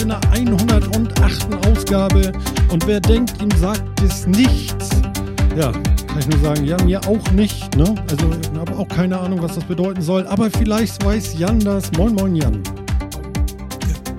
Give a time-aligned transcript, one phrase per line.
[0.00, 1.66] In der 108.
[1.66, 2.32] Ausgabe
[2.70, 4.88] und wer denkt, ihm sagt es nichts,
[5.58, 7.94] ja, kann ich nur sagen, ja, mir auch nicht, ne?
[8.10, 11.92] Also, ich habe auch keine Ahnung, was das bedeuten soll, aber vielleicht weiß Jan das.
[11.92, 12.62] Moin, moin, Jan.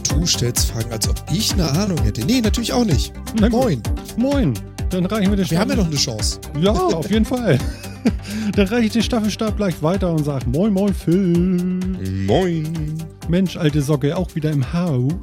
[0.07, 2.23] Du stellst Fragen, als ob ich eine Ahnung hätte.
[2.25, 3.11] Nee, natürlich auch nicht.
[3.49, 3.81] Moin.
[4.17, 4.53] Moin,
[4.91, 6.39] dann reichen wir den Wir haben ja noch eine Chance.
[6.59, 7.57] Ja, auf jeden Fall.
[8.55, 11.79] Dann reiche ich den Staffelstab gleich weiter und sage Moin, moin, Phil.
[12.25, 12.97] Moin.
[13.29, 15.13] Mensch, alte Socke, auch wieder im Haus.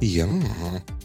[0.00, 0.28] Ja.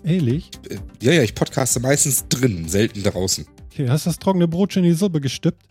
[0.04, 0.52] Ehrlich?
[0.70, 3.46] Äh, Ja, ja, ich podcaste meistens drin, selten draußen.
[3.72, 5.64] Okay, hast das trockene Brot schon in die Suppe gestippt?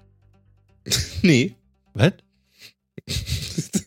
[1.22, 1.54] Nee.
[1.94, 2.14] Was?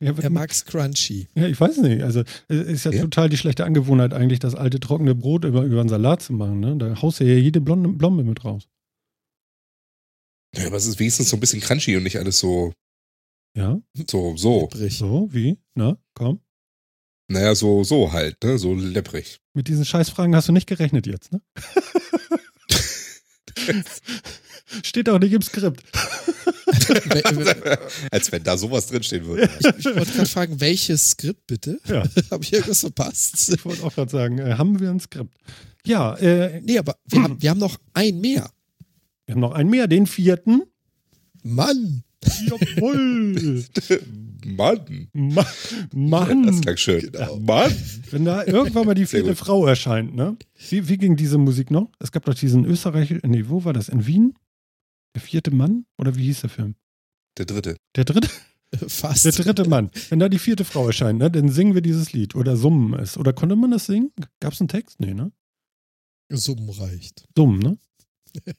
[0.00, 1.28] ja, Er mag's crunchy.
[1.34, 2.02] ja, ich weiß nicht.
[2.02, 3.02] Also, es ist ja, Ja?
[3.02, 6.60] total die schlechte Angewohnheit, eigentlich das alte trockene Brot über, über einen Salat zu machen.
[6.60, 6.76] Ne?
[6.78, 8.66] Da haust du ja jede Blonde, Blombe mit raus.
[10.56, 12.72] Ja, aber es ist wenigstens so ein bisschen crunchy und nicht alles so,
[13.56, 13.80] Ja?
[14.10, 14.68] so, so.
[14.88, 15.58] So, wie?
[15.74, 16.40] Na, komm.
[17.32, 18.58] Naja, so, so halt, ne?
[18.58, 19.40] So lepprig.
[19.54, 21.40] Mit diesen Scheißfragen hast du nicht gerechnet jetzt, ne?
[24.82, 25.82] Steht auch nicht im Skript.
[28.10, 29.48] Als wenn da sowas drinstehen würde.
[29.78, 31.78] ich wollte gerade fragen, welches Skript bitte?
[31.86, 32.04] Ja.
[32.30, 33.52] Habe ich irgendwas verpasst?
[33.54, 35.34] Ich wollte auch gerade sagen, äh, haben wir ein Skript?
[35.86, 38.50] Ja, äh, Nee, aber wir haben, wir haben noch ein mehr.
[39.26, 40.62] wir haben noch einen mehr, den vierten.
[41.42, 42.04] Mann!
[42.46, 43.64] Jawohl!
[44.46, 45.08] Mann.
[45.12, 46.60] Ma Das Mann!
[46.60, 47.00] klang schön.
[47.12, 47.38] Genau.
[47.38, 47.72] Mann.
[48.10, 49.34] Wenn da irgendwann mal die vierte.
[49.36, 50.36] Frau erscheint, ne?
[50.70, 51.90] Wie, wie ging diese Musik noch?
[51.98, 53.88] Es gab doch diesen Österreich, nee, wo war das?
[53.88, 54.34] In Wien?
[55.14, 55.84] Der vierte Mann?
[55.98, 56.74] Oder wie hieß der Film?
[57.38, 57.76] Der dritte.
[57.96, 58.28] Der dritte?
[58.88, 59.24] Fast.
[59.24, 59.90] Der dritte Mann.
[60.08, 63.18] Wenn da die vierte Frau erscheint, ne, dann singen wir dieses Lied oder summen es.
[63.18, 64.12] Oder konnte man das singen?
[64.40, 64.98] Gab es einen Text?
[65.00, 65.30] Nee, ne?
[66.30, 67.26] Summen reicht.
[67.36, 67.78] Summen, ne?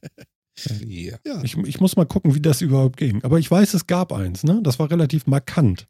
[0.56, 1.18] Ja.
[1.26, 1.44] Ja.
[1.44, 3.24] Ich, ich muss mal gucken, wie das überhaupt ging.
[3.24, 4.62] Aber ich weiß, es gab eins, ne?
[4.64, 5.88] Das war relativ markant.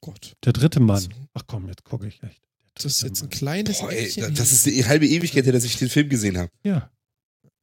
[0.00, 0.36] Gott.
[0.44, 1.06] Der dritte Mann.
[1.34, 2.42] Ach komm, jetzt gucke ich echt.
[2.74, 5.76] Das ist jetzt ein kleines Boah, ey, das ist die halbe Ewigkeit, her, dass ich
[5.76, 6.50] den Film gesehen habe.
[6.64, 6.90] Ja.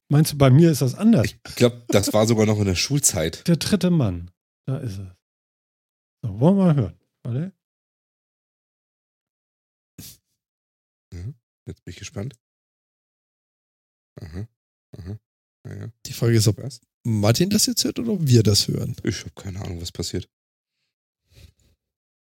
[0.08, 1.26] Meinst du, bei mir ist das anders?
[1.26, 3.46] Ich glaube, das war sogar noch in der Schulzeit.
[3.48, 4.30] Der dritte Mann.
[4.66, 5.08] Da ist es.
[6.22, 7.00] So, wollen wir mal hören.
[7.24, 7.52] Warte.
[11.66, 12.34] Jetzt bin ich gespannt.
[14.20, 14.48] Aha.
[14.98, 15.18] Aha.
[15.66, 15.88] Ja, ja.
[16.06, 16.80] Die Frage ist, ob Was?
[17.04, 18.94] Martin das jetzt hört oder ob wir das hören.
[19.04, 20.28] Ich habe keine Ahnung, was passiert.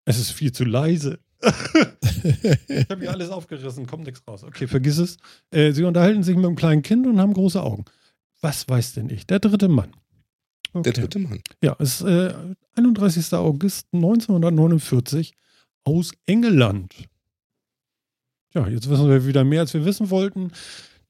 [0.06, 1.20] Es ist viel zu leise.
[1.42, 4.44] ich habe mir alles aufgerissen, kommt nichts raus.
[4.44, 5.18] Okay, vergiss es.
[5.52, 7.86] Äh, sie unterhalten sich mit einem kleinen Kind und haben große Augen.
[8.42, 9.26] Was weiß denn ich?
[9.26, 9.92] Der dritte Mann.
[10.74, 10.92] Okay.
[10.92, 11.42] Der dritte Mann.
[11.64, 12.34] Ja, es ist äh,
[12.76, 13.34] 31.
[13.34, 15.34] August 1949
[15.84, 16.94] aus England.
[18.54, 20.52] Ja, jetzt wissen wir wieder mehr, als wir wissen wollten.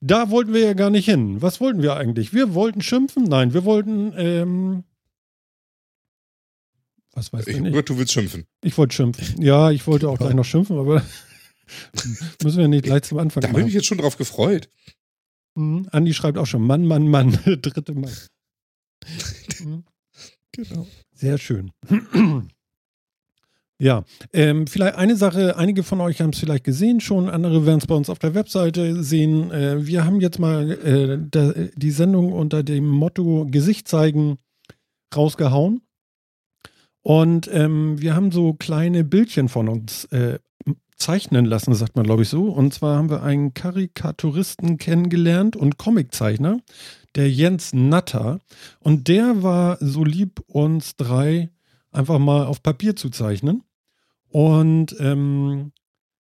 [0.07, 1.41] Da wollten wir ja gar nicht hin.
[1.41, 2.31] Was wollten wir eigentlich?
[2.31, 3.23] Wir wollten schimpfen?
[3.23, 4.83] Nein, wir wollten, ähm,
[7.13, 7.89] was weiß Ich ich nicht.
[7.89, 8.45] du willst schimpfen.
[8.61, 9.41] Ich wollte schimpfen.
[9.41, 11.03] Ja, ich wollte auch gleich noch schimpfen, aber
[12.43, 13.65] müssen wir nicht gleich zum Anfang Da habe ich machen.
[13.65, 14.69] mich jetzt schon drauf gefreut.
[15.55, 15.87] Mhm.
[15.91, 18.11] Andi schreibt auch schon Mann, Mann, Mann, dritte Mann.
[19.63, 19.85] Mhm.
[20.51, 20.87] Genau.
[21.13, 21.71] Sehr schön.
[23.77, 27.79] Ja, ähm, vielleicht eine Sache, einige von euch haben es vielleicht gesehen schon, andere werden
[27.79, 29.51] es bei uns auf der Webseite sehen.
[29.51, 34.37] Äh, wir haben jetzt mal äh, da, die Sendung unter dem Motto Gesicht zeigen
[35.13, 35.81] rausgehauen.
[37.01, 40.39] Und ähm, wir haben so kleine Bildchen von uns äh,
[40.95, 42.45] zeichnen lassen, sagt man, glaube ich, so.
[42.45, 46.61] Und zwar haben wir einen Karikaturisten kennengelernt und Comiczeichner,
[47.15, 48.39] der Jens Natter.
[48.79, 51.49] Und der war so lieb, uns drei
[51.95, 53.63] einfach mal auf Papier zu zeichnen.
[54.29, 55.71] Und ähm,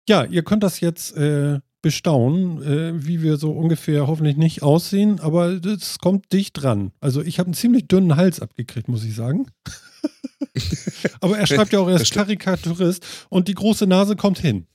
[0.07, 5.19] ja, ihr könnt das jetzt äh, bestaunen, äh, wie wir so ungefähr hoffentlich nicht aussehen,
[5.19, 6.91] aber es kommt dicht dran.
[7.00, 9.47] Also ich habe einen ziemlich dünnen Hals abgekriegt, muss ich sagen.
[11.21, 12.13] aber er schreibt ja auch, er ist.
[12.13, 14.68] Karikaturist und die große Nase kommt hin.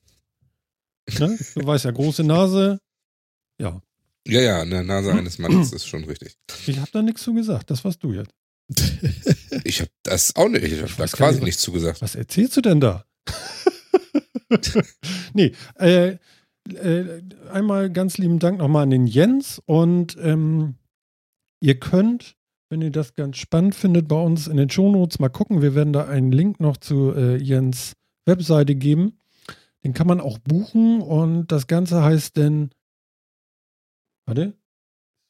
[1.18, 1.38] Ne?
[1.54, 2.80] Du weißt ja, große Nase,
[3.60, 3.80] ja.
[4.26, 6.36] Ja, ja, der Nase eines Mannes ist schon richtig.
[6.66, 8.32] Ich habe da nichts zu gesagt, das warst du jetzt.
[9.64, 10.64] Ich habe das auch nicht.
[10.64, 12.02] Ich habe da quasi nichts zugesagt.
[12.02, 13.04] Was erzählst du denn da?
[15.34, 16.16] nee, äh,
[16.74, 20.76] äh, einmal ganz lieben Dank nochmal an den Jens und ähm,
[21.60, 22.36] ihr könnt,
[22.68, 25.62] wenn ihr das ganz spannend findet, bei uns in den Shownotes mal gucken.
[25.62, 27.94] Wir werden da einen Link noch zu äh, Jens
[28.26, 29.18] Webseite geben.
[29.84, 32.70] Den kann man auch buchen und das Ganze heißt denn,
[34.26, 34.54] warte,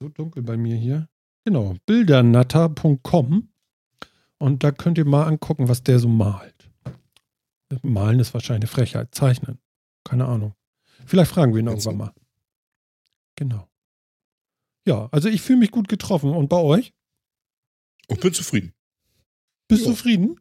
[0.01, 1.09] so dunkel bei mir hier.
[1.47, 3.49] Genau, bildernatter.com
[4.39, 6.69] und da könnt ihr mal angucken, was der so malt.
[7.83, 9.15] Malen ist wahrscheinlich eine Frechheit.
[9.15, 9.59] Zeichnen.
[10.03, 10.55] Keine Ahnung.
[11.07, 12.15] Vielleicht fragen wir ihn Jetzt irgendwann mal.
[13.37, 13.69] Genau.
[14.89, 16.31] Ja, also ich fühle mich gut getroffen.
[16.31, 16.93] Und bei euch?
[18.09, 18.73] Und bin zufrieden.
[19.69, 19.95] Bist du Ja.
[19.95, 20.41] zufrieden?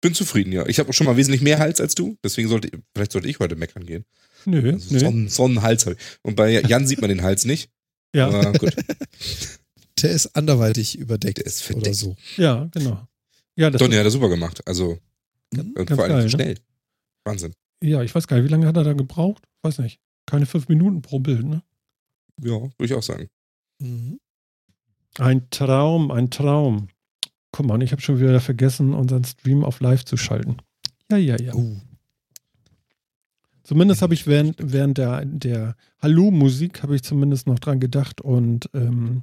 [0.00, 0.66] Bin zufrieden, ja.
[0.66, 3.38] Ich habe auch schon mal wesentlich mehr Hals als du, deswegen sollte vielleicht sollte ich
[3.38, 4.04] heute meckern gehen.
[4.44, 4.98] Nö, Also nö.
[5.00, 6.18] so, einen, so einen Hals habe ich.
[6.22, 7.70] Und bei Jan sieht man den Hals nicht.
[8.12, 8.74] Ja, Aber gut.
[10.00, 11.96] Der ist anderweitig überdeckt Der ist oder verdeckt.
[11.96, 12.16] so.
[12.36, 13.06] ja, genau.
[13.56, 14.66] Ja, das Donny hat er super gemacht.
[14.66, 14.98] Also
[15.54, 15.74] Mhm.
[15.76, 16.30] und vor allem geil, so ne?
[16.30, 16.54] schnell.
[17.24, 17.52] Wahnsinn.
[17.82, 19.44] ja, ich weiß gar nicht, wie lange hat er da gebraucht?
[19.62, 20.00] Weiß nicht.
[20.24, 21.62] Keine fünf Minuten pro Bild, ne?
[22.40, 23.28] Ja, würde ich auch sagen.
[23.78, 24.18] Mhm.
[25.18, 26.88] Ein Traum, ein Traum.
[27.52, 30.56] Guck mal, ich habe schon wieder vergessen, unseren Stream auf live zu schalten.
[31.10, 31.52] Ja, ja, ja.
[31.54, 31.76] Oh,
[33.62, 38.68] Zumindest habe ich während, während der, der Hallo-Musik habe ich zumindest noch dran gedacht und
[38.74, 39.22] ähm,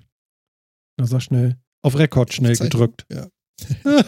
[1.00, 3.06] na sag schnell, auf Rekord schnell Aufzeichnung, gedrückt.
[3.12, 3.28] Ja.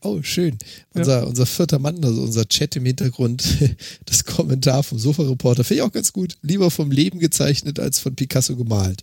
[0.00, 0.58] Oh, schön.
[0.92, 3.56] Unser, unser vierter Mann, also unser Chat im Hintergrund,
[4.04, 6.36] das Kommentar vom Sofa-Reporter, finde ich auch ganz gut.
[6.42, 9.02] Lieber vom Leben gezeichnet als von Picasso gemalt.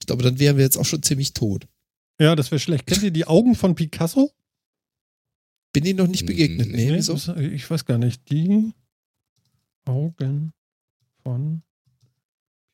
[0.00, 1.66] Ich glaube, dann wären wir jetzt auch schon ziemlich tot.
[2.18, 2.86] Ja, das wäre schlecht.
[2.86, 4.30] Kennt ihr die Augen von Picasso?
[5.74, 6.68] Bin Ihnen noch nicht begegnet.
[6.70, 7.12] Nee, Nee, wieso?
[7.14, 8.30] das- Ich weiß gar nicht.
[8.30, 8.72] Die
[9.84, 10.52] Augen
[11.22, 11.62] von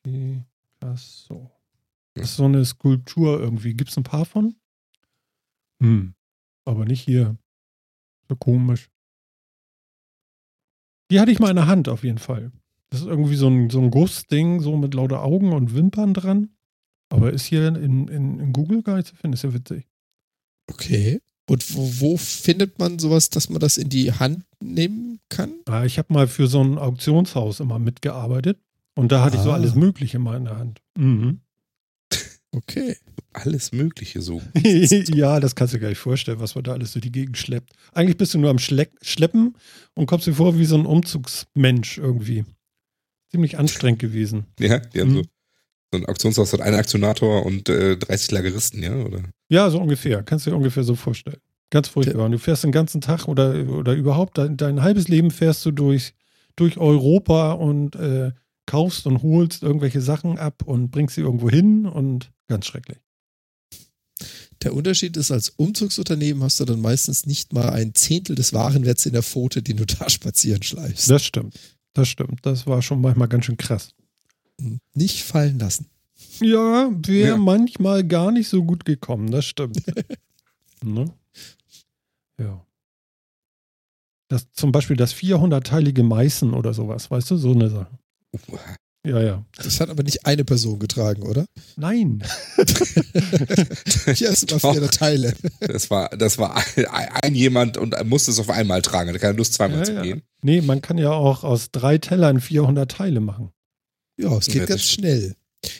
[0.03, 1.51] Picasso.
[2.15, 3.73] Das ist so eine Skulptur irgendwie.
[3.73, 4.55] Gibt es ein paar von?
[5.81, 6.13] Hm.
[6.65, 7.37] Aber nicht hier.
[8.29, 8.89] So komisch.
[11.11, 12.51] Die hatte ich mal in der Hand auf jeden Fall.
[12.89, 16.49] Das ist irgendwie so ein, so ein Gussding, so mit lauter Augen und Wimpern dran.
[17.09, 19.33] Aber ist hier in, in, in Google gar nicht zu finden.
[19.33, 19.87] Ist ja witzig.
[20.71, 21.21] Okay.
[21.47, 25.53] Und wo, wo findet man sowas, dass man das in die Hand nehmen kann?
[25.67, 28.59] Ah, ich habe mal für so ein Auktionshaus immer mitgearbeitet.
[28.95, 29.55] Und da hatte ich so Ah.
[29.55, 30.81] alles Mögliche mal in der Hand.
[30.97, 31.41] Mhm.
[32.55, 32.95] Okay.
[33.33, 34.41] Alles Mögliche so.
[34.63, 37.37] ja, das kannst du dir gar nicht vorstellen, was man da alles durch die Gegend
[37.37, 37.73] schleppt.
[37.93, 39.55] Eigentlich bist du nur am Schleck Schleppen
[39.93, 42.45] und kommst dir vor wie so ein Umzugsmensch irgendwie.
[43.31, 44.45] Ziemlich anstrengend gewesen.
[44.59, 45.15] Ja, die haben Mhm.
[45.15, 45.21] so,
[45.91, 49.23] so ein Auktionshaus hat einen Aktionator und äh, 30 Lageristen, ja, oder?
[49.49, 50.23] Ja, so ungefähr.
[50.23, 51.39] Kannst du dir ungefähr so vorstellen.
[51.71, 52.25] Ganz furchtbar.
[52.25, 55.71] Und du fährst den ganzen Tag oder, oder überhaupt dein, dein halbes Leben fährst du
[55.71, 56.13] durch,
[56.55, 58.31] durch Europa und äh,
[58.65, 62.97] kaufst und holst irgendwelche Sachen ab und bringst sie irgendwo hin und ganz schrecklich.
[64.63, 69.05] Der Unterschied ist, als Umzugsunternehmen hast du dann meistens nicht mal ein Zehntel des Warenwerts
[69.05, 71.09] in der Pfote, den du da spazieren schleifst.
[71.09, 71.59] Das stimmt.
[71.93, 72.45] Das stimmt.
[72.45, 73.89] Das war schon manchmal ganz schön krass.
[74.93, 75.87] Nicht fallen lassen.
[76.39, 77.37] Ja, wäre Ja.
[77.37, 79.81] manchmal gar nicht so gut gekommen, das stimmt.
[80.83, 81.13] ne?
[82.39, 82.65] Ja.
[84.29, 87.99] Das, zum Beispiel das 400-teilige Meißen oder sowas, weißt du, so eine Sache.
[89.05, 89.45] Ja, ja.
[89.57, 91.45] Das hat aber nicht eine Person getragen, oder?
[91.75, 92.23] Nein.
[94.15, 95.35] Hier du mal vier Teile.
[95.59, 96.85] Das war, das war ein,
[97.21, 99.09] ein jemand und er musste es auf einmal tragen.
[99.09, 100.01] Hatte keine Lust, zweimal Ja, zu ja.
[100.01, 100.23] gehen.
[100.41, 103.51] Nee, man kann ja auch aus drei Tellern 400 Teile machen.
[104.19, 105.35] Ja, es geht Ja, ganz schnell.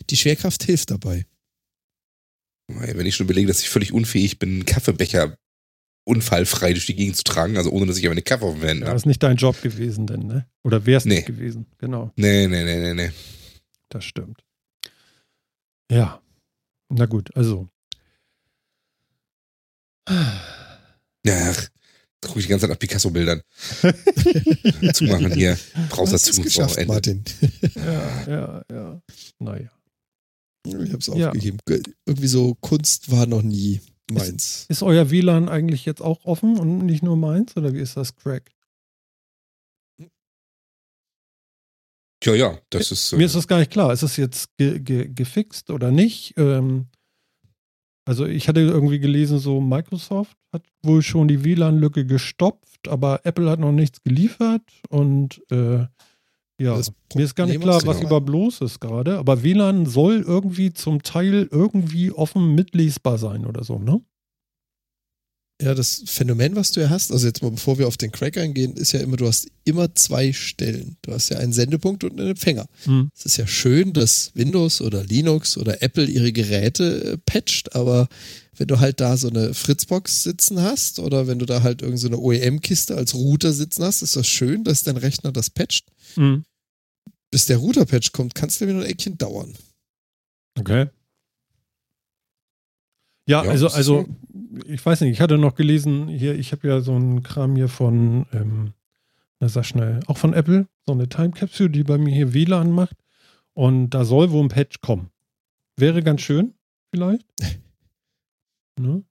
[0.10, 1.25] Die Schwerkraft hilft dabei.
[2.68, 5.38] Wenn ich schon überlege, dass ich völlig unfähig bin, einen Kaffeebecher
[6.06, 8.63] unfallfrei durch die Gegend zu tragen, also ohne dass ich aber eine Kaffee auf den
[8.63, 8.98] Händen Ja, habe.
[8.98, 10.48] ist nicht dein Job gewesen, denn, ne?
[10.63, 11.15] Oder wäre es Nee.
[11.15, 11.65] nicht gewesen.
[11.79, 13.12] Genau, Nee, nee, nee, nee, nee.
[13.89, 14.44] das stimmt.
[15.91, 16.22] Ja.
[16.89, 17.68] Na gut, also.
[21.25, 21.70] Ja, ach,
[22.22, 23.41] gucke ich die ganze Zeit nach Picasso-Bildern.
[24.94, 25.58] Zumachen hier.
[25.89, 26.94] Brauchst das zu geschafft, Ende.
[26.94, 27.24] Martin.
[27.75, 29.01] Ja, ja, ja.
[29.39, 29.70] Naja.
[30.68, 31.27] Ich hab's Ja.
[31.29, 31.58] aufgegeben.
[32.06, 34.65] Irgendwie so Kunst war noch nie meins.
[34.69, 37.55] Ist euer WLAN eigentlich jetzt auch offen und nicht nur meins?
[37.57, 38.51] Oder wie ist das, Crack?
[42.24, 43.13] Ja, ja, das ist.
[43.13, 43.93] äh, Mir ist das gar nicht klar.
[43.93, 46.33] Ist das jetzt ge ge gefixt oder nicht?
[46.38, 46.88] Ähm,
[48.07, 53.50] also ich hatte irgendwie gelesen, so Microsoft hat wohl schon die WLAN-Lücke gestopft, aber Apple
[53.50, 55.85] hat noch nichts geliefert und äh,
[56.59, 56.79] ja,
[57.15, 58.03] mir ist gar nicht klar, was ja.
[58.03, 59.17] überhaupt los ist gerade.
[59.17, 64.01] Aber WLAN soll irgendwie zum Teil irgendwie offen mitlesbar sein oder so, ne?
[65.62, 68.38] Ja, das Phänomen, was du ja hast, also jetzt mal bevor wir auf den Crack
[68.38, 70.97] eingehen, ist ja immer, du hast immer zwei Stellen.
[71.01, 72.67] Du hast ja einen Sendepunkt und einen Empfänger.
[72.83, 73.09] Hm.
[73.15, 78.09] Es ist ja schön, dass Windows oder Linux oder Apple ihre Geräte äh, patcht, aber
[78.57, 81.97] wenn du halt da so eine Fritzbox sitzen hast oder wenn du da halt irgendeine
[81.97, 85.91] so eine OEM-Kiste als Router sitzen hast, ist das schön, dass dein Rechner das patcht.
[86.15, 86.43] Hm.
[87.31, 89.53] Bis der Router-Patch kommt, kann es nämlich noch ein Eckchen dauern.
[90.57, 90.88] Okay.
[93.27, 94.62] Ja, Ja, also, also, so.
[94.67, 97.67] ich weiß nicht, ich hatte noch gelesen, hier, ich habe ja so einen Kram hier
[97.67, 98.74] von, ähm,
[99.39, 102.71] na sag schnell, auch von Apple, so eine Time Capsule, die bei mir hier WLAN
[102.71, 102.95] macht.
[103.53, 105.09] Und da soll wohl ein Patch kommen.
[105.77, 106.53] Wäre ganz schön,
[106.91, 107.25] vielleicht.
[108.79, 109.03] ne?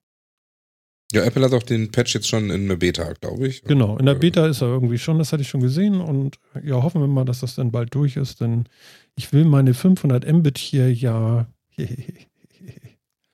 [1.13, 3.63] Ja, Apple hat auch den Patch jetzt schon in der Beta, glaube ich.
[3.63, 6.01] Genau, in der Beta ist er irgendwie schon, das hatte ich schon gesehen.
[6.01, 8.65] Und ja, hoffen wir mal, dass das dann bald durch ist, denn
[9.15, 11.47] ich will meine 500 Mbit hier ja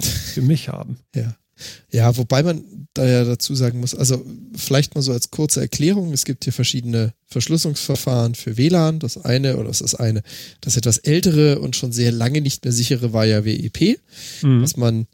[0.01, 0.99] für mich haben.
[1.15, 1.37] Ja.
[1.93, 4.25] Ja, wobei man da ja dazu sagen muss, also
[4.57, 8.99] vielleicht mal so als kurze Erklärung, es gibt hier verschiedene Verschlüsselungsverfahren für WLAN.
[8.99, 10.23] Das eine, oder das ist eine,
[10.63, 14.01] das etwas ältere und schon sehr lange nicht mehr sichere war ja WEP,
[14.43, 14.63] Mhm.
[14.63, 15.07] was man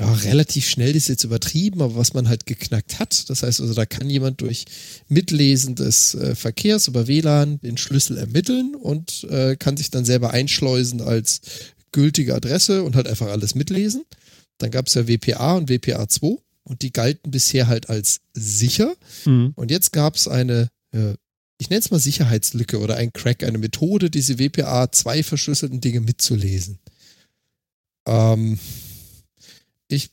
[0.00, 3.28] ja relativ schnell ist jetzt übertrieben, aber was man halt geknackt hat.
[3.28, 4.64] Das heißt also, da kann jemand durch
[5.08, 10.30] Mitlesen des äh, Verkehrs über WLAN den Schlüssel ermitteln und äh, kann sich dann selber
[10.30, 11.42] einschleusen als
[11.92, 14.04] gültige Adresse und halt einfach alles mitlesen.
[14.58, 18.94] Dann gab es ja WPA und WPA2 und die galten bisher halt als sicher.
[19.26, 19.52] Mhm.
[19.54, 21.14] Und jetzt gab es eine, äh,
[21.58, 26.78] ich nenne es mal Sicherheitslücke oder ein Crack, eine Methode, diese WPA2 verschlüsselten Dinge mitzulesen.
[28.06, 28.58] Ähm,
[29.92, 30.10] ich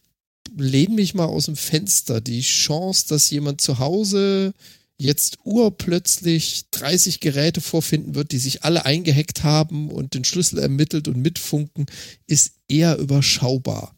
[0.55, 2.21] lehne mich mal aus dem Fenster.
[2.21, 4.53] Die Chance, dass jemand zu Hause
[4.97, 11.07] jetzt urplötzlich 30 Geräte vorfinden wird, die sich alle eingehackt haben und den Schlüssel ermittelt
[11.07, 11.85] und mitfunken,
[12.25, 13.93] ist eher überschaubar.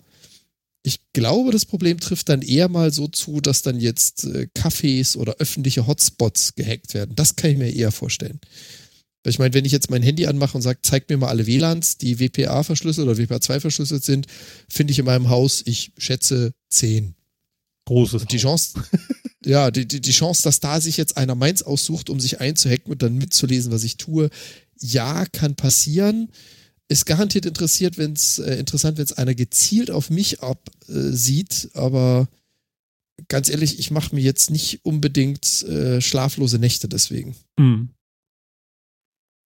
[0.84, 5.18] Ich glaube, das Problem trifft dann eher mal so zu, dass dann jetzt äh, Cafés
[5.18, 7.16] oder öffentliche Hotspots gehackt werden.
[7.16, 8.40] Das kann ich mir eher vorstellen.
[9.24, 11.46] Weil Ich meine, wenn ich jetzt mein Handy anmache und sage, zeig mir mal alle
[11.46, 14.28] WLANs, die WPA verschlüsselt oder WPA2 verschlüsselt sind,
[14.70, 17.16] finde ich in meinem Haus, ich schätze 10.
[17.86, 18.74] Großes Und die Haus.
[18.74, 18.84] Chance,
[19.46, 22.92] ja, die, die, die Chance, dass da sich jetzt einer meins aussucht, um sich einzuhacken
[22.92, 24.30] und dann mitzulesen, was ich tue,
[24.80, 26.30] ja, kann passieren.
[26.88, 32.30] Ist garantiert interessiert, wenn's, äh, interessant, wenn es einer gezielt auf mich absieht, aber
[33.28, 37.36] ganz ehrlich, ich mache mir jetzt nicht unbedingt äh, schlaflose Nächte deswegen.
[37.58, 37.90] Mhm.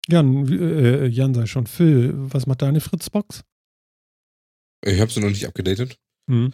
[0.09, 1.67] Jan, wie- äh, Jan sei schon.
[1.67, 3.43] Phil, was macht deine Fritzbox?
[4.85, 5.97] Ich habe sie noch nicht abgedatet.
[6.29, 6.53] Mhm.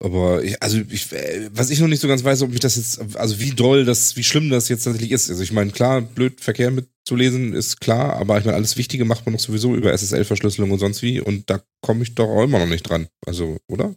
[0.00, 2.76] Aber ich, also ich, äh, was ich noch nicht so ganz weiß, ob ich das
[2.76, 5.28] jetzt, also wie doll das, wie schlimm das jetzt tatsächlich ist.
[5.28, 9.26] Also ich meine, klar, blöd Verkehr mitzulesen ist klar, aber ich meine, alles Wichtige macht
[9.26, 12.60] man doch sowieso über SSL-Verschlüsselung und sonst wie und da komme ich doch auch immer
[12.60, 13.08] noch nicht dran.
[13.26, 13.94] Also, oder?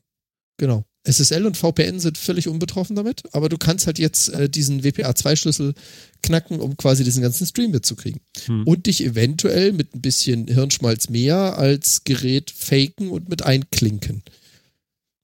[0.61, 0.85] Genau.
[1.07, 5.73] SSL und VPN sind völlig unbetroffen damit, aber du kannst halt jetzt äh, diesen WPA2-Schlüssel
[6.21, 8.21] knacken, um quasi diesen ganzen Stream mitzukriegen.
[8.45, 8.67] Hm.
[8.67, 14.21] Und dich eventuell mit ein bisschen Hirnschmalz mehr als Gerät faken und mit einklinken.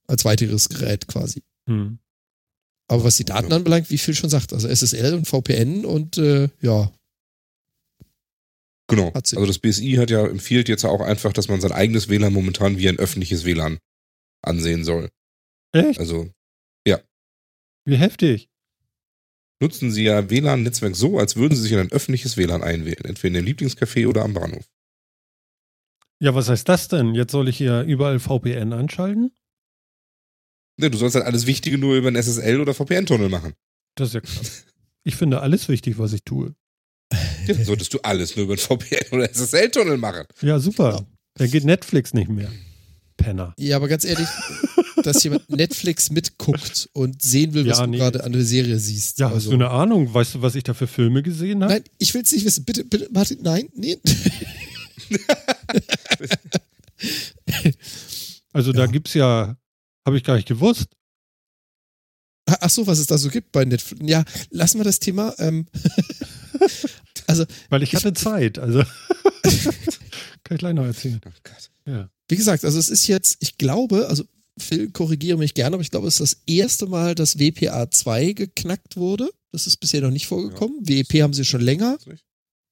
[0.08, 1.44] Als weiteres Gerät quasi.
[1.70, 2.00] Hm.
[2.88, 3.58] Aber was die Daten Ja.
[3.58, 6.92] anbelangt, wie viel schon sagt, also SSL und VPN und äh, ja,
[8.90, 9.12] Genau.
[9.14, 12.80] Also das BSI hat ja empfiehlt jetzt auch einfach, dass man sein eigenes WLAN momentan
[12.80, 13.78] wie ein öffentliches WLAN
[14.42, 15.10] ansehen soll.
[15.74, 16.00] Echt?
[16.00, 16.30] Also
[17.86, 18.50] Wie heftig.
[19.62, 23.28] nutzen Sie ja WLAN-Netzwerk so, als würden Sie sich in ein öffentliches WLAN einwählen, entweder
[23.40, 24.66] in dem Lieblingscafé oder am Bahnhof.
[26.20, 27.16] Ja, was heißt das denn?
[27.16, 29.32] Jetzt soll ich hier überall VPN anschalten?
[30.78, 33.54] Ne, du sollst halt alles Wichtige nur über einen SSL oder VPN-Tunnel machen.
[33.96, 34.66] Das ist ja krass.
[35.04, 36.54] Ich finde alles wichtig, was ich tue.
[37.14, 40.26] Ja, dann solltest du alles nur über einen VPN oder SSL-Tunnel machen.
[40.42, 40.90] Ja, super.
[40.96, 41.06] Ja.
[41.36, 42.52] Da geht Netflix nicht mehr.
[43.16, 43.54] Penner.
[43.58, 44.28] ja, aber ganz ehrlich,
[45.04, 47.98] dass jemand Netflix mitguckt und sehen will, was Ja, du nee.
[47.98, 49.20] gerade an der Serie siehst.
[49.20, 50.14] Ja, hast also, du eine Ahnung?
[50.14, 51.74] Weißt du, was ich da für Filme gesehen habe?
[51.74, 52.66] Nein, ich will es nicht wissen.
[52.66, 53.98] Bitte, bitte, Martin, nein, nee.
[58.54, 58.86] Also da Ja.
[58.88, 59.56] gibt's ja,
[60.06, 60.88] habe ich gar nicht gewusst.
[62.46, 64.02] Ach so, was es da so gibt bei Netflix.
[64.10, 65.36] Ja, lassen wir das Thema.
[65.38, 65.68] Ähm,
[67.28, 68.58] also, Weil ich Ich- hatte Zeit.
[68.58, 68.80] Also
[69.44, 71.20] kann ich gleich noch erzählen.
[71.26, 71.70] Oh Gott.
[71.86, 72.10] Ja.
[72.30, 74.24] wie gesagt, also es ist jetzt, ich glaube, also
[74.58, 78.34] Phil, korrigiere mich gerne, aber ich glaube, es ist das erste Mal, dass WPA 2
[78.34, 79.30] geknackt wurde.
[79.52, 80.78] Das ist bisher noch nicht vorgekommen.
[80.82, 81.98] WEP haben sie schon länger.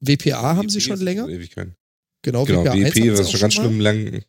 [0.01, 1.27] WPA haben sie schon länger.
[1.27, 1.75] Ewigkeiten.
[2.24, 3.63] Genau, Genau, WPA 1 WEP, hatten sie das ist schon ganz mal.
[3.63, 4.22] schlimm lang,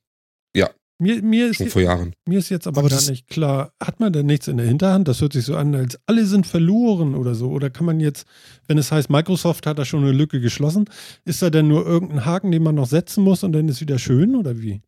[0.99, 2.15] Mir, mir, ist, schon vor Jahren.
[2.27, 5.07] mir ist jetzt aber, Aber gar nicht klar, hat man denn nichts in der Hinterhand?
[5.09, 7.51] Das hört sich so an, als alle sind verloren oder so.
[7.51, 8.27] Oder kann man jetzt,
[8.67, 10.89] wenn es heißt, Microsoft hat da schon eine Lücke geschlossen,
[11.27, 13.99] ist da denn nur irgendein Haken, den man noch setzen muss und dann ist wieder
[13.99, 14.81] schön oder wie?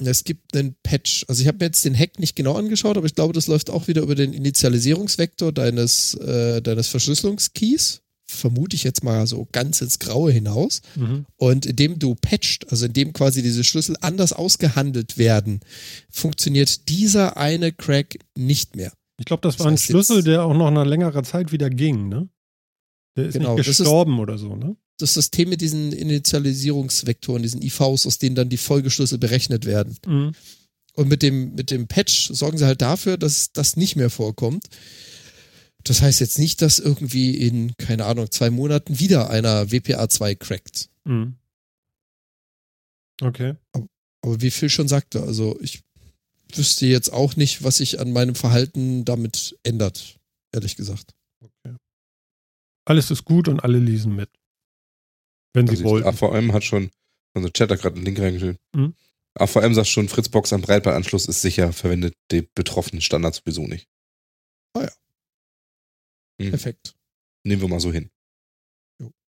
[0.00, 1.24] Es gibt einen Patch.
[1.28, 3.70] Also ich habe mir jetzt den Hack nicht genau angeschaut, aber ich glaube, das läuft
[3.70, 8.00] auch wieder über den Initialisierungsvektor deines, äh, deines Verschlüsselungskeys.
[8.26, 10.80] Vermute ich jetzt mal so ganz ins Graue hinaus.
[10.96, 11.26] Mhm.
[11.36, 15.60] Und indem du patcht, also indem quasi diese Schlüssel anders ausgehandelt werden,
[16.10, 18.92] funktioniert dieser eine Crack nicht mehr.
[19.18, 21.52] Ich glaube, das Das war ein heißt Schlüssel, jetzt- der auch noch nach längerer Zeit
[21.52, 22.28] wieder ging, ne?
[23.16, 24.76] Der ist Genau, nicht das ist- gestorben oder so, ne?
[25.02, 29.96] Das System mit diesen Initialisierungsvektoren, diesen IVs, aus denen dann die Folgeschlüssel berechnet werden.
[30.06, 30.32] Mhm.
[30.94, 34.68] Und mit dem, mit dem Patch sorgen sie halt dafür, dass das nicht mehr vorkommt.
[35.82, 40.88] Das heißt jetzt nicht, dass irgendwie in, keine Ahnung, zwei Monaten wieder einer WPA2 crackt.
[41.04, 41.34] Mhm.
[43.20, 43.56] Okay.
[43.72, 45.80] Aber wie Phil schon sagte, also ich
[46.54, 50.20] wüsste jetzt auch nicht, was sich an meinem Verhalten damit ändert,
[50.52, 51.12] ehrlich gesagt.
[52.84, 54.30] Alles ist gut und alle lesen mit.
[55.54, 56.08] Wenn sie Also wollten.
[56.08, 56.90] AVM hat schon,
[57.34, 58.58] also Chat hat gerade einen Link reingestellt.
[58.74, 58.94] Mhm.
[59.34, 63.88] AVM sagt schon, Fritzbox am Breitbandanschluss ist sicher, verwendet die betroffenen Standard sowieso nicht.
[64.74, 64.92] Ah ja.
[66.40, 66.50] Hm.
[66.50, 66.94] Perfekt.
[67.44, 68.10] Nehmen wir mal so hin.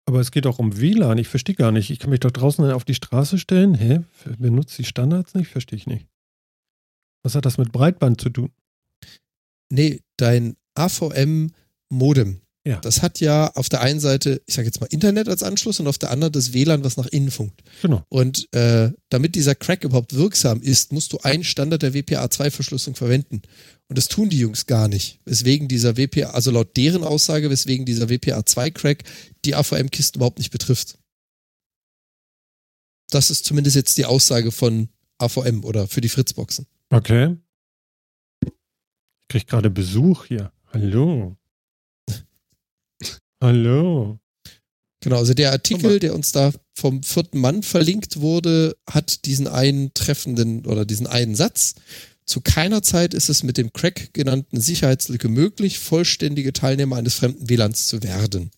[0.09, 1.19] Aber es geht auch um WLAN.
[1.19, 1.91] Ich verstehe gar nicht.
[1.91, 3.75] Ich kann mich doch draußen auf die Straße stellen.
[3.75, 4.05] Hä?
[4.39, 5.49] Benutzt die Standards nicht?
[5.49, 6.07] Verstehe ich nicht.
[7.25, 8.53] Was hat das mit Breitband zu tun?
[9.69, 12.41] Nee, dein AVM-Modem.
[12.67, 12.81] Ja.
[12.81, 15.87] Das hat ja auf der einen Seite, ich sage jetzt mal Internet als Anschluss und
[15.87, 17.63] auf der anderen das WLAN, was nach innen funkt.
[17.81, 18.03] Genau.
[18.09, 23.43] Und äh, damit dieser Crack überhaupt wirksam ist, musst du einen Standard der WPA2-Verschlüsselung verwenden.
[23.87, 25.21] Und das tun die Jungs gar nicht.
[25.25, 29.05] Weswegen dieser WPA, also laut deren Aussage, weswegen dieser WPA2-Crack
[29.45, 30.99] die AVM-Kisten überhaupt nicht betrifft.
[33.11, 36.67] Das ist zumindest jetzt die Aussage von AVM oder für die Fritzboxen.
[36.91, 37.37] Okay.
[38.45, 40.51] Ich krieg gerade Besuch hier.
[40.73, 41.37] Hallo.
[43.43, 44.19] Hallo.
[45.01, 49.93] Genau, also der Artikel, der uns da vom vierten Mann verlinkt wurde, hat diesen einen
[49.95, 51.75] treffenden oder diesen einen Satz.
[52.25, 57.49] Zu keiner Zeit ist es mit dem Crack genannten Sicherheitslücke möglich, vollständige Teilnehmer eines fremden
[57.49, 58.51] WLANs zu werden.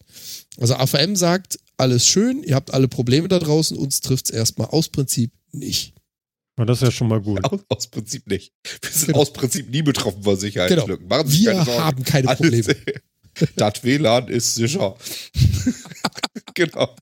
[0.59, 4.89] Also AVM sagt, alles schön, ihr habt alle Probleme da draußen, uns trifft's erstmal aus
[4.89, 5.95] Prinzip nicht.
[6.57, 7.45] Na, das ist ja schon mal gut.
[7.45, 8.53] Aus, aus Prinzip nicht.
[8.81, 9.19] Wir sind Genau.
[9.21, 11.07] aus Prinzip nie betroffen von Sicherheitslücken.
[11.07, 12.75] Machen Sie sich Wir haben keine Alles- Probleme.
[13.57, 14.97] Das WLAN ist sicher.
[16.55, 16.95] genau.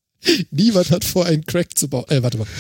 [0.50, 2.07] Niemand hat vor, einen Crack zu bauen.
[2.09, 2.47] Äh, warte mal.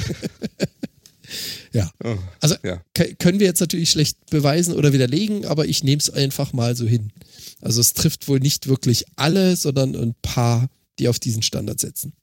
[2.02, 2.82] Oh, Also ja.
[3.18, 6.86] Können wir jetzt natürlich schlecht beweisen oder widerlegen, aber ich nehme es einfach mal so
[6.86, 7.12] hin.
[7.60, 12.14] Also es trifft wohl nicht wirklich alle, sondern ein paar, die auf diesen Standard setzen.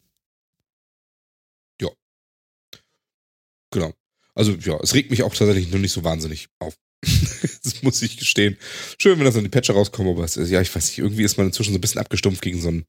[3.73, 3.91] Genau.
[4.35, 6.75] Also ja, es regt mich auch tatsächlich nur nicht so wahnsinnig auf.
[7.63, 8.57] das muss ich gestehen.
[8.97, 11.23] Schön, wenn das an die Patcher rauskommt, aber es ist, ja, ich weiß nicht, irgendwie
[11.23, 12.85] ist man inzwischen so ein bisschen abgestumpft gegen so ein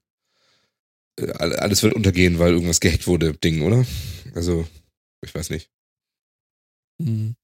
[1.19, 3.85] äh, all- alles wird untergehen, weil irgendwas gehackt wurde, Ding, oder?
[4.35, 4.67] Also,
[5.23, 5.71] ich weiß nicht.
[7.01, 7.35] Hm.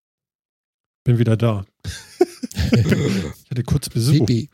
[1.04, 1.66] Bin wieder da.
[2.72, 4.48] Ich hatte kurz Besuch BB.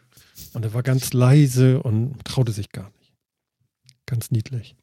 [0.55, 3.13] und er war ganz leise und traute sich gar nicht.
[4.07, 4.75] Ganz niedlich.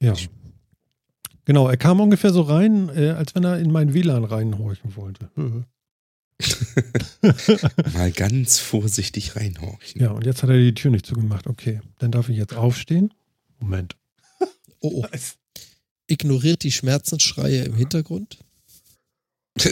[0.00, 0.14] Ja.
[1.44, 5.30] Genau, er kam ungefähr so rein, äh, als wenn er in mein WLAN reinhorchen wollte.
[7.92, 10.00] Mal ganz vorsichtig reinhorchen.
[10.00, 11.46] ja, und jetzt hat er die Tür nicht zugemacht.
[11.46, 13.12] Okay, dann darf ich jetzt aufstehen.
[13.58, 13.96] Moment.
[14.80, 15.06] Oh, oh.
[16.06, 18.38] Ignoriert die Schmerzensschreie im Hintergrund.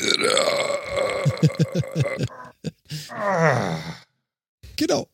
[4.77, 5.09] Genau.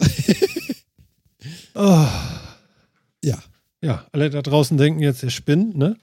[1.75, 2.07] Oh.
[3.25, 3.43] Ja.
[3.83, 5.97] Ja, alle da draußen denken jetzt, er spinnt, ne?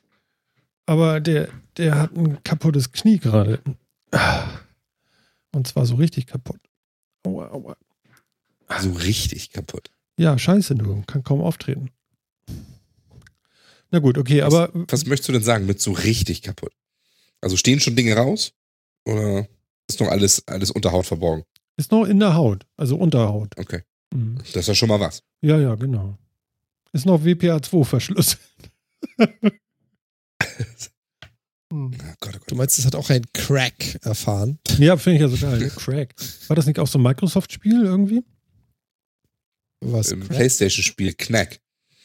[0.85, 3.61] Aber der, der hat ein kaputtes Knie gerade.
[5.53, 6.59] Und zwar so richtig kaputt.
[7.23, 7.77] Aua, aua.
[8.79, 9.91] so richtig kaputt.
[10.17, 11.03] Ja, scheiße, du.
[11.07, 11.91] Kann kaum auftreten.
[13.91, 16.73] Na gut, okay, aber Was möchtest du denn sagen mit so richtig kaputt?
[17.41, 18.53] Also stehen schon Dinge raus?
[19.05, 19.47] Oder
[19.87, 21.43] ist noch alles, alles unter Haut verborgen?
[21.77, 23.57] ist noch in der Haut, also Unterhaut.
[23.57, 23.81] Okay.
[24.13, 24.37] Mhm.
[24.37, 25.23] Das ist ja schon mal was.
[25.41, 26.17] Ja, ja, genau.
[26.93, 28.41] Ist noch WPA2 verschlüsselt.
[31.71, 31.91] Hm.
[31.93, 32.51] Oh Gott, oh Gott.
[32.51, 34.59] Du meinst, es hat auch ein Crack erfahren?
[34.77, 35.71] ja, finde ich ja so geil.
[35.75, 36.13] Crack.
[36.47, 38.23] War das nicht auch so ein Microsoft-Spiel irgendwie?
[39.79, 40.11] Was?
[40.11, 40.37] Im Crack?
[40.37, 41.59] PlayStation-Spiel Knack.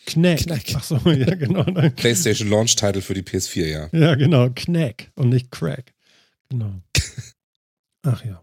[0.06, 0.38] Knack.
[0.38, 0.62] Knack.
[0.74, 1.64] Ach so, ja, genau.
[1.96, 3.88] PlayStation Launch-Title für die PS4, ja.
[3.92, 4.50] Ja, genau.
[4.54, 5.92] Knack und nicht Crack.
[6.48, 6.80] Genau.
[8.02, 8.42] Ach ja.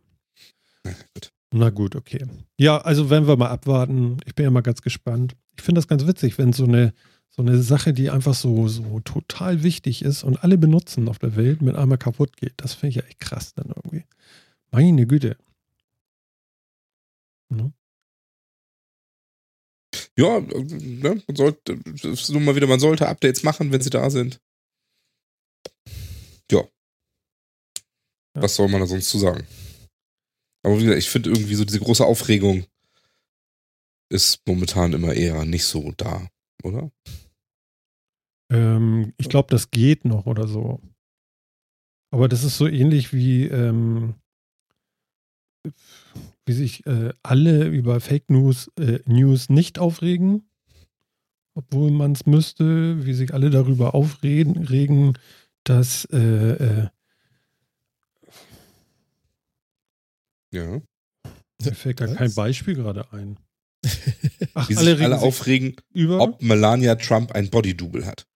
[0.83, 1.31] Na gut.
[1.51, 2.25] Na gut, okay.
[2.57, 4.17] Ja, also werden wir mal abwarten.
[4.25, 5.35] Ich bin ja mal ganz gespannt.
[5.57, 6.93] Ich finde das ganz witzig, wenn so eine,
[7.35, 11.35] so eine Sache, die einfach so, so total wichtig ist und alle benutzen auf der
[11.35, 12.53] Welt, mit einmal kaputt geht.
[12.57, 14.05] Das finde ich ja echt krass dann irgendwie.
[14.71, 15.35] Meine Güte.
[17.49, 17.73] Ne?
[20.15, 23.89] Ja, äh, ne, man sollte, ist nun mal wieder, man sollte Updates machen, wenn sie
[23.89, 24.39] da sind.
[26.51, 26.61] Ja.
[28.35, 28.41] Ja.
[28.41, 29.45] Was soll man da sonst zu sagen?
[30.63, 32.65] Aber wie gesagt, ich finde irgendwie so diese große Aufregung
[34.09, 36.29] ist momentan immer eher nicht so da,
[36.63, 36.91] oder?
[38.49, 40.81] Ähm, ich glaube, das geht noch oder so.
[42.11, 44.15] Aber das ist so ähnlich wie, ähm,
[46.45, 50.47] wie sich äh, alle über Fake News, äh, News nicht aufregen,
[51.55, 55.13] obwohl man es müsste, wie sich alle darüber aufregen, regen,
[55.63, 56.87] dass äh, äh,
[60.51, 60.81] Ja.
[61.63, 63.39] mir fällt gar kein Beispiel gerade ein.
[64.53, 66.19] Ach, Wie alle sich alle sich aufregen, über.
[66.21, 68.27] ob Melania Trump ein Bodydouble hat.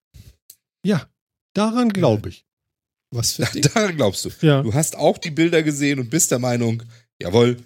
[0.88, 1.08] Ja,
[1.54, 2.46] daran glaube ich.
[3.12, 3.62] Was für Ding?
[3.74, 4.30] Daran glaubst du.
[4.42, 4.62] Ja.
[4.64, 6.84] Du hast auch die Bilder gesehen und bist der Meinung,
[7.22, 7.58] jawohl,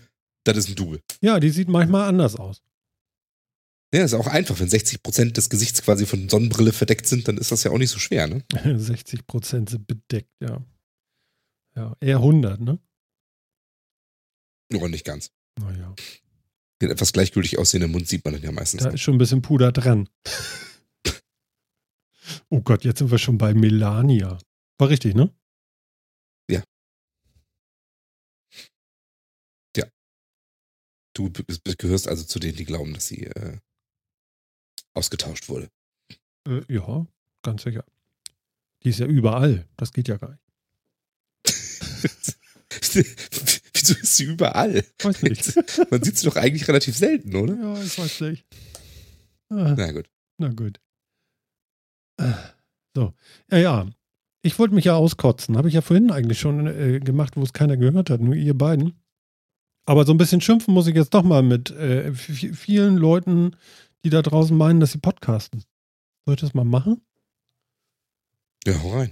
[0.44, 1.02] das ist ein Double.
[1.22, 2.62] ja, die sieht manchmal anders aus.
[3.94, 4.58] Ja, ist auch einfach.
[4.60, 7.90] Wenn 60% des Gesichts quasi von Sonnenbrille verdeckt sind, dann ist das ja auch nicht
[7.92, 8.42] so schwer, ne?
[8.78, 10.64] 60 Prozent sind bedeckt, ja.
[11.76, 12.80] Ja, eher 100, ne?
[14.72, 15.32] Nur nicht ganz.
[15.60, 15.94] Naja,
[16.82, 18.82] Den etwas gleichgültig aussehenden Mund sieht man dann ja meistens.
[18.84, 18.94] da noch.
[18.96, 20.08] ist schon ein bisschen Puder dran.
[22.52, 24.38] Oh Gott, jetzt sind wir schon bei Melania.
[24.78, 25.34] War richtig, ne?
[31.14, 33.58] Du b- b- gehörst also zu denen, die glauben, dass sie äh,
[34.94, 35.70] ausgetauscht wurde.
[36.48, 37.06] Äh, ja,
[37.44, 37.84] ganz sicher.
[38.84, 39.68] Die ist ja überall.
[39.76, 40.42] Das geht ja gar nicht.
[43.74, 44.86] Wieso ist sie überall?
[45.04, 45.54] Weiß nicht.
[45.92, 47.56] Man sieht sie doch eigentlich relativ selten, oder?
[47.56, 48.46] ja, ich weiß nicht.
[49.50, 50.10] Ah, Na gut.
[50.38, 50.80] na gut.
[52.96, 53.14] So,
[53.50, 53.86] ja, ja.
[54.44, 55.58] Ich wollte mich ja auskotzen.
[55.58, 58.58] Habe ich ja vorhin eigentlich schon äh, gemacht, wo es keiner gehört hat, nur ihr
[58.58, 59.00] beiden.
[59.86, 63.56] Aber so ein bisschen schimpfen muss ich jetzt doch mal mit äh, vielen Leuten,
[64.04, 65.64] die da draußen meinen, dass sie podcasten.
[66.26, 67.02] Soll ich das mal machen?
[68.66, 69.12] Ja, hau rein.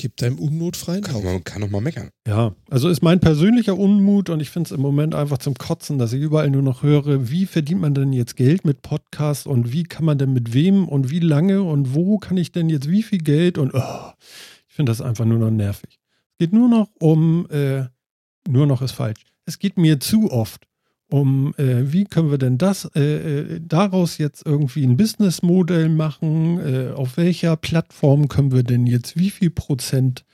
[0.00, 1.24] Gib deinem Unmut freien Kann, Lauf.
[1.24, 2.10] man kann doch mal meckern.
[2.24, 5.98] Ja, also ist mein persönlicher Unmut und ich finde es im Moment einfach zum Kotzen,
[5.98, 9.72] dass ich überall nur noch höre, wie verdient man denn jetzt Geld mit Podcasts und
[9.72, 12.88] wie kann man denn mit wem und wie lange und wo kann ich denn jetzt
[12.88, 14.12] wie viel Geld und oh,
[14.68, 15.98] ich finde das einfach nur noch nervig.
[16.30, 17.86] Es geht nur noch um, äh,
[18.46, 19.24] nur noch ist falsch.
[19.46, 20.67] Es geht mir zu oft
[21.10, 26.58] um, äh, wie können wir denn das äh, äh, daraus jetzt irgendwie ein Businessmodell machen?
[26.58, 30.24] Äh, auf welcher Plattform können wir denn jetzt wie viel Prozent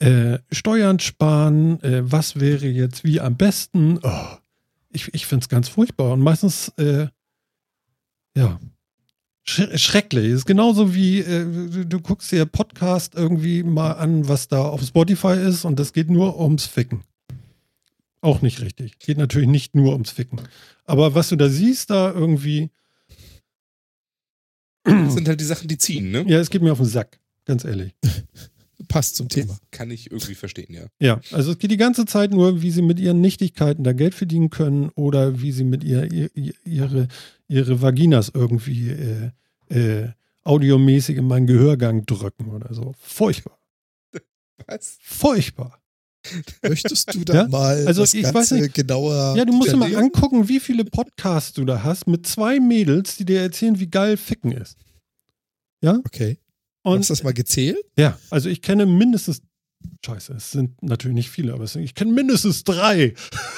[0.00, 1.82] äh, Steuern sparen?
[1.82, 4.00] Äh, was wäre jetzt wie am besten?
[4.02, 4.36] Oh,
[4.90, 7.06] ich ich finde es ganz furchtbar und meistens, äh,
[8.36, 8.60] ja,
[9.44, 10.26] sch schrecklich.
[10.26, 14.82] Ist genauso wie äh, du, du guckst dir Podcast irgendwie mal an, was da auf
[14.82, 17.02] Spotify ist und das geht nur ums Ficken.
[18.22, 19.00] Auch nicht richtig.
[19.00, 20.40] Geht natürlich nicht nur ums Ficken.
[20.84, 22.70] Aber was du da siehst, da irgendwie,
[24.84, 26.24] Das sind halt die Sachen, die ziehen, ne?
[26.26, 27.94] ja, es geht mir auf den Sack, ganz ehrlich.
[28.88, 29.58] Passt zum Thema.
[29.70, 30.86] Kann ich irgendwie verstehen, ja.
[31.00, 34.14] Ja, also es geht die ganze Zeit nur, wie sie mit ihren Nichtigkeiten da Geld
[34.14, 36.30] verdienen können oder wie sie mit ihr, ihr
[36.64, 37.08] ihre,
[37.48, 39.30] ihre Vaginas irgendwie äh,
[39.68, 40.10] äh,
[40.44, 42.92] audiomäßig in meinen Gehörgang drücken oder so.
[42.98, 43.58] Furchtbar.
[44.66, 44.98] Was?
[45.00, 45.81] Furchtbar.
[46.62, 48.74] Möchtest du da Ja, mal also das ich weiß Ganze nicht.
[48.74, 52.60] genauer Ja, du musst dir mal angucken, wie viele Podcasts du da hast mit zwei
[52.60, 54.76] Mädels, die dir erzählen, wie geil Ficken ist.
[55.84, 56.38] Okay.
[56.84, 57.78] Und Hast du das mal gezählt?
[57.96, 59.40] Ja, also ich kenne mindestens,
[60.04, 63.14] scheiße, es sind natürlich nicht viele, aber ich kenne mindestens drei.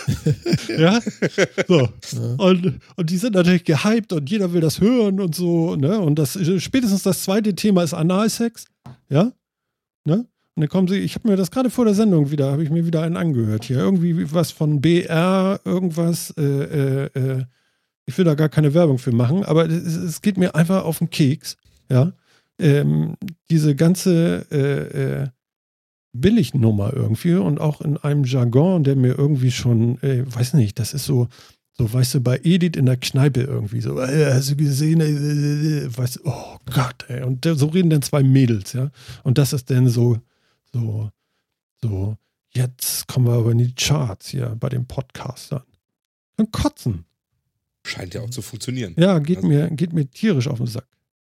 [0.69, 1.01] ja,
[1.67, 1.81] so.
[2.13, 2.35] Ja.
[2.39, 5.99] Und, und die sind natürlich gehypt und jeder will das hören und so, ne?
[6.01, 8.67] Und das spätestens das zweite Thema ist Analsex,
[9.09, 9.33] ja?
[10.07, 10.27] Ne?
[10.57, 12.87] Und kommen sie, ich habe mir das gerade vor der Sendung wieder, habe ich mir
[12.87, 13.79] wieder einen angehört hier.
[13.79, 17.45] Irgendwie was von BR, irgendwas, äh, äh, äh,
[18.07, 20.99] ich will da gar keine Werbung für machen, aber es, es geht mir einfach auf
[20.99, 21.57] den Keks,
[21.91, 22.13] ja.
[22.57, 23.17] Ähm,
[23.51, 25.29] diese ganze äh, äh,
[26.13, 30.95] Billignummer irgendwie und auch in einem Jargon, der mir irgendwie schon, äh, weiß nicht, das
[30.95, 31.27] ist so,
[31.77, 35.97] so, weißt du, bei Edith in der Kneipe irgendwie so, äh, hast du gesehen, äh,
[35.97, 37.25] weißt du, oh Gott, ey.
[37.25, 38.93] Und so reden dann zwei Mädels, ja.
[39.25, 40.19] Und das ist dann so,
[40.75, 41.11] so,
[41.81, 42.17] so,
[42.55, 45.63] jetzt kommen wir aber in die Charts hier bei den Podcastern.
[46.37, 47.05] Dann kotzen.
[47.87, 48.95] Scheint ja auch zu funktionieren.
[48.99, 50.89] Ja, geht Also- mir, geht mir tierisch auf den Sack.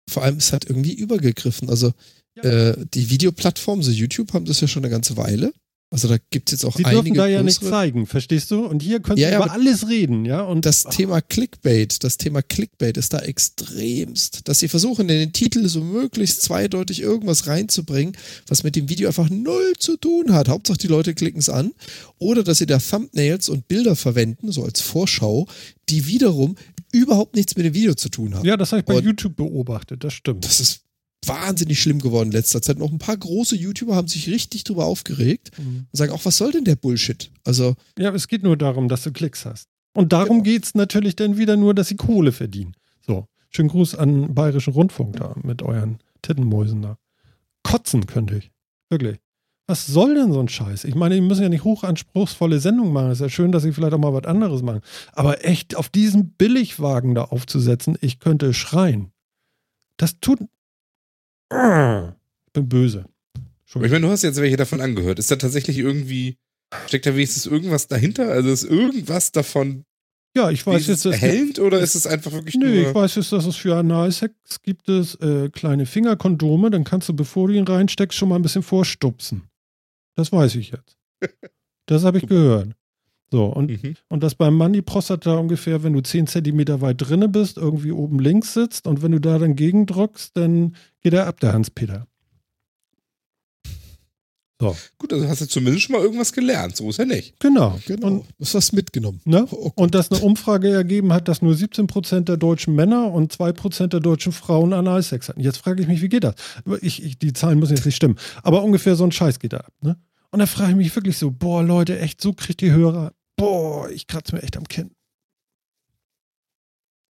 [0.08, 1.68] Vor allem, es hat irgendwie übergegriffen.
[1.70, 1.92] Also
[2.36, 2.42] Ja.
[2.42, 5.52] äh, die Videoplattformen, so YouTube, haben das ja schon eine ganze Weile.
[5.90, 8.66] Also da gibt es jetzt auch Sie einige dürfen da ja nicht zeigen, verstehst du?
[8.66, 10.40] Und hier können Ja, sie ja, über alles reden, ja?
[10.42, 15.32] Und Das Thema Clickbait, das Thema Clickbait ist da extremst, dass sie versuchen, in den
[15.32, 18.16] Titel so möglichst zweideutig irgendwas reinzubringen,
[18.48, 20.48] was mit dem Video einfach null zu tun hat.
[20.48, 21.72] Hauptsache die Leute klicken es an.
[22.18, 25.46] Oder dass sie da Thumbnails und Bilder verwenden, so als Vorschau,
[25.88, 26.56] die wiederum
[26.92, 28.44] überhaupt nichts mit dem Video zu tun haben.
[28.46, 30.44] Ja, das habe ich bei Und- YouTube beobachtet, das stimmt.
[30.44, 30.80] Das ist
[31.28, 32.78] wahnsinnig schlimm geworden in letzter Zeit.
[32.78, 35.86] Noch ein paar große YouTuber haben sich richtig drüber aufgeregt Mhm.
[35.90, 37.30] und sagen auch, was soll denn der Bullshit?
[37.44, 39.68] Also, Ja, es geht nur darum, dass du Klicks hast.
[39.94, 40.42] Und darum Genau.
[40.42, 42.74] geht es natürlich dann wieder nur, dass sie Kohle verdienen.
[43.06, 46.98] So, schönen Gruß an Bayerischen Rundfunk da mit euren Tittenmäusen da.
[47.62, 48.50] Kotzen könnte ich.
[48.90, 49.18] Wirklich.
[49.66, 50.84] Was soll denn so ein Scheiß?
[50.84, 53.10] Ich meine, die müssen ja nicht hochanspruchsvolle Sendungen machen.
[53.10, 54.82] Es ist ja schön, dass sie vielleicht auch mal was anderes machen.
[55.12, 59.10] Aber echt auf diesen Billigwagen da aufzusetzen, ich könnte schreien.
[59.96, 60.40] Das tut.
[62.46, 63.06] Ich bin böse.
[63.66, 65.18] Ich meine, du hast jetzt welche davon angehört.
[65.18, 66.36] Ist da tatsächlich irgendwie,
[66.86, 68.28] steckt da wenigstens irgendwas dahinter?
[68.30, 69.84] Also ist irgendwas davon
[70.36, 72.88] Ja, ich weiß jetzt, dass erhellend oder ist es einfach wirklich Nö, nur...
[72.88, 77.14] ich weiß jetzt, dass es für Analsex gibt es äh, kleine Fingerkondome, dann kannst du,
[77.14, 79.42] bevor du ihn reinsteckst, schon mal ein bisschen vorstupsen.
[80.16, 80.96] Das weiß ich jetzt.
[81.86, 82.68] Das habe ich gehört.
[83.34, 83.96] So, und, Mhm.
[84.10, 87.90] und das beim Mann die Prostata ungefähr, wenn du 10 Zentimeter weit drinne bist, irgendwie
[87.90, 92.06] oben links sitzt und wenn du da dann gegendrückst, dann geht er ab, der Hans-Peter.
[94.60, 96.76] So, Gut, also hast du zumindest schon mal irgendwas gelernt.
[96.76, 97.40] So ist er nicht.
[97.40, 97.76] genau.
[97.88, 98.06] Genau.
[98.06, 99.20] Und, du hast mitgenommen.
[99.24, 99.48] ne?
[99.50, 103.88] Oh, und dass eine Umfrage ergeben hat, dass nur 17% der deutschen Männer und 2%
[103.88, 105.40] der deutschen Frauen Analsex hatten.
[105.40, 106.36] Jetzt frage ich mich, wie geht das?
[106.82, 108.16] Ich, ich, die Zahlen müssen jetzt nicht stimmen.
[108.44, 109.72] Aber ungefähr so ein Scheiß geht da ab.
[109.82, 109.96] Ne?
[110.30, 113.88] Und da frage ich mich wirklich so, boah, Leute, echt, so kriegt die Hörer, boah,
[113.90, 114.90] ich kratze mir echt am Kinn.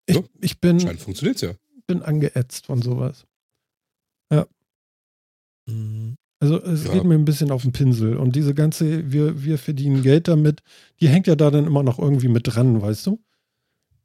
[0.06, 1.54] Ich, Ja, ich bin, Scheint funktioniert's ja.
[1.88, 3.26] bin angeätzt von sowas.
[5.66, 6.16] Mhm.
[6.42, 6.92] Also es Ja.
[6.92, 8.18] geht mir ein bisschen auf den Pinsel.
[8.18, 10.62] Und diese ganze, wir, wir verdienen Geld damit,
[11.00, 13.24] die hängt ja da dann immer noch irgendwie mit dran, weißt du?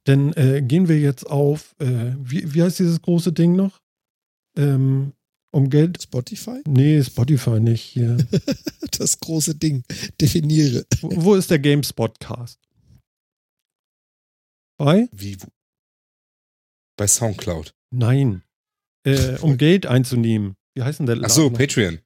[0.07, 3.81] Denn äh, gehen wir jetzt auf, äh, wie, wie heißt dieses große Ding noch?
[4.57, 5.15] Ähm,
[5.51, 6.03] um Geld.
[6.03, 6.61] Spotify?
[6.67, 8.17] Nee, Spotify nicht hier.
[8.99, 9.85] Das große Ding.
[10.21, 10.85] Definiere.
[11.03, 12.59] wo, wo ist der GameSpot-Cast?
[14.77, 15.09] Bei?
[15.13, 15.41] Wie?
[15.41, 15.47] wo-
[16.97, 17.75] Bei Soundcloud.
[17.91, 18.43] Nein.
[19.05, 20.57] Äh, um Geld einzunehmen.
[20.75, 21.59] Wie heißt denn der Ach so, Laden noch?
[21.59, 21.99] Patreon.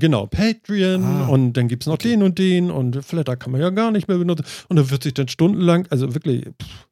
[0.00, 1.26] Genau, Patreon Ah.
[1.28, 2.08] und dann gibt es noch Okay.
[2.10, 4.44] den und den und Flatter kann man ja gar nicht mehr benutzen.
[4.68, 6.86] Und da wird sich dann stundenlang, also wirklich, pff,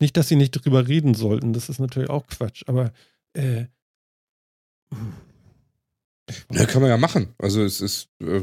[0.00, 2.92] nicht, dass sie nicht drüber reden sollten, das ist natürlich auch Quatsch, aber
[3.34, 3.66] äh,
[6.50, 7.28] Ja, kann man ja machen.
[7.38, 8.42] Also es ist, äh,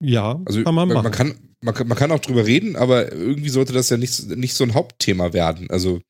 [0.00, 1.02] ja, also kann man machen.
[1.02, 4.28] man, kann, man, kann, man kann auch drüber reden, aber irgendwie sollte das ja nicht,
[4.36, 5.68] nicht so ein Hauptthema werden.
[5.70, 6.00] Also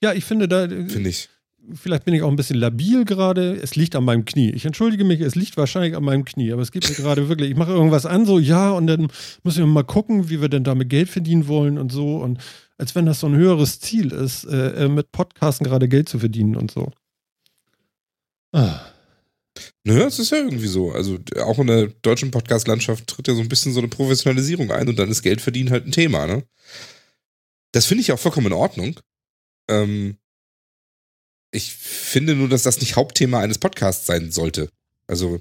[0.00, 1.28] ja, ich finde da, finde ich.
[1.72, 3.54] vielleicht bin ich auch ein bisschen labil gerade.
[3.54, 4.50] Es liegt an meinem Knie.
[4.50, 7.50] Ich entschuldige mich, es liegt wahrscheinlich an meinem Knie, aber es geht mir gerade wirklich,
[7.50, 9.08] ich mache irgendwas an, so ja, und dann
[9.42, 12.16] müssen wir mal gucken, wie wir denn damit Geld verdienen wollen und so.
[12.16, 12.38] Und
[12.76, 16.18] als wenn das so ein höheres Ziel ist, äh, äh, mit Podcasten gerade Geld zu
[16.18, 16.90] verdienen und so.
[18.52, 18.80] Ah.
[19.84, 20.92] Naja, es ist ja irgendwie so.
[20.92, 24.88] Also auch in der deutschen Podcast-Landschaft tritt ja so ein bisschen so eine Professionalisierung ein
[24.88, 26.44] und dann ist Geld verdienen halt ein Thema, ne?
[27.72, 29.00] Das finde ich auch vollkommen in Ordnung.
[29.68, 30.18] Ähm,
[31.52, 34.70] ich finde nur, dass das nicht Hauptthema eines Podcasts sein sollte.
[35.06, 35.40] Also,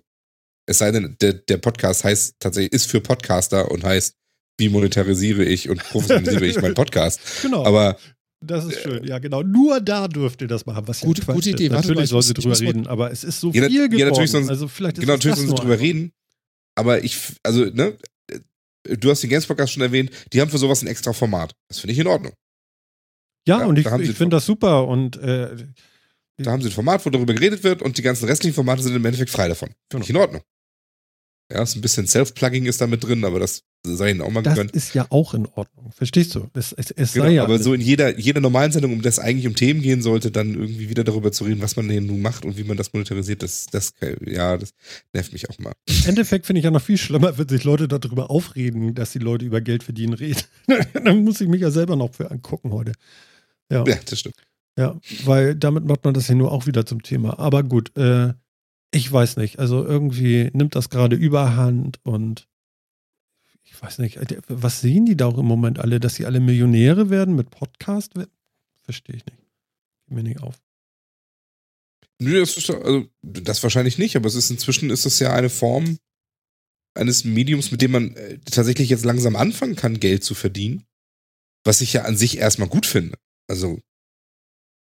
[0.67, 4.15] es sei denn, der, der Podcast heißt tatsächlich, ist für Podcaster und heißt,
[4.59, 7.19] wie monetarisiere ich und professionalisiere ich meinen Podcast.
[7.41, 7.65] Genau.
[7.65, 7.97] Aber
[8.45, 9.41] Das ist schön, ja genau.
[9.43, 10.87] Nur da dürft ihr das machen.
[10.87, 11.49] Was ja Gute- Quatsch gute.
[11.51, 11.69] Idee.
[11.71, 13.87] Warte Natürlich ich soll muss- sie drüber reden, aber es ist so Ja, viel ja,
[13.87, 14.09] geworden.
[14.09, 15.83] natürlich sonst- also vielleicht ist genau, natürlich wir nur drüber einfach.
[15.85, 16.11] reden.
[16.75, 17.97] Aber ich, also, ne,
[18.83, 21.53] du hast den Games Podcast schon erwähnt, die haben für sowas ein extra Format.
[21.69, 22.33] Das finde ich in Ordnung.
[23.47, 25.55] Ja, Ja, und ich, sie ich finde das super und äh,
[26.37, 28.95] Da haben sie ein Format, wo darüber geredet wird und die ganzen restlichen Formate sind
[28.95, 29.69] im Endeffekt frei davon.
[29.91, 30.41] Finde ich in Ordnung.
[31.51, 34.41] Ja, ist ein bisschen Self-Plugging ist da mit drin, aber das sei ihnen auch mal
[34.43, 34.71] das gegönnt.
[34.71, 35.91] ist ja auch in Ordnung.
[35.91, 36.49] Verstehst du?
[36.53, 39.19] Es, es, es Genau, sei ja aber so in jeder, jeder normalen Sendung, um das
[39.19, 42.21] eigentlich um Themen gehen sollte, dann irgendwie wieder darüber zu reden, was man denn nun
[42.21, 43.93] macht und wie man das monetarisiert, das, das,
[44.25, 44.73] ja, das
[45.13, 45.73] nervt mich auch mal.
[45.87, 49.19] Im Endeffekt finde ich ja noch viel schlimmer, wenn sich Leute darüber aufreden, dass die
[49.19, 50.41] Leute über Geld verdienen reden.
[50.93, 52.93] Dann muss ich mich ja selber noch für angucken heute.
[53.71, 54.35] Ja, Ja, das stimmt.
[54.77, 57.37] ja, weil damit macht man das ja nur auch wieder zum Thema.
[57.39, 58.33] Aber gut, äh,
[58.91, 59.59] ich weiß nicht.
[59.59, 62.47] Also irgendwie nimmt das gerade Überhand und
[63.73, 66.39] ich weiß nicht, äh, was sehen die da auch im Moment alle, dass sie alle
[66.39, 68.13] Millionäre werden mit Podcast?
[68.83, 69.39] Verstehe ich nicht.
[70.05, 70.61] Geht mir nicht auf.
[72.19, 75.49] Nö, das ist, also, das wahrscheinlich nicht, aber es ist inzwischen ist es ja eine
[75.49, 75.97] Form
[76.93, 80.85] eines Mediums, mit dem man äh, tatsächlich jetzt langsam anfangen kann, Geld zu verdienen.
[81.65, 83.17] Was ich ja an sich erstmal gut finde.
[83.49, 83.81] Also,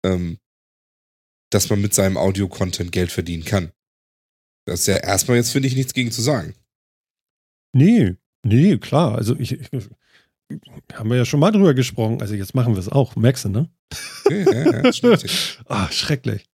[0.05, 0.39] ähm,
[1.51, 3.73] dass man mit seinem Audio-Content Geld verdienen kann.
[4.67, 6.55] Das ist ja erstmal jetzt, finde ich, nichts gegen zu sagen.
[7.73, 9.17] Nee, nee, klar.
[9.17, 9.69] Also ich, ich
[10.93, 12.21] haben wir ja schon mal drüber gesprochen.
[12.21, 13.17] Also jetzt machen wir es auch.
[13.17, 13.71] Merkst du, ne?
[14.29, 15.25] Ja, ja, stimmt.
[15.67, 16.47] Ah, schrecklich.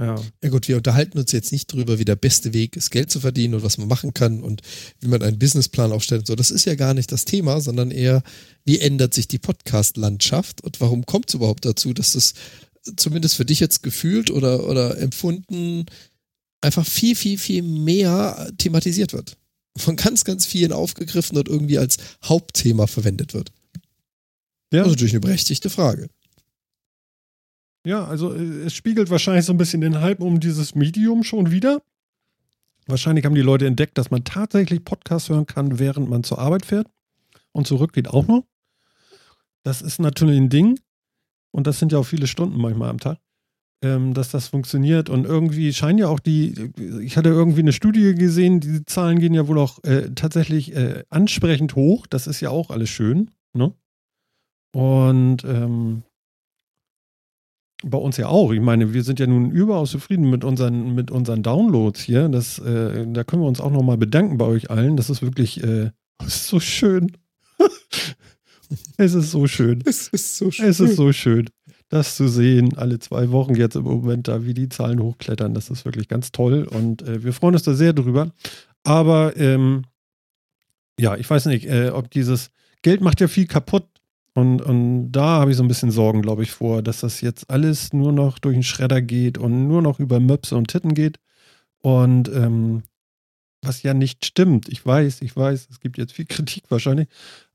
[0.00, 0.16] Ja.
[0.42, 3.20] Ja gut, wir unterhalten uns jetzt nicht drüber, wie der beste Weg ist, Geld zu
[3.20, 4.62] verdienen und was man machen kann und
[5.00, 6.22] wie man einen Businessplan aufstellt.
[6.22, 8.22] und So, das ist ja gar nicht das Thema, sondern eher,
[8.64, 12.34] wie ändert sich die Podcast-Landschaft und warum kommt es überhaupt dazu, dass das
[12.96, 15.86] zumindest für dich jetzt gefühlt oder, oder empfunden
[16.60, 19.36] einfach viel, viel, viel mehr thematisiert wird.
[19.76, 23.52] Von ganz, ganz vielen aufgegriffen und irgendwie als Hauptthema verwendet wird.
[24.72, 24.80] Ja.
[24.80, 26.08] Das ist natürlich eine berechtigte Frage.
[27.84, 31.50] Ja, also äh, es spiegelt wahrscheinlich so ein bisschen den Hype um dieses Medium schon
[31.50, 31.82] wieder.
[32.86, 36.66] Wahrscheinlich haben die Leute entdeckt, dass man tatsächlich Podcasts hören kann, während man zur Arbeit
[36.66, 36.88] fährt.
[37.52, 38.44] Und zurück geht auch noch.
[39.62, 40.80] Das ist natürlich ein Ding.
[41.52, 43.18] Und das sind ja auch viele Stunden manchmal am Tag,
[43.82, 45.10] ähm, dass das funktioniert.
[45.10, 49.34] Und irgendwie scheinen ja auch die, ich hatte irgendwie eine Studie gesehen, die Zahlen gehen
[49.34, 52.06] ja wohl auch äh, tatsächlich äh, ansprechend hoch.
[52.06, 53.30] Das ist ja auch alles schön.
[53.52, 53.72] Ne?
[54.74, 56.02] Und ähm,
[57.84, 58.52] bei uns ja auch.
[58.52, 62.28] Ich meine, wir sind ja nun überaus zufrieden mit unseren, mit unseren Downloads hier.
[62.28, 64.96] Das, äh, da können wir uns auch nochmal bedanken bei euch allen.
[64.96, 65.90] Das ist wirklich, äh,
[66.26, 67.12] ist so schön.
[68.96, 69.82] Es ist so schön.
[69.84, 70.66] Es ist so schön.
[70.66, 71.50] Es ist so schön,
[71.92, 75.52] das zu sehen, alle zwei Wochen jetzt im Moment da, wie die Zahlen hochklettern.
[75.52, 78.32] Das ist wirklich ganz toll und äh, wir freuen uns da sehr drüber.
[78.82, 79.84] Aber ähm,
[80.98, 82.50] ja, ich weiß nicht, äh, ob dieses
[82.80, 83.86] Geld macht ja viel kaputt.
[84.34, 87.50] Und, und da habe ich so ein bisschen Sorgen, glaube ich, vor, dass das jetzt
[87.50, 91.18] alles nur noch durch den Schredder geht und nur noch über Möpse und Titten geht.
[91.82, 92.84] Und ähm,
[93.60, 94.70] was ja nicht stimmt.
[94.70, 97.08] Ich weiß, ich weiß, es gibt jetzt viel Kritik wahrscheinlich.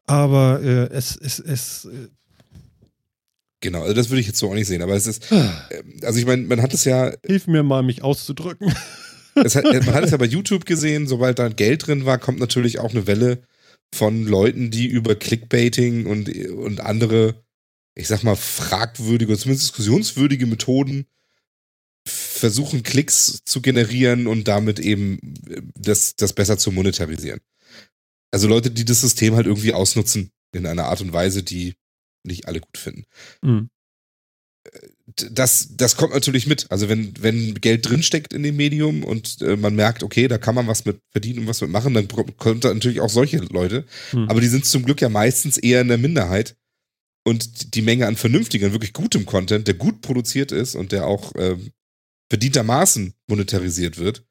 [0.05, 2.09] Aber äh, es, es, es, äh,
[3.61, 5.49] Genau, also das würde ich jetzt so auch nicht sehen, aber es ist, äh,
[6.03, 8.73] also ich meine, man hat es ja, hilf mir mal, mich auszudrücken.
[9.35, 12.39] es hat, man hat es ja bei YouTube gesehen, sobald da Geld drin war, kommt
[12.39, 13.43] natürlich auch eine Welle
[13.93, 17.43] von Leuten, die über Clickbaiting und, und andere,
[17.95, 21.07] ich sag mal, fragwürdige, oder zumindest diskussionswürdige Methoden
[22.07, 25.19] versuchen, Klicks zu generieren und damit eben
[25.75, 27.39] das, das besser zu monetarisieren.
[28.31, 31.75] Also Leute, die das System halt irgendwie ausnutzen in einer Art und Weise, die
[32.23, 33.05] nicht alle gut finden.
[33.41, 33.69] Mhm.
[35.31, 36.69] Das, das kommt natürlich mit.
[36.69, 40.55] Also wenn, wenn Geld drinsteckt in dem Medium und äh, man merkt, okay, da kann
[40.55, 43.85] man was mit verdienen und was mit machen, dann kommt da natürlich auch solche Leute.
[44.11, 44.29] Mhm.
[44.29, 46.57] Aber die sind zum Glück ja meistens eher in der Minderheit.
[47.25, 51.33] Und die Menge an vernünftigem, wirklich gutem Content, der gut produziert ist und der auch
[51.35, 51.71] ähm,
[52.29, 54.25] verdientermaßen monetarisiert wird,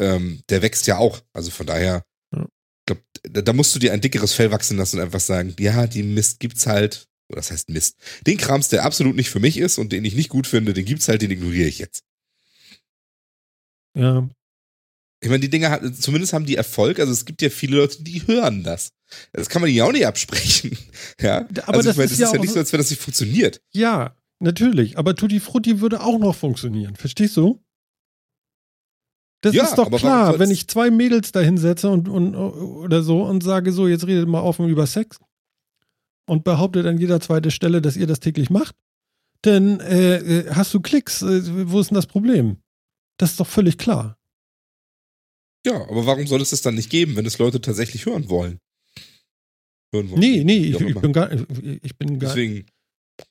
[0.00, 1.22] ähm, der wächst ja auch.
[1.32, 2.42] Also von daher, Ja.
[2.42, 5.54] ich glaube, da, da musst du dir ein dickeres Fell wachsen lassen und einfach sagen,
[5.58, 7.08] ja, die Mist gibt's halt.
[7.36, 7.96] Das heißt Mist.
[8.26, 10.84] Den Krams, der absolut nicht für mich ist und den ich nicht gut finde, den
[10.84, 12.04] gibt's halt, den ignoriere ich jetzt.
[13.96, 14.28] Ja,
[15.20, 16.98] Ich meine, die Dinger, hat- zumindest haben die Erfolg.
[16.98, 18.92] Also es gibt ja viele Leute, die hören das.
[19.32, 20.76] Das kann man ihnen ja auch nicht absprechen.
[21.20, 22.78] Ja, Aber also das ich meine, ist das ja ist ja nicht so, als wenn
[22.78, 23.60] das nicht funktioniert.
[23.72, 24.98] ja, natürlich.
[24.98, 26.96] Aber Tutti Frutti würde auch noch funktionieren.
[26.96, 27.62] Verstehst du?
[29.42, 33.22] Das Ja, ist doch klar, wenn ich zwei Mädels da hinsetze und, und, oder so
[33.24, 35.18] und sage so, jetzt redet mal offen über Sex
[36.26, 38.74] und behauptet an jeder zweiten Stelle, dass ihr das täglich macht,
[39.42, 41.22] dann äh, äh, hast du Klicks.
[41.22, 42.58] Äh, wo ist denn das Problem?
[43.18, 44.16] Das ist doch völlig klar.
[45.66, 48.58] Ja, aber warum soll es das dann nicht geben, wenn es Leute tatsächlich hören wollen?
[49.92, 50.20] Hören wollen.
[50.20, 52.66] Nee, nee, ich, ich bin gar, ich bin gar, Deswegen,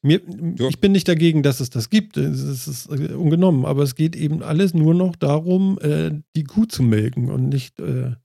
[0.01, 0.21] Mir,
[0.57, 0.67] Ja.
[0.69, 2.17] Ich bin nicht dagegen, dass es das gibt.
[2.17, 3.65] Es ist äh, ungenommen.
[3.65, 7.79] Aber es geht eben alles nur noch darum, äh, die Kuh zu melken und nicht,
[7.79, 8.15] äh,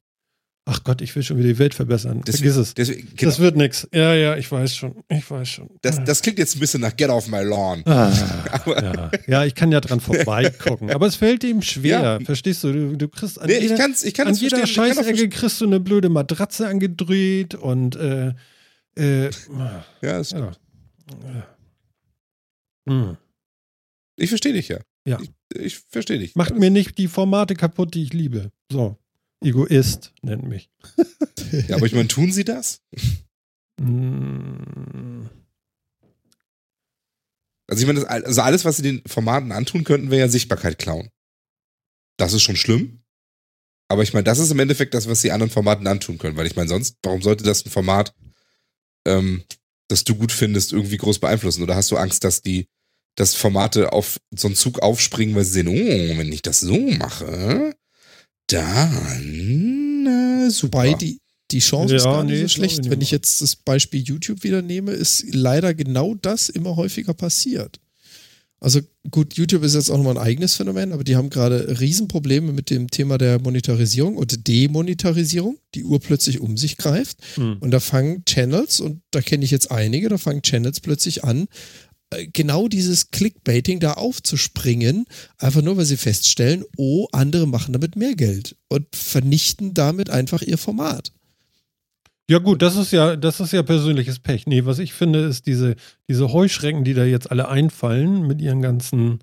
[0.68, 2.20] ach Gott, ich will schon wieder die Welt verbessern.
[2.26, 2.74] Deswegen- Vergiss es.
[2.74, 3.88] deswegen genau, Das wird nichts.
[3.94, 5.02] Ja, ja, ich weiß schon.
[5.08, 5.70] Ich weiß schon.
[5.82, 7.82] das, das klingt jetzt ein bisschen nach Get Off My Lawn.
[7.86, 8.12] Ah,
[8.66, 9.10] ja.
[9.26, 10.90] ja, ich kann ja dran vorbeigucken.
[10.90, 12.02] Aber es fällt ihm schwer.
[12.02, 12.20] Ja.
[12.20, 12.72] Verstehst du?
[12.72, 14.62] Du, du kriegst an Nee, ich jeder, kann's, ich kann an jeder.
[14.64, 18.34] Ich Scheißecke kriegst du eine blöde Matratze angedreht und äh,
[18.98, 19.30] äh.
[20.02, 20.50] Ja, es- ja.
[22.88, 23.16] Hm.
[24.16, 24.78] ich verstehe dich ja.
[25.06, 25.18] Ja.
[25.20, 26.34] Ich, ich verstehe dich.
[26.34, 28.50] Macht mir nicht die Formate kaputt, die ich liebe.
[28.70, 28.96] So.
[29.42, 30.70] Egoist nennt mich.
[31.68, 32.80] Ja, aber ich meine, tun sie das?
[33.80, 35.26] Mm,
[37.68, 40.78] Also ich meine, das, also alles, was sie den Formaten antun könnten, wäre ja Sichtbarkeit
[40.78, 41.10] klauen.
[42.16, 43.02] Das ist schon schlimm.
[43.88, 46.36] Aber ich meine, das ist im Endeffekt das, was die anderen Formaten antun können.
[46.36, 48.14] Weil ich meine, sonst, warum sollte das ein Format,
[49.06, 49.44] ähm,
[49.88, 51.62] das du gut findest, irgendwie groß beeinflussen?
[51.62, 52.68] Oder hast du Angst, dass die,
[53.16, 56.78] dass Formate auf so einen Zug aufspringen, weil sie sehen, oh, wenn ich das so
[56.78, 57.76] mache,
[58.46, 60.78] dann äh, super.
[60.78, 61.18] Wobei die,
[61.50, 62.80] die Chance ist Ja, gar nicht nee, so schlecht.
[62.84, 66.76] ich Wenn nicht ich jetzt das Beispiel YouTube wieder nehme, ist leider genau das immer
[66.76, 67.80] häufiger passiert.
[68.58, 68.80] Also
[69.10, 72.70] gut, YouTube ist jetzt auch nochmal ein eigenes Phänomen, aber die haben gerade Riesenprobleme mit
[72.70, 77.18] dem Thema der Monetarisierung und Demonetarisierung, die Uhr plötzlich um sich greift.
[77.34, 77.58] hm.
[77.60, 81.48] Und da fangen Channels, und da kenne ich jetzt einige, da fangen Channels plötzlich an,
[82.32, 85.06] genau dieses Clickbaiting da aufzuspringen,
[85.38, 90.42] einfach nur, weil sie feststellen, oh, andere machen damit mehr Geld und vernichten damit einfach
[90.42, 91.12] ihr Format.
[92.28, 94.46] Ja, gut, das ist ja, das ist ja persönliches Pech.
[94.46, 95.76] Nee, was ich finde, ist diese,
[96.08, 99.20] diese Heuschrecken, die da jetzt alle einfallen mit ihren ganzen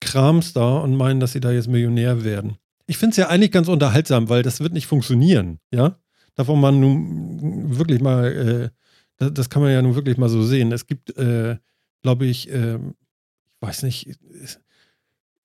[0.00, 2.56] Krams da und meinen, dass sie da jetzt Millionär werden.
[2.86, 5.98] Ich finde es ja eigentlich ganz unterhaltsam, weil das wird nicht funktionieren, ja.
[6.36, 8.70] Davon man nun wirklich mal, äh,
[9.16, 10.72] das, das kann man ja nun wirklich mal so sehen.
[10.72, 11.56] Es gibt, äh,
[12.04, 14.10] glaube ich, äh, ich weiß nicht,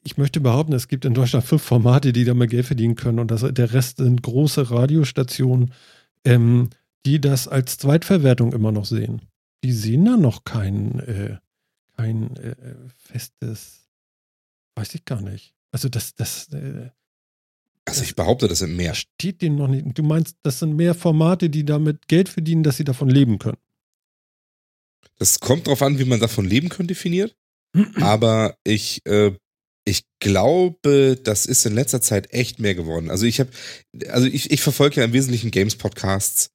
[0.03, 3.31] ich möchte behaupten, es gibt in Deutschland fünf Formate, die damit Geld verdienen können und
[3.31, 5.73] das, der Rest sind große Radiostationen,
[6.25, 6.69] ähm,
[7.05, 9.21] die das als Zweitverwertung immer noch sehen.
[9.63, 11.37] Die sehen da noch kein, äh,
[11.95, 12.55] kein äh,
[12.97, 13.87] festes,
[14.75, 15.53] weiß ich gar nicht.
[15.71, 16.89] Also das, das, äh,
[17.85, 18.95] Also ich behaupte, das sind mehr.
[18.95, 19.97] steht denen noch nicht.
[19.97, 23.57] Du meinst, das sind mehr Formate, die damit Geld verdienen, dass sie davon leben können.
[25.19, 27.35] Das kommt drauf an, wie man davon leben kann, definiert.
[28.01, 29.31] Aber ich, äh,
[29.85, 33.09] ich glaube, das ist in letzter Zeit echt mehr geworden.
[33.11, 33.49] Also ich habe,
[34.09, 36.49] also ich, ich verfolge ja im Wesentlichen Games-Podcasts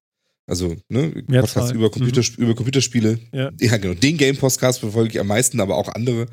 [0.47, 3.19] Also, ne, Mehr Podcasts über, Computer, über Computerspiele.
[3.33, 3.51] Ja.
[3.79, 3.95] genau.
[3.95, 6.27] Den Game-Podcast verfolge ich am meisten, aber auch andere.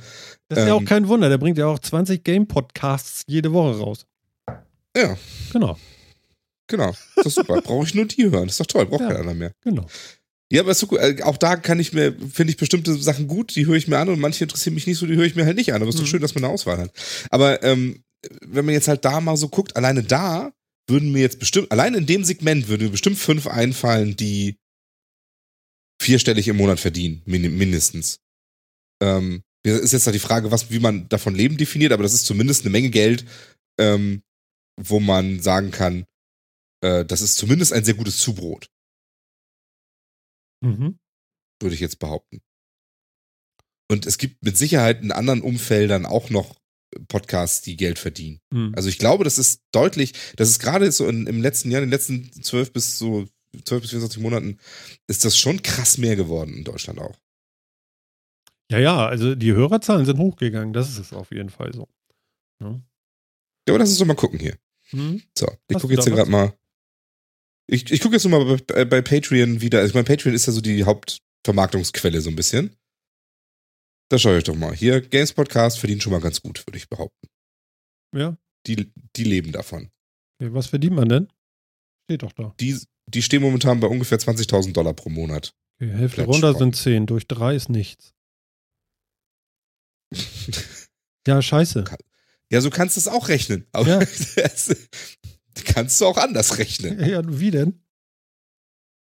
[0.50, 3.78] Das ist ja auch Ähm, kein Wunder, der bringt ja auch 20 Game-Podcasts jede Woche
[3.80, 4.06] raus.
[4.96, 5.18] Ja,
[5.54, 5.78] Genau,
[6.68, 6.94] genau.
[7.16, 7.62] Das ist super.
[7.62, 8.48] Brauche ich nur die hören.
[8.48, 8.86] Das ist doch toll.
[8.86, 9.14] Braucht Ja.
[9.14, 9.52] keiner mehr.
[9.64, 9.86] genau.
[10.52, 10.98] Ja, aber ist so.
[10.98, 13.98] Äh, auch da kann ich mir, finde ich bestimmte Sachen gut, die höre ich mir
[13.98, 15.82] an und manche interessieren mich nicht so, die höre ich mir halt nicht an.
[15.82, 16.10] Aber es ist doch Mhm.
[16.12, 16.92] schön, dass man eine Auswahl hat.
[17.30, 18.04] Aber ähm,
[18.46, 20.52] wenn man jetzt halt da mal so guckt, alleine da
[20.88, 24.58] würden mir jetzt bestimmt, allein in dem Segment würden mir bestimmt fünf einfallen, die
[26.02, 28.20] vierstellig im Monat verdienen, min mindestens.
[29.02, 32.26] Ähm, ist jetzt halt die Frage, was, wie man davon Leben definiert, aber das ist
[32.26, 33.26] zumindest eine Menge Geld,
[33.80, 34.22] ähm,
[34.80, 36.06] wo man sagen kann,
[36.84, 38.68] äh, das ist zumindest ein sehr gutes Zubrot
[40.62, 41.00] Mhm.
[41.62, 42.42] würde ich jetzt behaupten.
[43.90, 46.56] Und es gibt mit Sicherheit in anderen Umfeldern auch noch
[47.08, 48.40] Podcasts, die Geld verdienen.
[48.52, 48.74] Mhm.
[48.76, 51.88] Also ich glaube, das ist deutlich, das ist gerade so in, im letzten Jahr, in
[51.88, 53.28] den letzten zwölf bis so
[53.66, 54.58] zwölf bis 24 Monaten,
[55.08, 57.18] ist das schon krass mehr geworden in Deutschland auch.
[58.72, 61.90] Ja, ja, also die Hörerzahlen sind hochgegangen, das ist es auf jeden Fall so.
[63.68, 64.58] Ja, aber lass uns doch mal gucken hier.
[64.92, 65.22] Mhm.
[65.38, 66.54] So, ich gucke jetzt hier gerade mal.
[67.72, 69.80] Ich, ich gucke jetzt noch mal bei, bei Patreon wieder.
[69.80, 72.76] Also ich meine, Patreon ist ja so die Hauptvermarktungsquelle so ein bisschen.
[74.10, 74.76] Da schaue ich doch mal.
[74.76, 77.28] Hier, Games Podcast verdient schon mal ganz gut, würde ich behaupten.
[78.14, 79.90] Ja, Die, die leben davon.
[80.40, 81.28] okay, was verdient man denn?
[82.10, 82.54] Steht doch da.
[82.60, 85.54] Die, die stehen momentan bei ungefähr 20.000 Dollar pro Monat.
[85.82, 88.14] Okay, Hälfte runter sind 10, durch 3 ist nichts.
[91.28, 91.86] Ja, scheiße.
[92.52, 93.68] Ja, so kannst du es auch rechnen.
[93.74, 94.00] Aber Ja.
[94.36, 94.76] das
[95.66, 97.00] kannst du auch anders rechnen.
[97.08, 97.82] Ja, wie denn?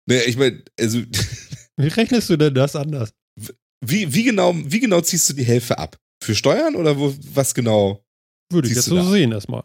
[0.06, 1.00] Naja, ich meine, also,
[1.78, 3.14] Wie rechnest du denn das anders?
[3.86, 5.98] wie, wie, genau, wie genau ziehst du die Hälfte ab?
[6.24, 8.06] Für Steuern oder wo, was genau?
[8.50, 9.04] Würde ich jetzt so da.
[9.04, 9.64] sehen erstmal.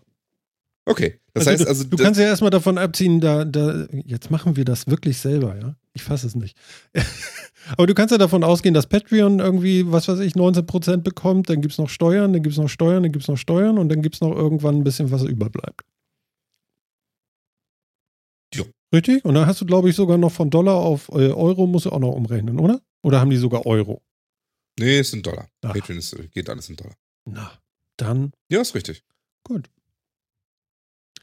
[0.86, 4.30] Okay, das Also heißt du, also, du kannst ja erstmal davon abziehen, da, da, jetzt
[4.30, 5.76] machen wir das wirklich selber, ja?
[5.92, 6.56] Ich fasse es nicht.
[7.76, 11.60] Aber du kannst ja davon ausgehen, dass Patreon irgendwie, was weiß ich, 19% bekommt, dann
[11.60, 13.90] gibt es noch Steuern, dann gibt es noch Steuern, dann gibt es noch Steuern und
[13.90, 15.84] dann gibt es noch irgendwann ein bisschen, was überbleibt.
[18.92, 18.96] Ja.
[18.98, 19.24] Richtig?
[19.24, 21.90] Und dann hast du, glaube ich, sogar noch von Dollar auf äh, Euro, musst du
[21.90, 22.80] auch noch umrechnen, oder?
[23.02, 24.02] Oder haben die sogar Euro?
[24.80, 25.48] nee, es sind Dollar.
[25.62, 25.72] Ach.
[25.72, 26.94] Patreon ist, geht alles in Dollar.
[27.28, 27.58] Na,
[27.96, 29.02] dann Ja, ist richtig.
[29.44, 29.68] gut.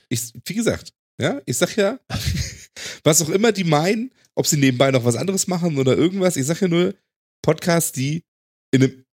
[0.09, 1.99] Ich, wie gesagt, ja, ich sag ja,
[3.03, 6.45] was auch immer die meinen, ob sie nebenbei noch was anderes machen oder irgendwas, ich
[6.45, 6.93] sag ja nur,
[7.41, 8.23] Podcasts, die
[8.71, 9.05] in einem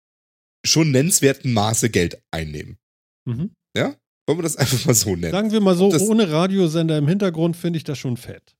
[0.65, 2.77] schon nennenswerten Maße Geld einnehmen.
[3.25, 3.53] Mhm.
[4.27, 5.31] Wollen wir das einfach mal so nennen?
[5.31, 8.55] Sagen wir mal so, ohne Radiosender im Hintergrund finde ich das schon fett.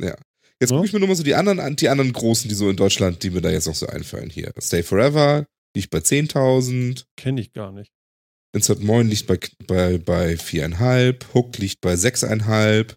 [0.00, 0.76] Jetzt Ja.
[0.76, 2.76] gucke ich mir nur mal so die anderen an, die anderen großen, die so in
[2.76, 4.52] Deutschland, die mir da jetzt noch so einfallen hier.
[4.60, 7.92] Stay Forever liegt bei 10.000, Kenne ich gar nicht.
[8.54, 12.96] Insert Moin liegt bei, bei, bei 4,5, Hook liegt bei 6,5.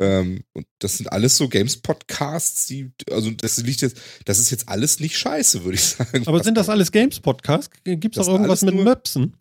[0.00, 4.68] Ähm, und das sind alles so Games-Podcasts, die, also das liegt jetzt, das ist jetzt
[4.68, 6.26] alles nicht scheiße, würde ich sagen.
[6.26, 7.70] Aber sind das da- alles Games-Podcasts?
[7.84, 9.36] Gibt es auch irgendwas mit nur- Möpsen?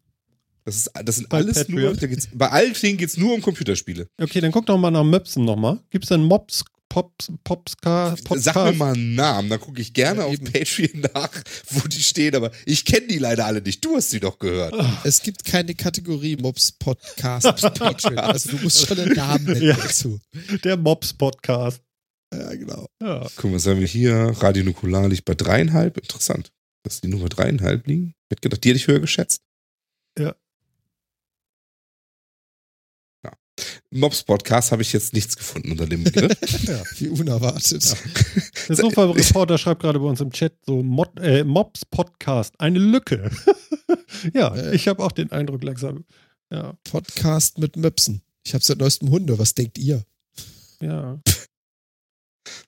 [0.65, 1.81] Das, ist, das sind bei alles Patreon?
[1.81, 4.07] nur, da geht's, bei allen Dingen geht es nur um Computerspiele.
[4.21, 5.79] Okay, dann guck doch mal nach Möpsen nochmal.
[5.89, 10.19] Gibt es denn Mops, Pops, Popska, Sag mir mal einen Namen, dann gucke ich gerne
[10.21, 10.35] Ja, auf.
[10.39, 11.31] Patreon nach,
[11.71, 13.83] wo die stehen, aber ich kenne die leider alle nicht.
[13.83, 14.75] Du hast sie doch gehört.
[15.03, 17.43] Es gibt keine Kategorie Mobs Podcast
[17.79, 18.19] Patreon.
[18.19, 19.75] Also du musst schon einen Namen nennen Ja.
[19.75, 20.19] dazu.
[20.63, 21.81] Der Mops-Podcast.
[22.31, 22.85] Ja, genau.
[23.01, 23.27] Ja.
[23.37, 24.13] Guck mal, was haben wir hier?
[24.37, 25.97] Radio Nukular liegt bei dreieinhalb.
[25.97, 26.51] Interessant,
[26.83, 28.13] dass die nur bei dreieinhalb liegen.
[28.29, 29.41] Ich hätte gedacht, die hätte ich höher geschätzt.
[30.19, 30.35] Ja.
[33.59, 33.65] Ja.
[33.91, 36.31] Mobs Podcast habe ich jetzt nichts gefunden unter dem Begriff.
[36.99, 37.95] Wie unerwartet.
[38.67, 43.29] Der Sofa-Reporter schreibt gerade bei uns im Chat so Mod, äh, Mops-Podcast, eine Lücke.
[44.33, 44.75] ja, Äh.
[44.75, 46.05] ich habe auch den Eindruck langsam.
[46.51, 48.21] Ja, Podcast mit Möpsen.
[48.45, 49.37] Ich habe seit neuestem Hunde.
[49.39, 50.03] Was denkt ihr?
[50.81, 51.19] ja.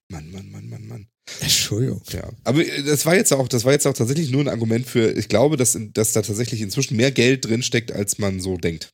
[0.09, 1.07] Mann, Mann, Mann, Mann, Mann.
[1.41, 2.01] Entschuldigung.
[2.11, 2.29] Ja.
[2.43, 5.11] Aber äh, das war jetzt auch, das war jetzt auch tatsächlich nur ein Argument für,
[5.17, 8.89] ich glaube, dass, dass da tatsächlich inzwischen mehr Geld drin steckt, als man so denkt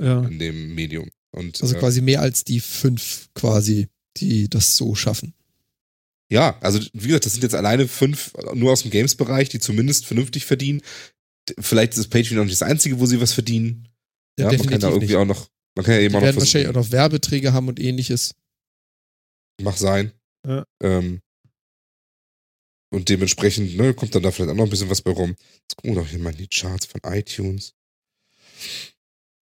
[0.00, 0.22] ja.
[0.24, 1.08] in dem Medium.
[1.32, 5.34] Und, Also äh, quasi mehr als die fünf quasi, die das so schaffen.
[6.30, 10.06] Ja, also wie gesagt, das sind jetzt alleine fünf nur aus dem Games-Bereich, die zumindest
[10.06, 10.80] vernünftig verdienen.
[11.58, 13.88] Vielleicht ist Patreon auch nicht das Einzige, wo sie was verdienen.
[14.38, 15.16] Ja, man kann da irgendwie nicht.
[15.16, 17.52] auch noch, man kann ja eben Die auch noch werden wahrscheinlich auch versuchen, noch Werbeträge
[17.52, 18.34] haben und ähnliches.
[19.60, 20.12] mach sein.
[20.46, 20.64] Ja.
[20.80, 21.20] Ähm,
[22.92, 25.36] und dementsprechend ne, kommt dann da vielleicht auch noch ein bisschen was bei rum.
[25.62, 27.74] Jetzt gucken wir doch hier mal in die Charts von iTunes.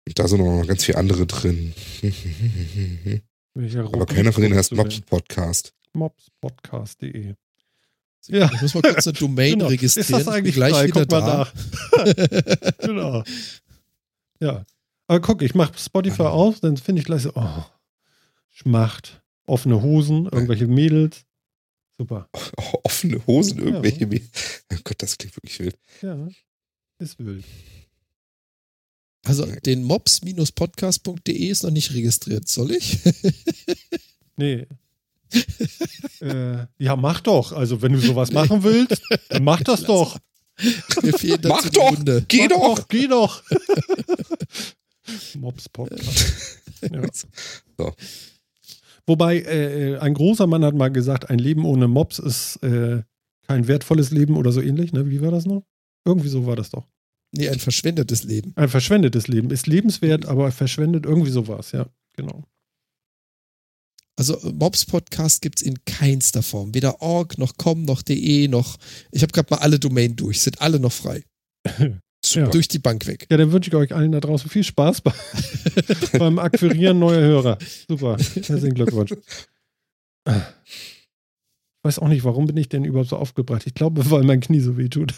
[0.08, 1.74] Und da sind noch ganz viele andere drin.
[3.92, 5.74] Aber keiner von denen heißt Mobs Podcast.
[5.92, 7.34] Mobspodcast.de.
[8.28, 8.50] Ja.
[8.54, 9.66] Ich muss mal kurz eine Domain Genau.
[9.66, 10.20] registrieren.
[10.20, 10.86] Ist das eigentlich gleich frei?
[10.88, 11.36] wieder Guck mal da.
[11.38, 12.74] nach.
[12.78, 13.22] genau.
[14.40, 14.64] Ja.
[15.06, 16.30] Aber guck, ich mache Spotify Ah.
[16.30, 17.64] auf, dann finde ich gleich so, oh,
[18.50, 19.22] Schmacht.
[19.46, 21.24] offene Hosen, irgendwelche Mädels.
[21.96, 22.28] Super.
[22.84, 24.04] Offene Hosen, irgendwelche.
[24.04, 24.20] Ja.
[24.72, 25.76] Oh Gott, das klingt wirklich wild.
[26.02, 26.28] Ja,
[26.98, 27.44] ist wild.
[29.24, 32.98] Also den mops-podcast.de ist noch nicht registriert, soll ich?
[34.36, 34.66] nee.
[36.20, 37.52] äh, ja, mach doch.
[37.52, 40.18] Also, wenn du sowas machen willst, dann mach das doch.
[41.02, 42.24] Mir dazu mach doch, Hunde.
[42.26, 42.78] geh mach doch.
[42.78, 42.88] doch.
[42.88, 43.42] Geh doch.
[45.34, 46.58] Mops Podcast.
[46.90, 47.02] Ja.
[47.76, 47.92] So.
[49.06, 53.02] Wobei, äh, ein großer Mann hat mal gesagt, ein Leben ohne Mops ist äh,
[53.46, 54.92] kein wertvolles Leben oder so ähnlich.
[54.92, 55.08] Ne?
[55.10, 55.62] Wie war das noch?
[56.04, 56.86] Irgendwie so war das doch.
[57.32, 58.52] Nee, ein verschwendetes Leben.
[58.56, 59.50] Ein verschwendetes Leben.
[59.50, 61.04] Ist lebenswert, aber verschwendet.
[61.04, 61.88] Irgendwie so war es, ja.
[62.16, 62.44] Genau.
[64.16, 66.74] Also Mobs Podcast gibt es in keinster Form.
[66.74, 68.76] Weder org, noch com, noch de, noch.
[69.12, 70.40] Ich habe gerade mal alle Domain durch.
[70.40, 71.24] Sind alle noch frei.
[72.34, 72.48] Ja.
[72.48, 73.28] Durch die Bank weg.
[73.30, 75.12] Ja, dann wünsche ich euch allen da draußen viel Spaß bei,
[76.18, 77.58] beim Akquirieren neuer Hörer.
[77.88, 78.16] Super.
[78.18, 79.14] Herzlichen Glückwunsch.
[81.80, 83.62] Ich weiß auch nicht, warum bin ich denn überhaupt so aufgebracht?
[83.64, 85.14] Ich glaube, weil mein Knie so weh tut.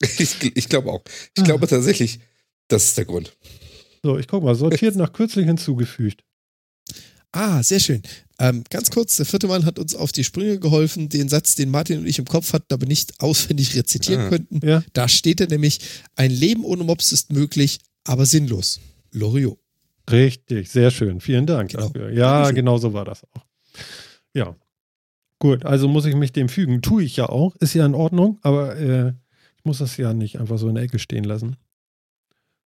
[0.18, 1.02] Ich, ich glaube auch.
[1.36, 2.20] Ich glaube tatsächlich,
[2.68, 3.36] das ist der Grund.
[4.02, 6.22] So, ich guck mal, sortiert nach kürzlich hinzugefügt.
[7.32, 8.02] Ah, sehr schön.
[8.38, 11.08] Ähm, ganz kurz, der vierte Mann hat uns auf die Sprünge geholfen.
[11.08, 14.28] Den Satz, den Martin und ich im Kopf hatten, aber nicht auswendig rezitieren Ah.
[14.28, 14.60] könnten.
[14.66, 14.84] Ja.
[14.92, 15.80] Da steht er nämlich,
[16.16, 18.80] ein Leben ohne Mops ist möglich, aber sinnlos.
[19.10, 19.58] Loriot.
[20.10, 21.20] Richtig, sehr schön.
[21.20, 21.88] Vielen Dank Genau.
[21.88, 22.12] dafür.
[22.12, 22.54] Ja, Dankeschön.
[22.56, 23.44] genau so war das auch.
[24.34, 24.54] Ja.
[25.40, 26.82] Gut, also muss ich mich dem fügen.
[26.82, 27.56] Tue ich ja auch.
[27.56, 29.12] Ist ja in Ordnung, aber äh,
[29.64, 31.56] muss das ja nicht einfach so in der Ecke stehen lassen.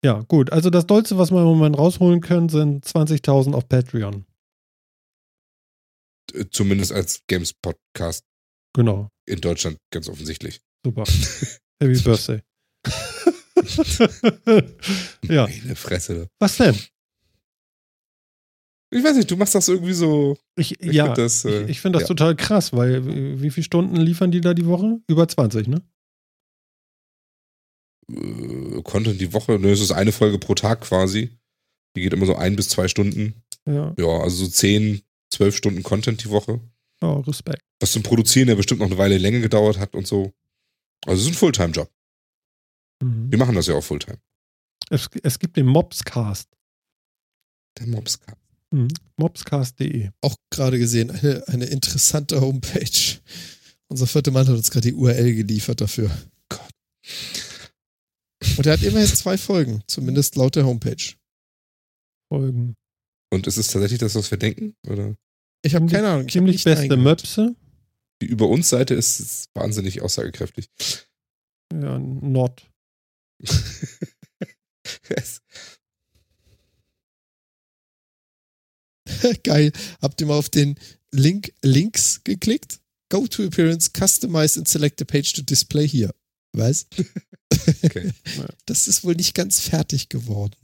[0.04, 0.52] Ja, gut.
[0.52, 4.26] Also das Dollste, was wir im Moment rausholen können, sind 20.000 auf Patreon.
[6.34, 8.26] Äh, Zumindest als Games-Podcast
[8.74, 9.10] Genau.
[9.26, 10.62] in Deutschland ganz offensichtlich.
[10.86, 11.04] Super.
[11.82, 12.42] Happy Birthday.
[15.28, 15.48] ja.
[15.48, 16.28] Meine Fresse.
[16.40, 16.76] Was denn?
[18.92, 20.38] Ich weiß nicht, du machst das irgendwie so.
[20.56, 22.16] Ich, Ich ja, find das, äh, ich, ich finde das ja.
[22.16, 25.00] total krass, weil äh, wie viele Stunden liefern die da die Woche?
[25.08, 25.82] Über 20, ne?
[28.10, 29.60] Äh, Content die Woche.
[29.60, 31.30] Ne, es ist eine Folge pro Tag quasi.
[31.96, 33.34] Die geht immer so ein bis zwei Stunden.
[33.66, 35.02] Ja, Ja, also so zehn,
[35.32, 36.60] zwölf Stunden Content die Woche.
[37.02, 37.62] oh, Respekt.
[37.80, 40.34] Was zum Produzieren ja bestimmt noch eine Weile länger gedauert hat und so.
[41.06, 41.90] Also es ist ein Fulltime-Job.
[43.02, 43.32] Mhm.
[43.32, 44.18] Wir machen das ja auch Fulltime.
[44.90, 46.50] Es, es gibt den Mobscast.
[47.78, 48.38] Der Mobscast.
[48.72, 48.90] Mhm.
[49.18, 50.10] Mobscast.de.
[50.22, 53.20] Auch gerade gesehen, eine, eine interessante Homepage.
[53.88, 56.12] Unser vierter Mann hat uns gerade die URL geliefert dafür.
[56.50, 56.70] Gott.
[58.58, 61.14] Und er hat immerhin zwei Folgen, zumindest laut der Homepage.
[62.32, 62.76] Folgen.
[63.32, 64.76] Und ist es tatsächlich das, was wir denken?
[64.88, 65.16] Oder?
[65.62, 66.26] Ich habe keine Ahnung.
[66.28, 66.96] Ich Ziemlich beste.
[66.98, 67.56] Möpse.
[68.22, 70.70] Die über uns Seite ist, ist wahnsinnig aussagekräftig.
[71.74, 72.70] Ja, Not.
[75.10, 75.42] Es-
[79.44, 79.72] Geil.
[80.02, 80.76] Habt ihr mal auf den
[81.12, 82.80] Link links geklickt?
[83.12, 86.14] Go to Appearance, customize and select a page to display here.
[86.54, 86.88] Was?
[87.84, 88.12] Okay.
[88.66, 90.56] Das ist wohl nicht ganz fertig geworden.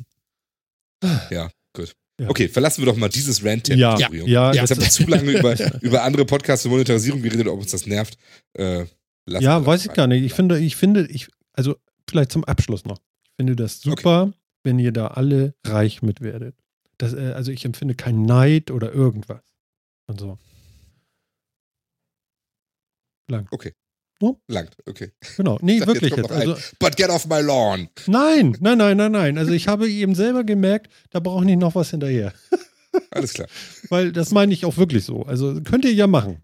[1.30, 1.96] ja, gut.
[2.20, 2.30] Ja.
[2.30, 4.10] Okay, verlassen wir doch mal dieses rant Ja, ja.
[4.10, 7.72] ja, Jetzt haben wir zu lange über, über andere Podcasts und Monetarisierung geredet, ob uns
[7.72, 8.18] das nervt.
[8.54, 8.86] Äh,
[9.28, 10.24] Ja, weiß ich gar nicht.
[10.24, 11.76] Ich finde, ich finde, ich, also
[12.10, 13.00] vielleicht zum Abschluss noch.
[13.26, 14.32] Ich finde das super,
[14.64, 16.56] wenn ihr da alle reich mit werdet.
[16.98, 19.42] Das, äh, also ich empfinde keinen Neid oder irgendwas.
[20.08, 20.38] Und so.
[23.30, 23.48] Lang.
[24.48, 25.12] Langt, okay.
[25.38, 25.58] Genau.
[25.62, 26.32] Nee, Jetzt wirklich jetzt.
[26.32, 26.50] ein.
[26.50, 27.88] Also, But get off my lawn.
[28.08, 29.38] nein, nein, nein, nein, nein.
[29.38, 32.34] Also ich habe eben selber gemerkt, da brauche ich noch was hinterher.
[33.12, 33.48] Alles klar.
[33.90, 35.24] Weil das meine ich auch wirklich so.
[35.24, 36.42] Also könnt ihr ja machen.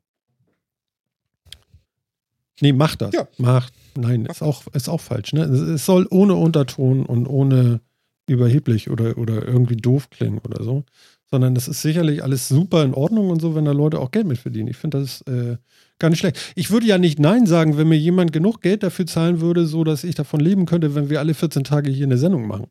[2.62, 3.14] Nee, macht das.
[3.14, 3.28] Ja.
[3.38, 3.74] Macht.
[3.96, 5.34] Nein, ist auch, ist auch falsch.
[5.34, 5.44] Ne?
[5.44, 7.82] Es- Es soll ohne Unterton und ohne
[8.28, 10.84] überheblich oder, oder irgendwie doof klingen oder so.
[11.30, 14.28] Sondern das ist sicherlich alles super in Ordnung und so, wenn da Leute auch Geld
[14.28, 14.68] mit verdienen.
[14.68, 15.58] Ich finde das äh,
[16.02, 16.54] gar nicht schlecht.
[16.56, 19.84] Ich würde ja nicht Nein sagen, wenn mir jemand genug Geld dafür zahlen würde, so
[19.84, 22.68] dass ich davon leben könnte, wenn wir alle 14 Tage hier eine Sendung machen.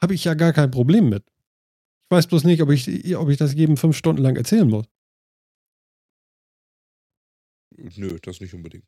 [0.00, 1.24] Habe ich ja gar kein Problem mit.
[1.26, 4.86] Ich weiß bloß nicht, ob ich, ob ich das jedem fünf Stunden lang erzählen muss.
[7.96, 8.84] Nö, das nicht unbedingt.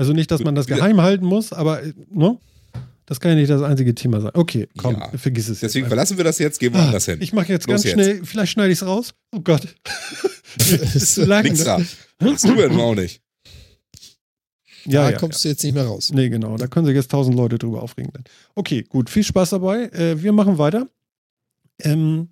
[0.00, 2.38] Also nicht, dass man das geheim halten muss, aber äh, ne?
[3.10, 4.30] Das kann ja nicht das einzige Thema sein.
[4.34, 5.10] Okay, komm, Ja.
[5.18, 5.58] vergiss es.
[5.58, 7.18] Deswegen jetzt verlassen wir das jetzt, gehen wir Ah, anders hin.
[7.20, 7.94] Ich mache jetzt Los ganz jetzt.
[7.94, 9.14] schnell, vielleicht schneide ich es raus.
[9.32, 9.62] Oh Gott.
[10.94, 11.42] ist zu lang.
[11.42, 11.64] Nix ne?
[11.64, 11.80] da.
[12.20, 13.20] Das tun wir auch nicht.
[14.84, 16.10] Ja, da ja, kommst du jetzt nicht mehr raus.
[16.10, 16.14] ja.
[16.14, 16.56] Nee, genau.
[16.56, 18.12] Da können sich jetzt tausend Leute drüber aufregen.
[18.12, 18.22] Dann.
[18.54, 19.10] Okay, gut.
[19.10, 19.86] Viel Spaß dabei.
[19.86, 20.88] Äh, wir machen weiter.
[21.80, 22.28] Ähm,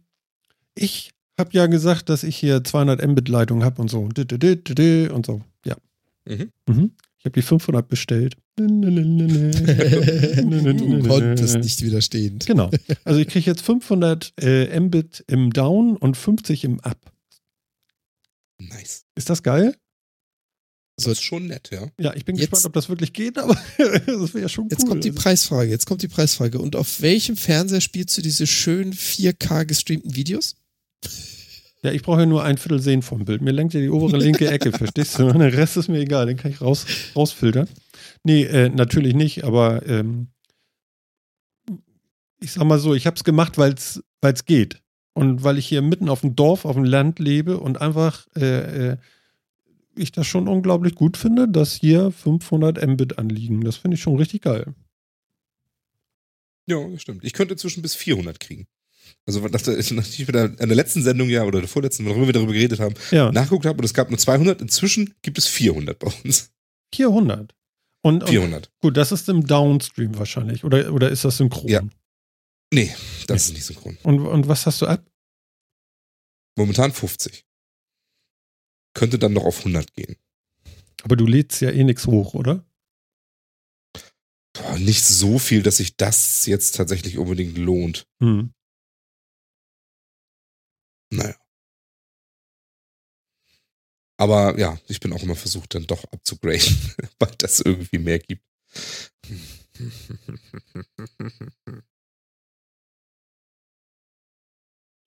[0.76, 4.02] ich habe ja gesagt, dass ich hier 200 Mbit-Leitung habe und so.
[4.02, 5.42] Und so.
[5.64, 5.76] Ja.
[6.24, 6.52] Mhm.
[6.68, 6.92] Mhm.
[7.18, 8.36] Ich habe die 500 bestellt.
[8.56, 8.64] du
[11.08, 12.38] konntest nicht widerstehen.
[12.46, 12.70] Genau.
[13.04, 17.12] Also ich kriege jetzt 500 äh, Mbit im Down und 50 im Up.
[18.60, 19.04] Nice.
[19.14, 19.76] Ist das geil?
[20.96, 21.88] Das ist schon nett, ja.
[21.98, 24.70] Ja, ich bin Jetzt- gespannt, ob das wirklich geht, aber das wäre schon cool.
[24.72, 25.70] Jetzt kommt die Also, Preisfrage.
[25.70, 26.58] Jetzt kommt die Preisfrage.
[26.58, 30.56] Und auf welchem Fernseher spielst du diese schönen 4K gestreamten Videos?
[31.82, 33.40] Ja, ich brauche ja nur ein Viertel sehen vom Bild.
[33.40, 35.32] Mir lenkt ja die obere linke Ecke, verstehst du?
[35.32, 37.68] Der Rest ist mir egal, den kann ich raus, rausfiltern.
[38.24, 40.28] Nee, äh, natürlich nicht, aber ähm,
[42.40, 44.82] ich sag mal so, ich habe es gemacht, weil es geht.
[45.14, 48.90] Und weil ich hier mitten auf dem Dorf, auf dem Land lebe und einfach äh,
[48.90, 48.96] äh,
[49.96, 53.62] ich das schon unglaublich gut finde, dass hier 500 Mbit anliegen.
[53.62, 54.74] Das finde ich schon richtig geil.
[56.66, 57.24] Ja, das stimmt.
[57.24, 58.66] Ich könnte inzwischen bis 400 kriegen.
[59.26, 62.32] Also, nach der, nachdem der, in der letzten Sendung ja oder der vorletzten, worüber wir
[62.32, 64.60] darüber geredet haben, Ja, nachgeguckt habe und es gab nur 200.
[64.60, 66.50] Inzwischen gibt es 400 bei uns.
[66.94, 67.54] 400.
[68.02, 68.70] Und, und 400.
[68.80, 70.64] gut, das ist im Downstream wahrscheinlich.
[70.64, 71.68] Oder, oder ist das synchron?
[71.68, 71.82] Ja.
[72.72, 72.94] Nee,
[73.26, 73.98] das ist nicht synchron.
[74.02, 75.04] Und, und was hast du ab?
[76.56, 77.44] Momentan 50.
[78.94, 80.16] Könnte dann noch auf 100 gehen.
[81.02, 82.64] Aber du lädst ja eh nichts hoch, oder?
[84.52, 88.06] Boah, nicht so viel, dass sich das jetzt tatsächlich unbedingt lohnt.
[88.20, 88.52] Hm.
[91.10, 91.36] Naja.
[94.20, 96.76] Aber ja, ich bin auch immer versucht, dann doch abzugraden,
[97.18, 98.42] weil das irgendwie mehr gibt.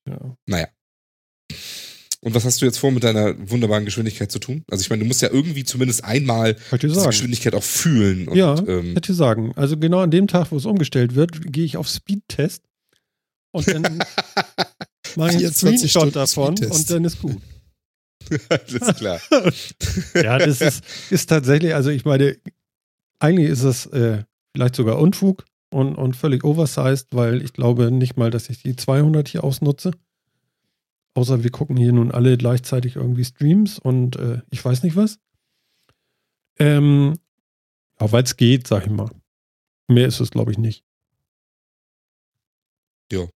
[0.07, 0.37] Ja.
[0.45, 0.67] Naja.
[2.23, 4.63] Und was hast du jetzt vor mit deiner wunderbaren Geschwindigkeit zu tun?
[4.69, 6.93] Also ich meine, du musst ja irgendwie zumindest einmal sagen.
[7.03, 8.27] Geschwindigkeit auch fühlen.
[8.27, 9.53] Und, Ja, ähm, Hätte sagen.
[9.55, 12.63] Also genau an dem Tag, wo es umgestellt wird, gehe ich auf Speedtest
[13.51, 14.03] und dann
[15.17, 16.79] mache ich einen 24 Screenshot Stunden davon Speedtest.
[16.79, 17.41] und dann ist gut.
[18.49, 19.19] alles klar.
[20.15, 22.37] Ja, das ist, ist tatsächlich, also ich meine,
[23.19, 28.17] eigentlich ist es äh, vielleicht sogar Unfug und, und völlig oversized, weil ich glaube nicht
[28.17, 29.91] mal, dass ich die 200 hier ausnutze.
[31.13, 35.19] Außer wir gucken hier nun alle gleichzeitig irgendwie Streams und äh, ich weiß nicht was.
[36.57, 37.17] Ähm,
[37.97, 39.09] aber weil es geht, sag ich mal.
[39.87, 40.85] Mehr ist es, glaube ich, nicht.
[43.09, 43.29] Das,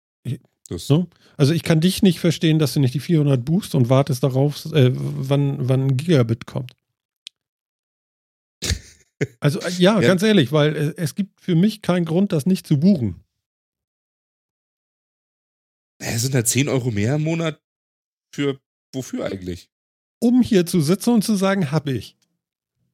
[0.70, 1.08] So.
[1.38, 4.66] Also ich kann dich nicht verstehen, dass du nicht die 400 boost und wartest darauf,
[4.74, 6.74] äh, wann, wann ein Gigabit kommt.
[9.40, 10.08] Also äh, ja, Ja.
[10.08, 13.24] ganz ehrlich, weil äh, es gibt für mich keinen Grund, das nicht zu buchen.
[16.00, 17.62] Es sind halt 10 Euro mehr im Monat
[18.34, 18.60] für
[18.94, 19.70] wofür eigentlich?
[20.20, 22.18] Um hier zu sitzen und zu sagen, hab ich.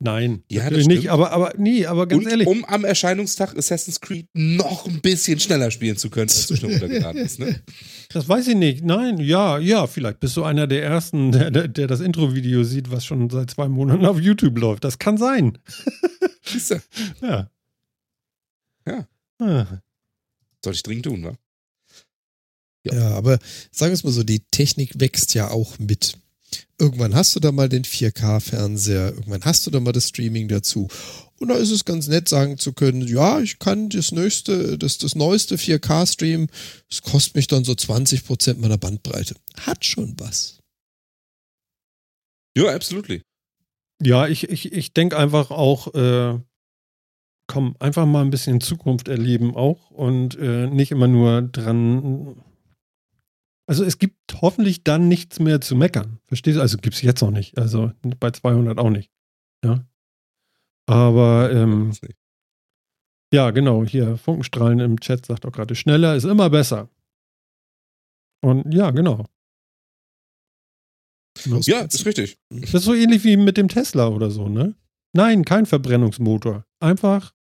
[0.04, 4.02] Nein, Ja, natürlich nicht, aber, aber nee, aber ganz Und ehrlich, um am Erscheinungstag Assassin's
[4.02, 7.38] Creed noch ein bisschen schneller spielen zu können, als du schnell runtergeladen bist.
[7.38, 7.62] Ne?
[8.12, 8.84] das weiß ich nicht.
[8.84, 12.90] Nein, ja, ja, vielleicht bist du einer der ersten, der, der, der das Intro-Video sieht,
[12.90, 14.84] was schon seit zwei Monaten auf YouTube läuft.
[14.84, 15.60] Das kann sein.
[16.42, 16.82] Siehst du,
[17.22, 17.52] Ja.
[18.88, 19.08] Ja.
[19.38, 19.82] Ah.
[20.64, 21.38] Sollte ich dringend tun, wa?
[22.86, 22.96] Ja.
[22.96, 23.38] Ja, aber
[23.72, 26.18] sagen wir es mal so, die Technik wächst ja auch mit.
[26.80, 30.88] Irgendwann hast du da mal den 4K-Fernseher, irgendwann hast du da mal das Streaming dazu.
[31.40, 34.98] Und da ist es ganz nett, sagen zu können, ja, ich kann das neueste, das,
[34.98, 36.48] das neueste 4K-Stream,
[36.90, 39.36] es kostet mich dann so 20% meiner Bandbreite.
[39.60, 40.60] Hat schon was.
[42.56, 43.22] Ja, absolutely.
[44.02, 46.40] Ja, ich, ich, ich denke einfach auch, äh,
[47.48, 52.36] komm, einfach mal ein bisschen Zukunft erleben auch und äh, nicht immer nur dran.
[53.72, 56.20] Also es gibt hoffentlich dann nichts mehr zu meckern.
[56.28, 56.62] Verstehst du?
[56.62, 57.58] Also gibt es jetzt noch nicht.
[57.58, 59.10] Also bei 200 auch nicht.
[59.64, 59.88] Ja.
[60.90, 62.02] Aber ähm, Weiß
[63.34, 66.90] ja, genau, hier Funkenstrahlen im Chat sagt auch gerade, schneller ist immer besser.
[68.44, 69.26] Und ja, genau.
[71.46, 72.40] Ja, ist richtig.
[72.50, 74.76] Das ist so ähnlich wie mit dem Tesla oder so, ne?
[75.14, 76.66] Nein, kein Verbrennungsmotor.
[76.82, 77.34] Einfach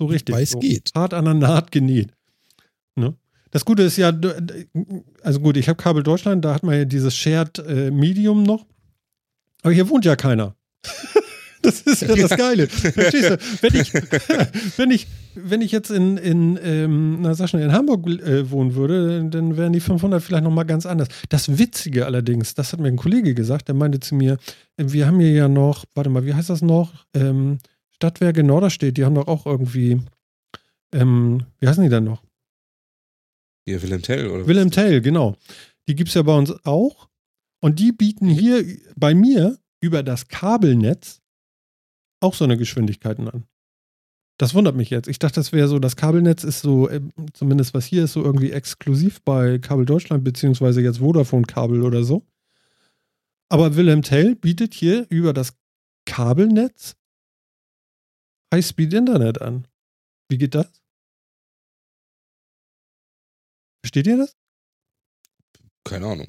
[0.00, 0.34] so richtig.
[0.34, 0.92] Weil es so geht.
[0.94, 2.15] Hart an der Naht genäht.
[3.50, 4.12] Das Gute ist ja,
[5.22, 8.66] also gut, ich habe Kabel Deutschland, da hat man ja dieses Shared äh, Medium noch.
[9.62, 10.54] Aber hier wohnt ja keiner.
[11.62, 12.68] Das ist ja das Geile.
[12.68, 13.38] Verstehst du?
[13.60, 13.92] Wenn ich,
[14.76, 18.74] wenn ich, wenn ich jetzt in, in, ähm, na, sag schnell, in Hamburg äh, wohnen
[18.76, 21.08] würde, dann wären die 500 vielleicht nochmal ganz anders.
[21.28, 24.36] Das Witzige allerdings, das hat mir ein Kollege gesagt, der meinte zu mir,
[24.76, 26.92] äh, wir haben hier ja noch, warte mal, wie heißt das noch?
[27.14, 27.58] Ähm,
[27.90, 30.00] Stadtwerke Norderstedt, die haben doch auch irgendwie,
[30.92, 32.22] ähm, wie heißen die denn noch?
[33.66, 34.46] Hier, Wilhelm Tell, oder?
[34.46, 35.36] Willem Tell, genau.
[35.88, 37.08] Die gibt es ja bei uns auch.
[37.60, 38.64] Und die bieten hier
[38.96, 41.20] bei mir über das Kabelnetz
[42.20, 43.44] auch so eine Geschwindigkeiten an.
[44.38, 45.08] Das wundert mich jetzt.
[45.08, 47.00] Ich dachte, das wäre so, das Kabelnetz ist so, äh,
[47.32, 52.04] zumindest was hier ist, so irgendwie exklusiv bei Kabel Deutschland, beziehungsweise jetzt Vodafone Kabel oder
[52.04, 52.26] so.
[53.48, 55.54] Aber Wilhelm Tell bietet hier über das
[56.04, 56.96] Kabelnetz
[58.52, 59.66] High-Speed-Internet an.
[60.28, 60.82] Wie geht das?
[63.86, 64.34] Versteht ihr das?
[65.84, 66.26] Keine Ahnung.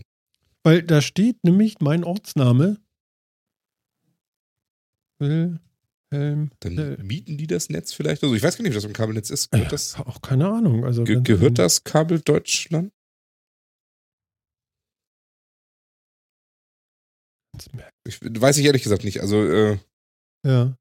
[0.62, 2.78] Weil da steht nämlich mein Ortsname.
[5.20, 6.52] Wilhelm.
[6.60, 8.22] Dann mieten die das Netz vielleicht?
[8.22, 9.50] Also ich weiß gar nicht, wie das im Kabelnetz ist.
[9.50, 10.86] Gehört das, Ja, auch keine Ahnung.
[10.86, 12.94] Also ge gehört das Kabel Deutschland?
[18.08, 19.20] Ich weiß ich ehrlich gesagt nicht.
[19.22, 19.80] Also, äh,
[20.46, 20.78] Ja.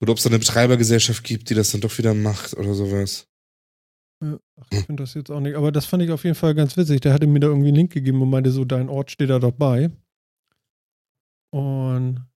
[0.00, 3.26] oder ob es da eine Betreibergesellschaft gibt, die das dann doch wieder macht oder sowas.
[4.22, 4.38] Ja.
[4.60, 5.56] Ach, ich finde das jetzt auch nicht.
[5.56, 7.00] Aber das fand ich auf jeden Fall ganz witzig.
[7.00, 9.38] Der hatte mir da irgendwie einen Link gegeben und meinte so, dein Ort steht da
[9.38, 9.90] doch bei.
[11.52, 12.26] Und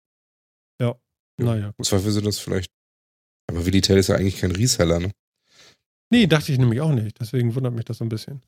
[0.81, 0.97] ja, Ja.
[1.39, 1.87] naja, gut.
[1.87, 2.71] Zweifel sind das vielleicht.
[3.49, 5.11] Aber Willitel ist ja eigentlich kein Reseller, ne?
[6.13, 7.19] Nee, dachte ich nämlich auch nicht.
[7.21, 8.43] Deswegen wundert mich das so ein bisschen.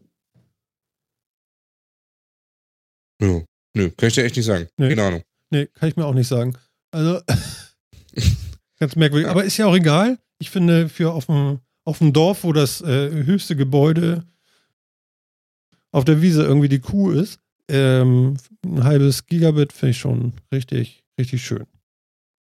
[3.20, 3.42] Ja.
[3.74, 4.68] Nö, kann ich dir echt nicht sagen.
[4.76, 4.88] Nee.
[4.90, 5.22] Keine Ahnung.
[5.50, 6.56] Nee, kann ich mir auch nicht sagen.
[6.92, 7.20] Also,
[8.78, 9.28] ganz merkwürdig.
[9.28, 10.18] Aber ist ja auch egal.
[10.38, 14.24] Ich finde, für auf dem, auf dem Dorf, wo das äh, höchste Gebäude
[15.90, 21.04] auf der Wiese irgendwie die Kuh ist, ähm, ein halbes Gigabit finde ich schon richtig,
[21.18, 21.66] richtig schön.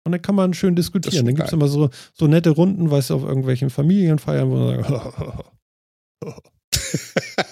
[0.04, 1.26] Und dann kann man schön diskutieren.
[1.26, 4.82] Dann gibt es immer so, so nette Runden, weißt du, auf irgendwelchen Familienfeiern, wo man
[4.82, 5.44] sagt,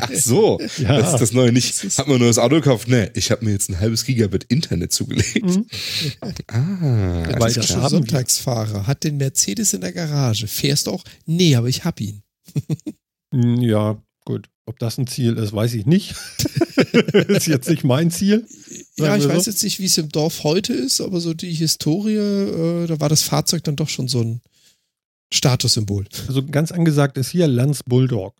[0.00, 1.00] Ach so, ja.
[1.00, 1.52] das ist das Neue.
[1.52, 2.88] Nicht, hat man nur das Auto gekauft?
[2.88, 5.44] Nee, ich habe mir jetzt ein halbes Gigabit Internet zugelegt.
[5.44, 5.66] Mhm.
[6.48, 7.62] Ah, Weil wir.
[7.62, 10.46] Sonntagsfahrer, hat den Mercedes in der Garage.
[10.46, 11.04] Fährst du auch?
[11.26, 12.22] Nee, aber ich hab ihn.
[13.34, 14.48] Ja, gut.
[14.66, 16.14] Ob das ein Ziel ist, weiß ich nicht.
[17.28, 18.46] ist jetzt nicht mein Ziel.
[18.96, 19.50] Ja, ich weiß so.
[19.50, 23.08] jetzt nicht, wie es im Dorf heute ist, aber so die Historie, äh, da war
[23.08, 24.40] das Fahrzeug dann doch schon so ein
[25.32, 26.06] Statussymbol.
[26.28, 28.34] Also ganz angesagt ist hier Lanz Bulldog.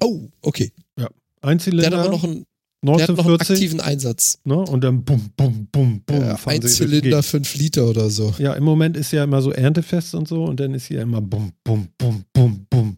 [0.00, 0.72] Oh, okay.
[0.98, 1.10] Der
[1.42, 2.44] Einzylinder, hat aber noch einen,
[2.82, 3.54] der hat noch einen 1940.
[3.54, 4.38] aktiven Einsatz.
[4.44, 4.56] Ne?
[4.56, 6.20] Und dann bum, bum, bum, bum.
[6.20, 7.24] Ja, ein Zylinder, Gegend.
[7.24, 8.34] fünf Liter oder so.
[8.38, 11.20] Ja, im Moment ist ja immer so Erntefest und so und dann ist hier immer
[11.20, 12.96] bum, bum, bum, bum, bum.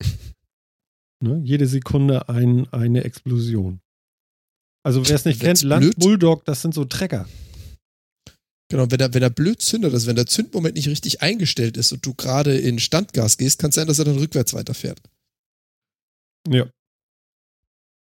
[1.22, 1.40] ne?
[1.44, 3.80] Jede Sekunde ein, eine Explosion.
[4.82, 7.28] Also wer es nicht Wenn's kennt, Lanz blöd- Bulldog, das sind so Trecker.
[8.70, 11.92] Genau, wenn er, wenn er blöd zündet, also wenn der Zündmoment nicht richtig eingestellt ist
[11.92, 15.00] und du gerade in Standgas gehst, kann es sein, dass er dann rückwärts weiterfährt.
[16.48, 16.66] Ja.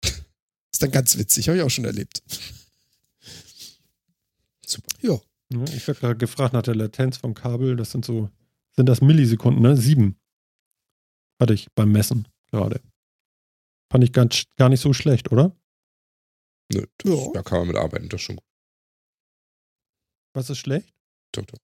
[0.03, 2.21] Ist dann ganz witzig, habe ich auch schon erlebt.
[4.65, 4.87] Super.
[5.01, 5.19] Ja,
[5.73, 7.75] Ich werde gerade gefragt nach der Latenz vom Kabel.
[7.75, 8.29] Das sind so,
[8.75, 9.77] sind das Millisekunden, ne?
[9.77, 10.17] Sieben.
[11.39, 12.81] Hatte ich beim Messen gerade.
[13.91, 15.55] Fand ich ganz, gar nicht so schlecht, oder?
[16.73, 17.31] Nö, das, Ja.
[17.33, 18.45] da kann man mit arbeiten, das ist schon gut.
[20.33, 20.93] Was ist schlecht?
[21.31, 21.57] Doch, doch.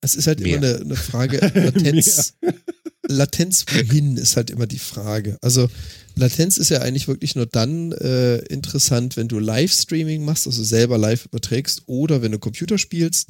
[0.00, 0.56] es ist halt Mehr.
[0.58, 2.36] immer eine, eine Frage, Latenz,
[3.08, 5.38] Latenz wohin ist halt immer die Frage.
[5.42, 5.68] Also
[6.14, 10.98] Latenz ist ja eigentlich wirklich nur dann äh, interessant, wenn du Livestreaming machst, also selber
[10.98, 13.28] live überträgst oder wenn du Computer spielst.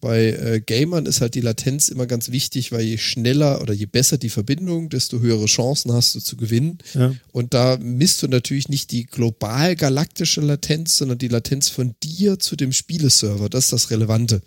[0.00, 3.86] Bei äh, Gamern ist halt die Latenz immer ganz wichtig, weil je schneller oder je
[3.86, 6.78] besser die Verbindung, desto höhere Chancen hast du zu gewinnen.
[6.94, 7.14] Ja.
[7.32, 12.38] Und da misst du natürlich nicht die global galaktische Latenz, sondern die Latenz von dir
[12.38, 13.48] zu dem Spieleserver.
[13.48, 14.40] Das ist das Relevante.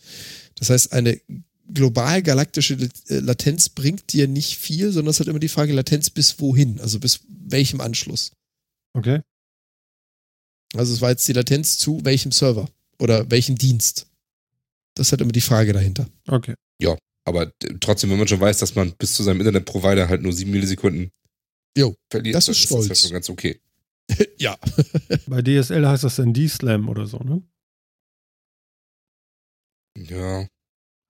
[0.55, 1.19] Das heißt, eine
[1.73, 2.75] global galaktische
[3.09, 6.79] äh, Latenz bringt dir nicht viel, sondern es hat immer die Frage Latenz bis wohin,
[6.79, 8.31] also bis welchem Anschluss.
[8.93, 9.21] Okay.
[10.73, 14.07] Also es war jetzt die Latenz zu welchem Server oder welchem Dienst.
[14.95, 16.07] Das hat immer die Frage dahinter.
[16.27, 16.55] Okay.
[17.23, 20.33] Aber d- trotzdem, wenn man schon weiß, dass man bis zu seinem Internetprovider halt nur
[20.33, 21.11] sieben Millisekunden
[21.77, 22.99] Jo, verliert, das dann ist das ja stolz.
[23.01, 23.61] schon ganz okay.
[24.39, 24.57] ja.
[25.27, 27.43] Bei DSL heißt das dann D-Slam oder so, ne?
[29.95, 30.47] Ja.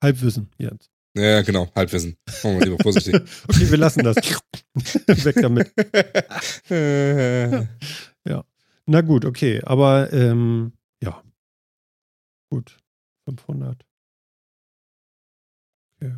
[0.01, 0.89] Halbwissen jetzt.
[1.15, 2.15] Ja, genau, Halbwissen.
[2.43, 3.15] Machen wir lieber vorsichtig.
[3.47, 4.15] Okay, wir lassen das.
[5.25, 5.73] Weg damit.
[6.69, 7.65] Äh,
[8.85, 9.61] Na gut, okay.
[9.63, 11.23] Aber ähm, ja.
[12.49, 12.77] Gut.
[13.25, 13.85] 500.
[15.95, 16.15] Okay.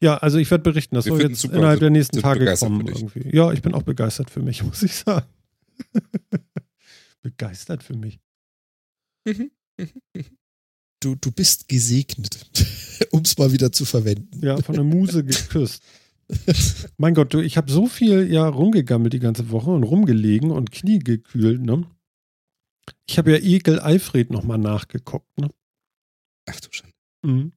[0.00, 0.94] Ja, also ich werde berichten.
[0.94, 1.56] Das Wir soll jetzt super.
[1.56, 2.86] innerhalb der nächsten Tage kommen.
[2.86, 3.34] Irgendwie.
[3.34, 5.26] Ja, ich bin auch begeistert für mich, muss ich sagen.
[7.22, 8.20] begeistert für mich.
[11.00, 12.50] Du, du bist gesegnet,
[13.10, 14.44] um es mal wieder zu verwenden.
[14.44, 15.82] Ja, von der Muse geküsst.
[16.96, 20.72] mein Gott, du, ich habe so viel ja rumgegammelt die ganze Woche und rumgelegen und
[20.72, 21.88] Knie gekühlt, ne?
[23.08, 25.50] Ich habe ja Ekel Alfred nochmal nachgeguckt, ne?
[26.48, 26.94] Ach du Schande.
[27.24, 27.52] Mhm.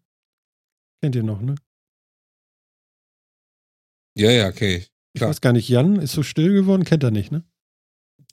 [1.01, 1.55] Kennt ihr noch, ne?
[4.17, 4.85] Ja, ja, okay.
[5.13, 5.29] Ich Klar.
[5.29, 7.43] weiß gar nicht, Jan ist so still geworden, kennt er nicht, ne?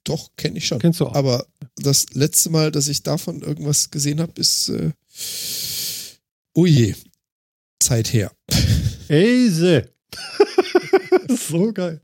[0.07, 0.79] Doch, kenne ich schon.
[0.79, 1.15] Kennst du auch.
[1.15, 1.47] Aber
[1.77, 4.93] das letzte Mal, dass ich davon irgendwas gesehen habe, ist, äh,
[6.55, 6.95] oh je,
[7.81, 8.31] Zeit her.
[9.09, 9.91] Eise!
[11.29, 12.01] so geil.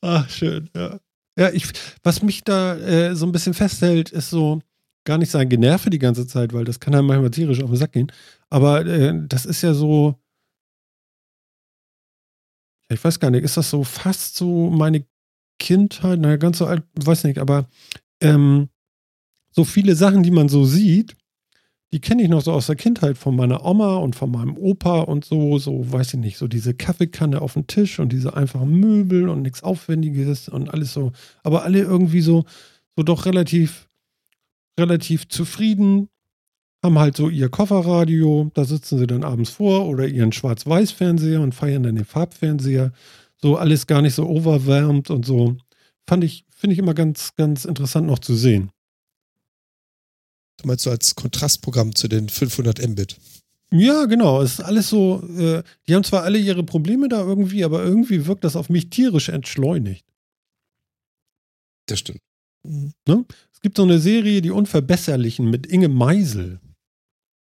[0.00, 1.00] Ach, schön, ja.
[1.36, 1.66] Ja, ich,
[2.02, 4.60] was mich da äh, so ein bisschen festhält, ist so,
[5.04, 7.76] gar nicht sagen, generve die ganze Zeit, weil das kann einem manchmal tierisch auf den
[7.76, 8.12] Sack gehen.
[8.50, 10.20] Aber äh, das ist ja so,
[12.88, 15.04] ich weiß gar nicht, ist das so fast so meine
[15.62, 17.68] Kindheit, naja, ganz so alt, weiß nicht, aber
[18.20, 18.68] ähm,
[19.52, 21.16] so viele Sachen, die man so sieht,
[21.92, 25.02] die kenne ich noch so aus der Kindheit von meiner Oma und von meinem Opa
[25.02, 28.72] und so, so, weiß ich nicht, so diese Kaffeekanne auf dem Tisch und diese einfachen
[28.72, 31.12] Möbel und nichts Aufwendiges und alles so,
[31.44, 32.44] aber alle irgendwie so,
[32.96, 33.88] so doch relativ,
[34.80, 36.08] relativ zufrieden,
[36.82, 41.54] haben halt so ihr Kofferradio, da sitzen sie dann abends vor oder ihren Schwarz-Weiß-Fernseher und
[41.54, 42.92] feiern dann den Farbfernseher.
[43.42, 45.56] So alles gar nicht so overwhelmed und so.
[46.06, 48.70] Fand ich, finde ich immer ganz, ganz interessant noch zu sehen.
[50.58, 53.16] Du meinst so als Kontrastprogramm zu den 500 Mbit?
[53.72, 54.42] Ja, genau.
[54.42, 58.26] Es ist alles so, äh, die haben zwar alle ihre Probleme da irgendwie, aber irgendwie
[58.26, 60.04] wirkt das auf mich tierisch entschleunigt.
[61.86, 62.20] Das stimmt.
[62.64, 62.92] Mhm.
[63.08, 63.24] Ne?
[63.52, 66.60] Es gibt so eine Serie, Die Unverbesserlichen mit Inge Meisel.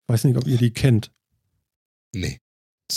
[0.07, 1.12] Weiß nicht, ob ihr die kennt.
[2.12, 2.40] Nee.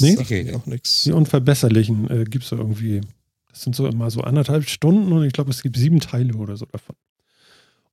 [0.01, 0.17] Nee?
[0.17, 0.53] Okay.
[0.53, 1.03] Auch nichts.
[1.03, 3.01] Die Unverbesserlichen äh, gibt es irgendwie.
[3.49, 6.57] Das sind so immer so anderthalb Stunden und ich glaube, es gibt sieben Teile oder
[6.57, 6.95] so davon.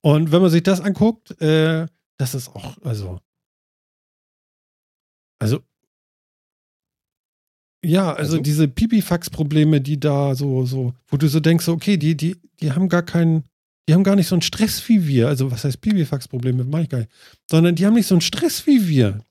[0.00, 1.86] Und wenn man sich das anguckt, äh,
[2.16, 3.20] das ist auch, also.
[5.38, 5.60] Also.
[7.84, 8.42] Ja, also, Also?
[8.42, 12.88] diese Pipifax-Probleme, die da so, so, wo du so denkst, okay, die, die, die haben
[12.88, 13.44] gar keinen,
[13.88, 15.28] die haben gar nicht so einen Stress wie wir.
[15.28, 16.64] Also, was heißt Pipifax-Probleme?
[16.64, 17.10] Mach ich gar nicht.
[17.50, 19.24] Sondern die haben nicht so einen Stress wie wir.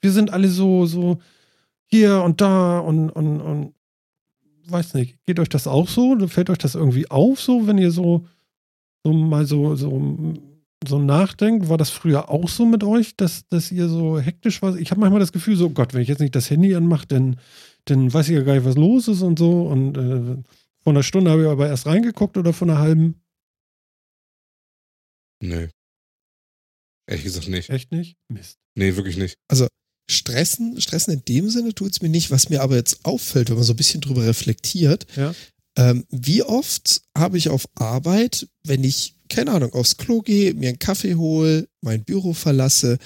[0.00, 1.20] Wir sind alle so, so
[1.92, 3.74] hier und da und, und, und
[4.66, 6.16] weiß nicht, geht euch das auch so?
[6.26, 8.26] Fällt euch das irgendwie auf, so, wenn ihr so,
[9.04, 10.34] so mal so, so,
[10.86, 11.68] so nachdenkt?
[11.68, 14.74] War das früher auch so mit euch, dass, dass ihr so hektisch war?
[14.76, 17.36] Ich habe manchmal das Gefühl, so Gott, wenn ich jetzt nicht das Handy anmache, dann,
[17.84, 19.64] dann weiß ich ja gar nicht, was los ist und so.
[19.64, 20.42] Und äh,
[20.80, 23.20] vor einer Stunde habe ich aber erst reingeguckt oder vor einer halben.
[25.42, 25.68] Nee.
[27.06, 27.68] Ehrlich gesagt nicht.
[27.68, 28.16] Echt nicht?
[28.28, 28.58] Mist.
[28.76, 29.36] Nee, wirklich nicht.
[30.10, 32.30] Stressen, stressen in dem Sinne tut es mir nicht.
[32.30, 35.34] Was mir aber jetzt auffällt, wenn man so ein bisschen drüber reflektiert, Ja.
[35.76, 40.68] ähm, wie oft habe ich auf Arbeit, wenn ich, keine Ahnung, aufs Klo gehe, mir
[40.70, 42.98] einen Kaffee hole, mein Büro verlasse,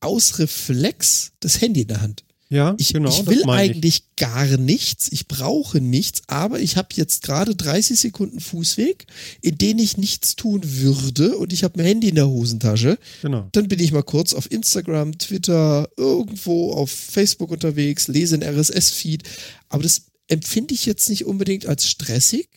[0.00, 2.24] aus Reflex das Handy in der Hand.
[2.54, 3.10] Ja, Ich, genau.
[3.10, 3.70] ich will meine ich.
[3.76, 9.06] eigentlich gar nichts, ich brauche nichts, aber ich habe jetzt gerade 30 Sekunden Fußweg,
[9.40, 12.96] in denen ich nichts tun würde und ich habe mein Handy in der Hosentasche.
[13.22, 13.48] Genau.
[13.50, 19.24] Dann bin ich mal kurz auf Instagram, Twitter, irgendwo auf Facebook unterwegs, lese einen RSS-Feed.
[19.68, 22.48] Aber das empfinde ich jetzt nicht unbedingt als stressig,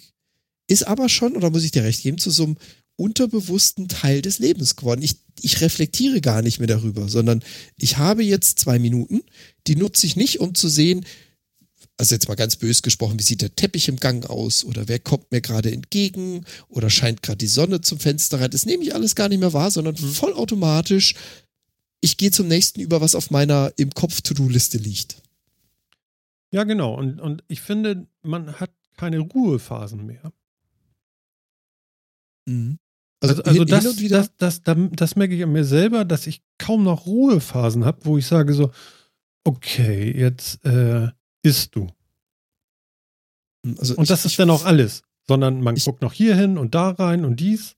[0.67, 2.57] ist aber schon, oder muss ich dir recht geben, zu so einem
[2.97, 5.01] unterbewussten Teil des Lebens geworden.
[5.01, 7.43] Ich, ich reflektiere gar nicht mehr darüber, sondern
[7.77, 9.21] ich habe jetzt zwei Minuten,
[9.67, 11.05] die nutze ich nicht, um zu sehen,
[11.97, 14.99] also jetzt mal ganz bös gesprochen, wie sieht der Teppich im Gang aus oder wer
[14.99, 18.51] kommt mir gerade entgegen oder scheint gerade die Sonne zum Fenster rein.
[18.51, 21.15] Das nehme ich alles gar nicht mehr wahr, sondern vollautomatisch.
[22.01, 25.21] Ich gehe zum nächsten über, was auf meiner im Kopf To-Do-Liste liegt.
[26.51, 26.93] Ja, genau.
[26.93, 30.31] Und, und ich finde, man hat keine Ruhephasen mehr.
[33.20, 34.18] Also, also hin, das, hin wieder.
[34.20, 37.99] das, das, das, das merke ich an mir selber, dass ich kaum noch Ruhephasen habe,
[38.03, 38.72] wo ich sage so,
[39.43, 41.07] okay, jetzt äh,
[41.41, 41.88] isst du.
[43.78, 45.01] also Und ich, das ist ich, dann auch alles.
[45.28, 47.76] Sondern man ich- guckt noch hier hin und da rein und dies.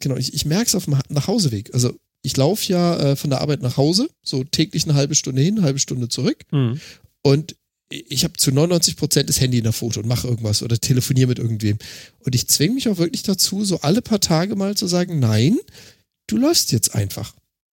[0.00, 1.72] Genau, ich, ich merke es auf dem Ha- Nachhauseweg.
[1.74, 5.42] Also ich laufe ja äh, von der Arbeit nach Hause, so täglich eine halbe Stunde
[5.42, 6.44] hin, eine halbe Stunde zurück.
[6.50, 6.80] Hm.
[7.22, 7.56] Und
[7.92, 11.28] ich habe zu 99 Prozent das Handy in der Foto und mache irgendwas oder telefoniere
[11.28, 11.78] mit irgendwem.
[12.20, 15.58] Und ich zwinge mich auch wirklich dazu, so alle paar Tage mal zu sagen, nein,
[16.26, 17.34] du läufst jetzt einfach.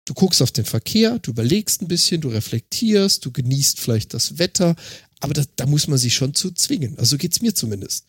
[0.06, 4.38] Du guckst auf den Verkehr, du überlegst ein bisschen, du reflektierst, du genießt vielleicht das
[4.38, 4.76] Wetter,
[5.22, 6.98] aber das, da muss man sich schon zu zwingen.
[6.98, 8.06] Also so geht's mir zumindest.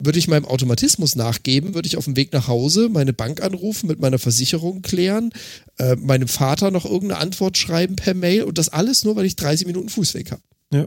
[0.00, 3.88] Würde ich meinem Automatismus nachgeben, würde ich auf dem Weg nach Hause meine Bank anrufen,
[3.88, 5.32] mit meiner Versicherung klären,
[5.78, 9.34] äh, meinem Vater noch irgendeine Antwort schreiben per Mail und das alles nur, weil ich
[9.34, 10.42] 30 Minuten Fußweg habe.
[10.72, 10.86] Ja,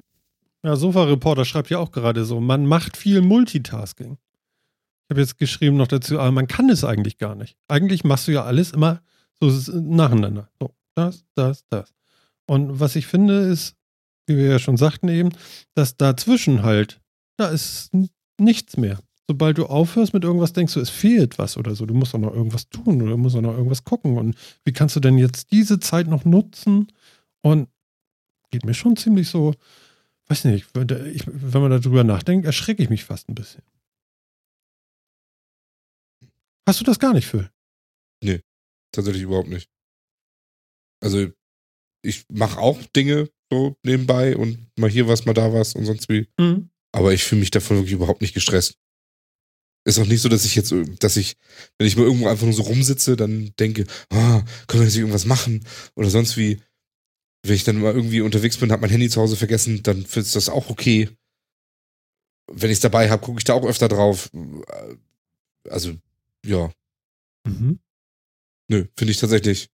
[0.63, 4.13] Sofa-Reporter schreibt ja auch gerade so, man macht viel Multitasking.
[4.13, 7.57] Ich habe jetzt geschrieben noch dazu, aber man kann es eigentlich gar nicht.
[7.67, 9.01] Eigentlich machst du ja alles immer
[9.39, 10.49] so s- nacheinander.
[10.59, 11.93] So, das, das, das.
[12.47, 13.75] Und was ich finde, ist,
[14.27, 15.29] wie wir ja schon sagten eben,
[15.73, 17.01] dass dazwischen halt,
[17.37, 17.91] da ist
[18.39, 18.99] nichts mehr.
[19.27, 21.85] Sobald du aufhörst mit irgendwas, denkst du, es fehlt was oder so.
[21.85, 24.17] Du musst doch noch irgendwas tun oder du musst doch noch irgendwas gucken.
[24.17, 24.35] Und
[24.65, 26.87] wie kannst du denn jetzt diese Zeit noch nutzen?
[27.41, 27.69] Und
[28.51, 29.53] geht mir schon ziemlich so,
[30.31, 33.63] weiß nicht, wenn da- ich, wenn man darüber nachdenkt, erschrecke ich mich fast ein bisschen.
[36.67, 37.49] Hast du das gar nicht, Phil?
[38.93, 39.69] Tatsächlich überhaupt nicht.
[41.01, 41.31] Also,
[42.05, 46.09] ich mache auch Dinge so nebenbei und mal hier was, mal da was und sonst
[46.09, 46.27] wie.
[46.93, 48.77] Aber ich fühle mich davon wirklich überhaupt nicht gestresst.
[49.87, 51.37] Ist auch nicht so, dass ich jetzt, dass ich,
[51.77, 55.25] wenn ich mal irgendwo einfach nur so rumsitze, dann denke, ah, können wir jetzt irgendwas
[55.25, 55.65] machen
[55.95, 56.61] oder sonst wie.
[57.43, 60.35] Wenn ich dann mal irgendwie unterwegs bin, habe mein Handy zu Hause vergessen, dann ist
[60.35, 61.09] das auch okay.
[62.51, 64.29] Wenn ich es dabei habe, gucke ich da auch öfter drauf.
[65.69, 65.95] Also,
[66.45, 66.71] ja.
[67.47, 67.79] Mhm.
[68.69, 69.69] Nö, finde ich tatsächlich.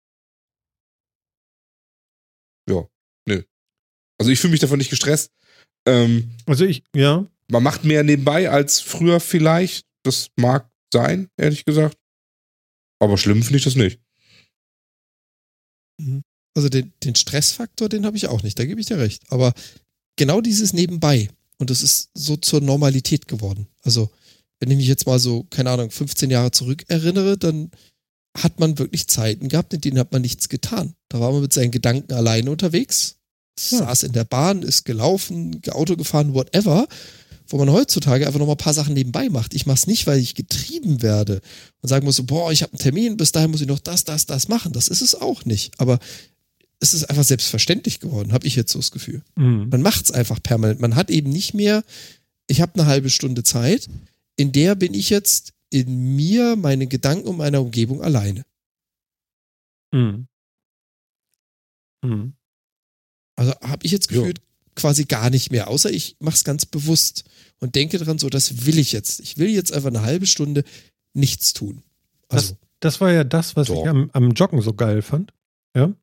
[2.70, 2.88] Ja,
[3.28, 3.44] nö.
[4.20, 5.32] Also ich fühle mich davon nicht gestresst.
[5.88, 7.26] Ähm, Also ich, ja.
[7.50, 9.86] man macht mehr nebenbei als früher vielleicht.
[10.04, 11.98] Das mag sein, ehrlich gesagt.
[13.02, 14.00] Aber schlimm finde ich das nicht.
[16.54, 19.24] Also den, den Stressfaktor, den habe ich auch nicht, da gebe ich dir recht.
[19.30, 19.54] Aber
[20.16, 23.68] genau dieses Nebenbei, und das ist so zur Normalität geworden.
[23.84, 24.10] Also,
[24.60, 27.72] wenn ich mich jetzt mal so, keine Ahnung, 15 Jahre zurück erinnere, dann
[28.38, 30.96] hat man wirklich Zeiten gehabt, in denen hat man nichts getan.
[31.10, 33.16] Da war man mit seinen Gedanken alleine unterwegs,
[33.70, 33.80] Ja.
[33.80, 36.88] saß in der Bahn, ist gelaufen, Auto gefahren, whatever,
[37.48, 39.54] wo man heutzutage einfach noch mal ein paar Sachen nebenbei macht.
[39.54, 41.42] Ich mache es nicht, weil ich getrieben werde
[41.82, 44.04] und sagen muss, so, boah, ich habe einen Termin, bis dahin muss ich noch das,
[44.06, 44.72] das, das machen.
[44.74, 45.80] Das ist es auch nicht.
[45.80, 46.00] Aber
[46.84, 49.24] es ist einfach selbstverständlich geworden, habe ich jetzt so das Gefühl.
[49.36, 49.70] Mhm.
[49.70, 50.82] Man macht es einfach permanent.
[50.82, 51.84] Man hat eben nicht mehr,
[52.48, 53.88] ich habe eine halbe Stunde Zeit,
[54.36, 58.44] in der bin ich jetzt in mir, meine Gedanken und meiner Umgebung alleine.
[59.94, 60.28] Mhm.
[62.04, 62.34] Mhm.
[63.36, 64.42] Also habe ich jetzt gefühlt
[64.76, 67.24] quasi gar nicht mehr, außer ich mache es ganz bewusst
[67.60, 69.22] und denke daran, so, das will ich jetzt.
[69.22, 70.66] Ich will jetzt einfach eine halbe Stunde
[71.14, 71.82] nichts tun.
[72.28, 73.84] Also, Das war ja das, was Doch.
[73.84, 75.32] ich am, am Joggen so geil fand.
[75.76, 75.94] Ja.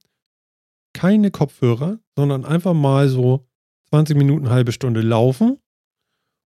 [0.92, 3.46] Keine Kopfhörer, sondern einfach mal so
[3.90, 5.58] 20 Minuten, halbe Stunde laufen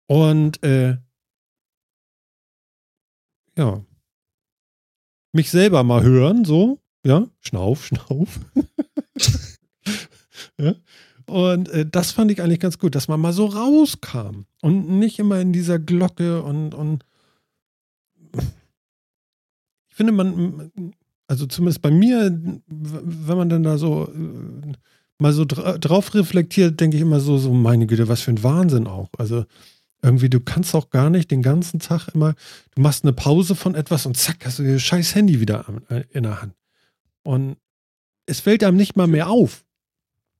[0.07, 0.97] und äh,
[3.57, 3.83] ja,
[5.33, 8.39] mich selber mal hören, so, ja, schnauf, schnauf.
[10.57, 10.75] ja.
[11.25, 15.19] Und äh, das fand ich eigentlich ganz gut, dass man mal so rauskam und nicht
[15.19, 17.05] immer in dieser Glocke und, und
[19.89, 20.71] ich finde, man,
[21.29, 22.35] also zumindest bei mir,
[22.67, 24.73] wenn man dann da so äh,
[25.19, 28.41] mal so dra drauf reflektiert, denke ich immer so, so, meine Güte, was für ein
[28.41, 29.09] Wahnsinn auch.
[29.15, 29.45] Also
[30.01, 32.33] irgendwie, du kannst auch gar nicht den ganzen Tag immer,
[32.73, 36.03] du machst eine Pause von etwas und zack, hast du das scheiß Handy wieder äh,
[36.09, 36.55] in der Hand.
[37.21, 37.57] Und
[38.25, 39.65] es fällt einem nicht mal mehr auf.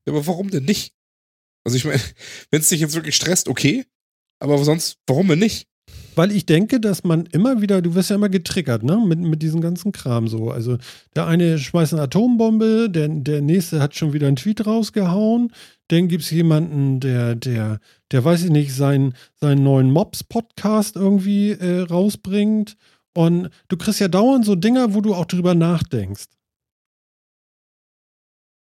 [0.07, 0.95] Ja, aber warum denn nicht?
[1.63, 2.01] Also ich meine,
[2.49, 3.85] wenn es dich jetzt wirklich stresst, okay.
[4.39, 5.67] Aber sonst, warum denn nicht?
[6.15, 8.97] Weil ich denke, dass man immer wieder, du wirst ja immer getriggert, ne?
[8.97, 10.51] Mit, mit diesem ganzen Kram so.
[10.51, 10.77] Also
[11.15, 15.53] der eine schmeißt eine Atombombe, der, der nächste hat schon wieder einen Tweet rausgehauen.
[15.87, 17.79] Dann gibt es jemanden, der, der,
[18.11, 22.75] der weiß ich nicht, seinen, seinen neuen Mobs-Podcast irgendwie äh, rausbringt.
[23.13, 26.27] Und du kriegst ja dauernd so Dinger, wo du auch drüber nachdenkst.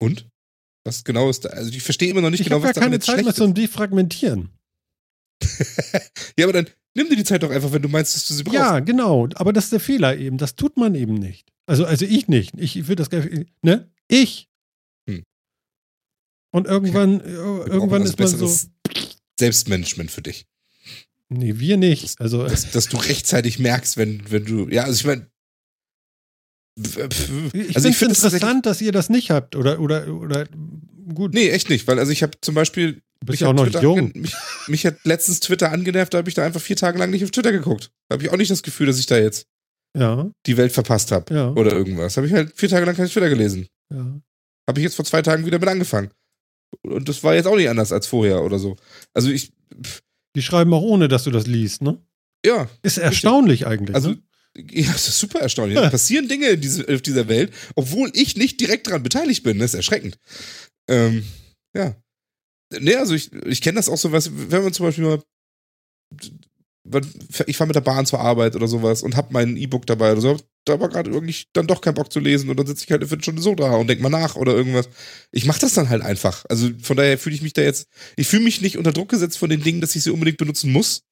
[0.01, 0.27] Und?
[0.85, 1.51] Was genau ist da?
[1.51, 3.25] Also ich verstehe immer noch nicht Ich genau, habe was gar daran keine jetzt Zeit
[3.25, 4.51] mehr zum Defragmentieren.
[6.39, 8.45] Ja, aber dann nimm dir die Zeit doch einfach, wenn du meinst, dass du sie
[8.45, 8.59] brauchst.
[8.59, 9.29] Ja, genau.
[9.35, 10.39] Aber das ist der Fehler eben.
[10.39, 11.49] Das tut man eben nicht.
[11.67, 12.53] Also, also ich nicht.
[12.59, 13.23] Ich will das gar
[13.63, 13.91] ne?
[14.09, 14.49] Ich.
[15.09, 15.23] Hm.
[16.53, 18.69] Und irgendwann, äh, brauchen irgendwann also ist man so.
[19.39, 20.47] Selbstmanagement für dich.
[21.29, 22.21] Nee, wir nicht.
[22.21, 24.69] Also, Dass, dass du rechtzeitig merkst, wenn, wenn du.
[24.69, 25.31] Ja, also ich meine.
[26.77, 28.43] ich Also finde ich es finde es tatsächlich.
[28.43, 29.55] interessant, dass ihr das nicht habt.
[29.55, 30.49] Oder, oder, oder,
[31.15, 31.35] gut.
[31.35, 32.95] Nee, echt nicht, weil also ich habe zum Beispiel.
[33.21, 34.13] du bist mich ja auch noch Twitter jung.
[34.15, 34.35] Mich,
[34.69, 37.31] mich hat letztens Twitter angenervt, da habe ich da einfach vier Tage lang nicht auf
[37.31, 37.91] Twitter geguckt.
[38.09, 39.47] Da habe ich auch nicht das Gefühl, dass ich da jetzt
[39.97, 41.33] Ja, die Welt verpasst habe.
[41.35, 42.17] ja, Oder irgendwas.
[42.17, 43.67] Habe ich halt vier Tage lang kein Twitter gelesen.
[43.93, 44.21] ja.
[44.69, 46.11] Habe ich jetzt vor zwei Tagen wieder mit angefangen.
[46.83, 48.77] Und das war jetzt auch nicht anders als vorher oder so.
[49.15, 49.53] Also ich,
[50.37, 51.99] Die schreiben auch ohne, dass du das liest, ne?
[52.47, 53.97] ja, Ist erstaunlich eigentlich.
[53.97, 54.23] also, ne?
[54.71, 55.77] ja, das ist super erstaunlich.
[55.77, 59.59] Es passieren Dinge in diese, auf dieser Welt, obwohl ich nicht direkt daran beteiligt bin.
[59.59, 60.19] Das ist erschreckend.
[60.91, 61.25] Ähm,
[61.75, 61.95] ja.
[62.79, 65.23] Nee, also ich, ich kenne das auch so, was, wenn man zum Beispiel mal,
[67.47, 70.21] ich fahre mit der Bahn zur Arbeit oder sowas und hab mein E-Book dabei oder
[70.21, 72.91] so, da war gerade irgendwie dann doch kein Bock zu lesen und dann sitze ich
[72.91, 74.89] halt eine Viertelstunde so da und denk mal nach oder irgendwas.
[75.31, 76.45] Ich mache das dann halt einfach.
[76.49, 77.87] Also von daher fühle ich mich da jetzt,
[78.17, 80.73] ich fühle mich nicht unter Druck gesetzt von den Dingen, dass ich sie unbedingt benutzen
[80.73, 81.03] muss.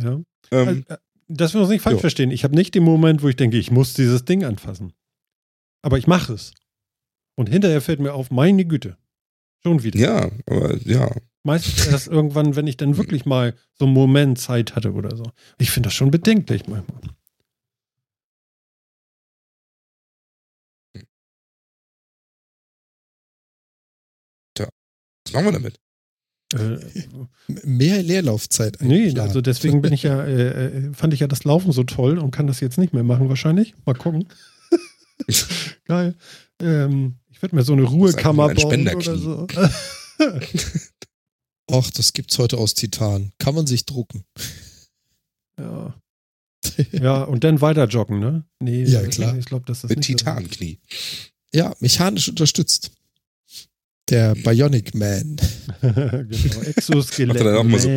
[0.00, 0.20] ja.
[0.52, 0.96] Ähm, Also, äh,
[1.28, 2.00] dass wir uns nicht falsch Ja.
[2.00, 2.30] verstehen.
[2.30, 4.92] Ich habe nicht den Moment, wo ich denke, ich muss dieses Ding anfassen.
[5.82, 6.52] Aber ich mache es.
[7.36, 8.96] Und hinterher fällt mir auf, meine Güte.
[9.62, 9.98] Schon wieder.
[9.98, 11.10] ja, aber ja.
[11.42, 15.24] Meistens erst irgendwann, wenn ich dann wirklich mal so einen Moment Zeit hatte oder so.
[15.58, 17.00] Ich finde das schon bedenklich manchmal.
[25.26, 25.80] Was machen wir damit?
[26.54, 26.78] Äh,
[27.66, 29.28] mehr Leerlaufzeit nee, einplanen.
[29.28, 32.30] also deswegen bin ich ja, äh, äh, fand ich ja das Laufen so toll und
[32.30, 33.74] kann das jetzt nicht mehr machen wahrscheinlich.
[33.86, 34.28] Mal gucken.
[35.86, 36.14] Geil.
[36.60, 39.46] Ähm, Könnten mir so eine Ruhekammer ein bauen oder so.
[41.70, 43.32] Och, das gibt's heute aus Titan.
[43.36, 44.24] Kann man sich drucken.
[45.58, 45.94] Ja.
[46.92, 48.44] ja, und dann weiter joggen, ne?
[48.60, 49.36] Nee, ja, klar.
[49.36, 50.80] Ich glaube, das ist Mit Titanknie.
[51.52, 52.92] Ja, mechanisch unterstützt.
[54.08, 55.36] Der Bionic Man.
[55.82, 57.78] genau, Exoskelett Man.
[57.78, 57.88] So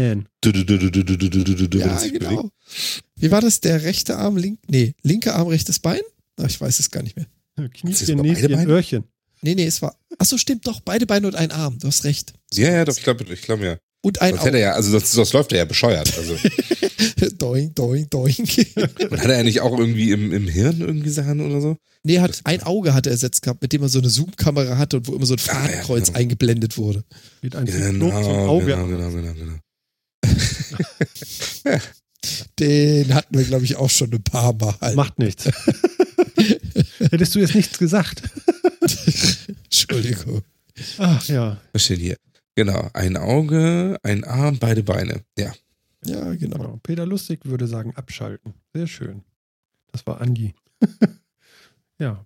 [1.80, 2.52] ja, genau.
[3.16, 3.62] Wie war das?
[3.62, 6.02] Der rechte Arm, link, nee, linke Arm, rechtes Bein?
[6.36, 7.28] Ach, ich weiß es gar nicht mehr.
[7.74, 9.06] Kniezchen, Näschen, Öhrchen.
[9.42, 9.96] Nee, nee, es war.
[10.18, 11.78] Ach so, stimmt doch, beide Beine und ein Arm.
[11.80, 12.34] Du hast recht.
[12.54, 13.78] Ja, ja, doch, ich glaube, ich glaube ja.
[14.02, 16.18] Und ein er ja, also sonst, sonst läuft er ja bescheuert.
[16.18, 17.32] Also, Auge.
[17.38, 18.36] doing, doing, doing.
[19.10, 21.78] und hat er ja nicht auch irgendwie im, im Hirn irgendwie Sachen oder so?
[22.04, 24.98] nee, hat ein Auge hat er ersetzt gehabt, mit dem er so eine Zoom-Kamera hatte
[24.98, 26.20] und wo immer so ein Ah, ja, Fadenkreuz genau.
[26.20, 27.04] eingeblendet wurde.
[27.42, 28.66] Mit einem Genau, zum Auge.
[28.68, 29.58] genau, genau, genau, genau.
[32.60, 34.96] Den hatten wir, glaube ich, auch schon ein paar Mal.
[34.96, 35.46] Macht nichts.
[37.12, 38.22] Hättest du jetzt nichts gesagt?
[39.66, 40.42] Entschuldigung.
[40.98, 41.58] Ach ja.
[41.74, 42.18] Was steht hier?
[42.56, 45.24] Genau, ein Auge, ein Arm, beide Beine.
[45.38, 45.54] Ja.
[46.06, 46.80] Ja, genau.
[46.84, 48.54] Peter Lustig würde sagen, abschalten.
[48.74, 49.24] Sehr schön.
[49.92, 50.54] Das war Andi.
[52.00, 52.26] ja.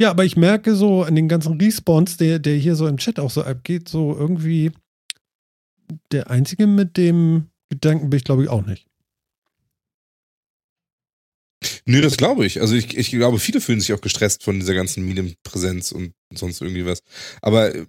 [0.00, 3.20] Ja, aber ich merke so an den ganzen Respawns, der, der hier so im Chat
[3.20, 4.72] auch so abgeht, so irgendwie
[6.10, 8.86] der Einzige mit dem Gedanken bin ich, glaube ich, auch nicht.
[11.84, 12.60] Nö, das glaube ich.
[12.60, 16.60] Also ich, ich glaube, viele fühlen sich auch gestresst von dieser ganzen Medienpräsenz und sonst
[16.60, 17.02] irgendwie was.
[17.42, 17.84] Aber äh,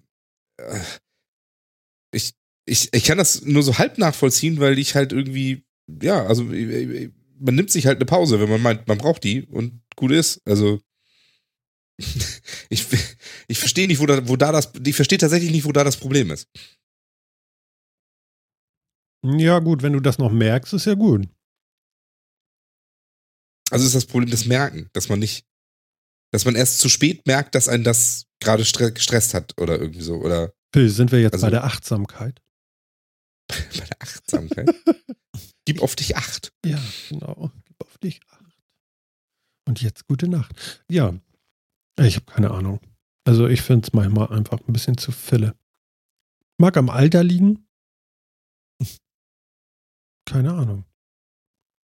[2.12, 2.34] ich,
[2.66, 5.64] ich, ich kann das nur so halb nachvollziehen, weil ich halt irgendwie,
[6.02, 9.24] ja, also äh, äh, man nimmt sich halt eine Pause, wenn man meint, man braucht
[9.24, 10.42] die und gut ist.
[10.46, 10.80] Also
[12.70, 12.86] ich,
[13.48, 15.98] ich verstehe nicht, wo da, wo da das, ich verstehe tatsächlich nicht, wo da das
[15.98, 16.48] Problem ist.
[19.24, 21.28] Ja, gut, wenn du das noch merkst, ist ja gut.
[23.72, 25.46] Also ist das Problem das Merken, dass man nicht,
[26.32, 30.02] dass man erst zu spät merkt, dass einen das gerade stre gestresst hat oder irgendwie
[30.02, 30.16] so.
[30.16, 32.42] Oder Phil, sind wir jetzt Also- bei der Achtsamkeit?
[33.48, 34.76] bei der Achtsamkeit.
[35.66, 36.52] Gib auf dich acht.
[36.66, 37.52] Ja, genau.
[37.66, 38.42] Gib auf dich acht.
[39.68, 40.84] Und jetzt gute Nacht.
[40.90, 41.14] Ja,
[42.00, 42.80] ich habe keine Ahnung.
[43.26, 45.56] Also ich finde es manchmal einfach ein bisschen zu Fille.
[46.58, 47.68] Mag am Alter liegen.
[50.26, 50.86] Keine Ahnung.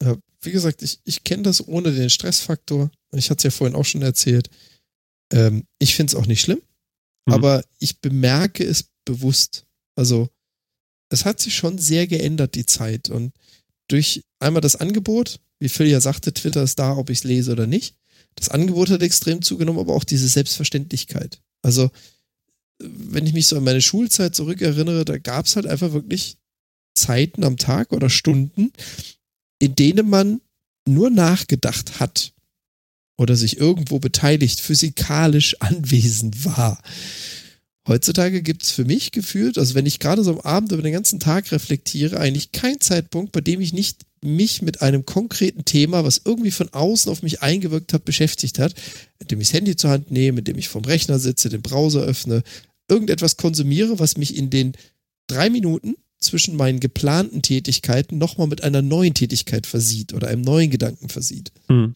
[0.02, 2.90] Ja, wie gesagt, ich, ich kenne das ohne den Stressfaktor.
[3.12, 4.48] Ich hatte es ja vorhin auch schon erzählt.
[5.32, 6.62] Ähm, ich finde es auch nicht schlimm,
[7.26, 7.34] Mhm.
[7.34, 9.66] aber ich bemerke es bewusst.
[9.96, 10.28] Also,
[11.10, 13.10] es hat sich schon sehr geändert, die Zeit.
[13.10, 13.32] Und
[13.88, 17.52] durch einmal das Angebot, wie Phil ja sagte, Twitter ist da, ob ich es lese
[17.52, 17.96] oder nicht.
[18.36, 21.40] Das Angebot hat extrem zugenommen, aber auch diese Selbstverständlichkeit.
[21.62, 21.90] Also,
[22.78, 26.38] wenn ich mich so an meine Schulzeit zurückerinnere, da gab es halt einfach wirklich
[26.94, 28.72] Zeiten am Tag oder Stunden,
[29.60, 30.40] in denen man
[30.88, 32.32] nur nachgedacht hat
[33.16, 36.82] oder sich irgendwo beteiligt, physikalisch anwesend war.
[37.86, 40.92] Heutzutage gibt es für mich gefühlt, also wenn ich gerade so am Abend über den
[40.92, 46.04] ganzen Tag reflektiere, eigentlich keinen Zeitpunkt, bei dem ich nicht mich mit einem konkreten Thema,
[46.04, 48.74] was irgendwie von außen auf mich eingewirkt hat, beschäftigt hat,
[49.18, 52.42] indem ich das Handy zur Hand nehme, indem ich vom Rechner sitze, den Browser öffne,
[52.88, 54.72] irgendetwas konsumiere, was mich in den
[55.26, 60.70] drei Minuten zwischen meinen geplanten Tätigkeiten nochmal mit einer neuen Tätigkeit versieht oder einem neuen
[60.70, 61.52] Gedanken versieht.
[61.68, 61.94] Hm.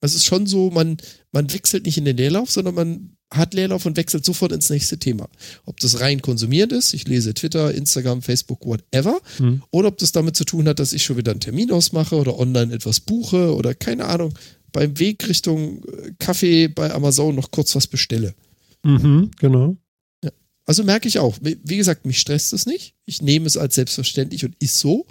[0.00, 0.98] Es ist schon so, man,
[1.32, 4.98] man wechselt nicht in den Leerlauf, sondern man hat Leerlauf und wechselt sofort ins nächste
[4.98, 5.28] Thema.
[5.64, 9.62] Ob das rein konsumiert ist, ich lese Twitter, Instagram, Facebook, whatever, Hm.
[9.70, 12.38] oder ob das damit zu tun hat, dass ich schon wieder einen Termin ausmache oder
[12.38, 14.32] online etwas buche oder keine Ahnung,
[14.72, 18.34] beim Weg Richtung äh, Kaffee bei Amazon noch kurz was bestelle.
[18.84, 19.76] Mhm, genau.
[20.66, 22.94] Also merke ich auch, wie gesagt, mich stresst es nicht.
[23.04, 25.06] Ich nehme es als selbstverständlich und ist so.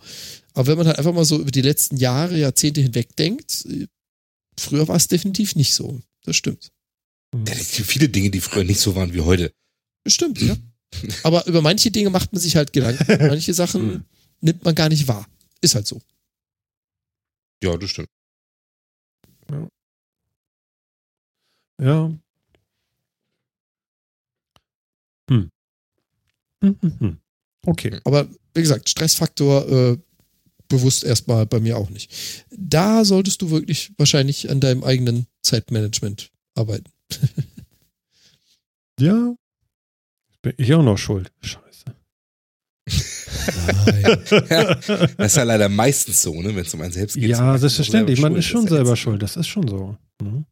[0.53, 3.88] Aber wenn man halt einfach mal so über die letzten Jahre, Jahrzehnte hinweg denkt, äh,
[4.60, 6.02] früher war es definitiv nicht so.
[6.23, 6.72] Das stimmt.
[7.34, 7.45] Hm.
[7.48, 9.53] Ja, es gibt viele Dinge, die früher nicht so waren wie heute.
[10.03, 10.57] Das stimmt, ja.
[11.23, 13.06] Aber über manche Dinge macht man sich halt Gedanken.
[13.27, 14.06] Manche Sachen
[14.41, 15.27] nimmt man gar nicht wahr.
[15.61, 16.02] Ist halt so.
[17.64, 18.10] Ja, das stimmt.
[19.49, 19.57] Ja.
[19.57, 19.69] Hm.
[21.80, 22.19] Hm,
[25.30, 25.52] hm, hm.
[27.65, 27.99] Okay.
[28.03, 29.97] Aber wie gesagt, Stressfaktor äh,
[30.67, 32.11] bewusst erstmal bei mir auch nicht.
[32.51, 36.91] Da solltest du wirklich wahrscheinlich an deinem eigenen Zeitmanagement arbeiten.
[38.99, 39.35] Ja.
[40.41, 41.31] Bin ich auch noch schuld.
[41.41, 41.85] Scheiße.
[43.67, 44.17] Nein.
[45.17, 47.29] Das ist ja leider meistens so, ne, wenn es um einen selbst geht.
[47.29, 48.21] Ja, selbstverständlich.
[48.21, 49.21] Man ist schon selber schuld.
[49.21, 49.97] Das ist schon so.
[50.21, 50.45] Ne?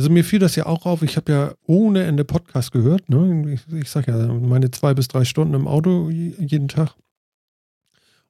[0.00, 1.02] Also mir fiel das ja auch auf.
[1.02, 3.10] Ich habe ja ohne Ende Podcast gehört.
[3.10, 3.52] Ne?
[3.52, 6.94] Ich, ich sag ja, meine zwei bis drei Stunden im Auto je- jeden Tag.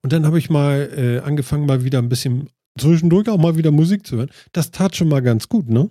[0.03, 3.71] Und dann habe ich mal äh, angefangen, mal wieder ein bisschen zwischendurch auch mal wieder
[3.71, 4.31] Musik zu hören.
[4.51, 5.89] Das tat schon mal ganz gut, ne?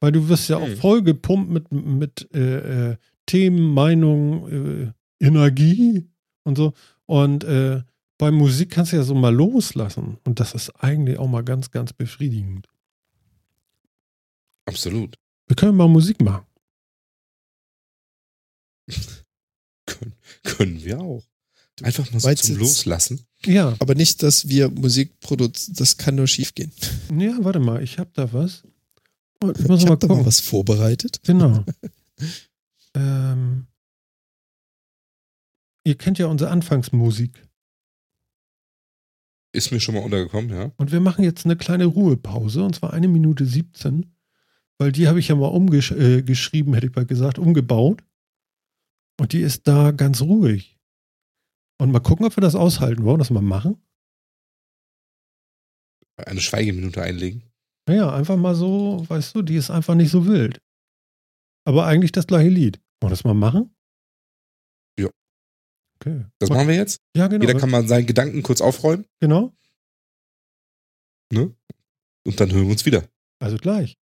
[0.00, 2.96] Weil du wirst ja auch voll gepumpt mit, mit äh, äh,
[3.26, 6.08] Themen, Meinungen, äh, Energie
[6.42, 6.72] und so.
[7.06, 7.82] Und äh,
[8.18, 10.16] Bei Musik kannst du ja so mal loslassen.
[10.24, 12.66] Und das ist eigentlich auch mal ganz, ganz befriedigend.
[14.66, 15.16] Absolut.
[15.46, 16.46] Wir können mal Musik machen.
[19.86, 20.14] Können,
[20.44, 21.22] können wir auch.
[21.82, 23.26] Einfach mal so Meinst zum Loslassen.
[23.44, 25.76] Ja, Aber nicht, dass wir Musik produzieren.
[25.76, 26.72] Das kann nur schief gehen.
[27.18, 28.62] ja, warte mal, ich hab da was.
[29.42, 30.26] Und Ich muss Ich mal habe da mal gucken.
[30.26, 31.20] was vorbereitet.
[31.24, 31.64] Genau.
[32.94, 33.66] ähm,
[35.84, 37.46] ihr kennt ja unsere Anfangsmusik.
[39.52, 40.72] Ist mir schon mal untergekommen, ja.
[40.78, 44.13] Und wir machen jetzt eine kleine Ruhepause, und zwar eine Minute 17.
[44.78, 48.02] Weil die habe ich ja mal umgeschrieben, äh, hätte ich mal gesagt, umgebaut.
[49.20, 50.78] Und die ist da ganz ruhig.
[51.80, 53.04] Und mal gucken, ob wir das aushalten.
[53.04, 53.80] Wollen wir das mal machen?
[56.16, 57.42] Eine Schweigeminute einlegen.
[57.86, 60.60] Naja, einfach mal so, weißt du, die ist einfach nicht so wild.
[61.66, 62.78] Aber eigentlich das gleiche Lied.
[63.00, 63.74] Wollen wir das mal machen?
[64.98, 65.10] Ja.
[65.96, 66.24] Okay.
[66.38, 67.00] Das machen wir jetzt.
[67.16, 67.44] Ja, genau.
[67.44, 69.54] Jeder kann mal seinen Gedanken kurz aufräumen genau.
[71.32, 73.08] und dann hören wir uns wieder.
[73.40, 73.98] Also gleich.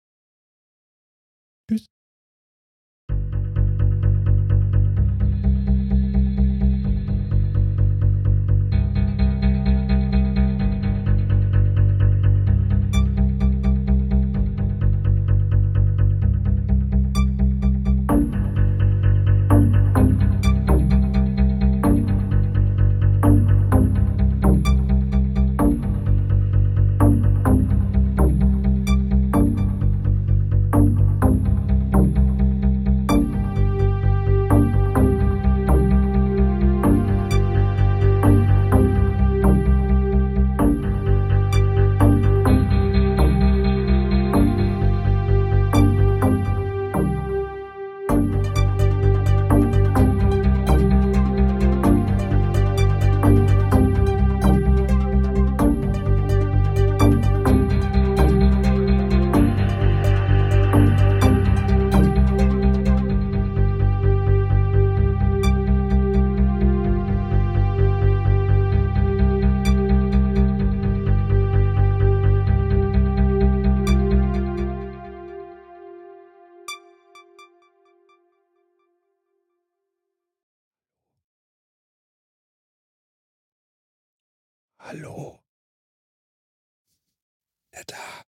[87.86, 88.24] Da.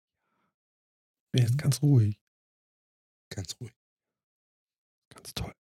[1.32, 2.18] Bin jetzt ganz ruhig.
[3.30, 3.72] Ganz ruhig.
[5.14, 5.52] Ganz toll.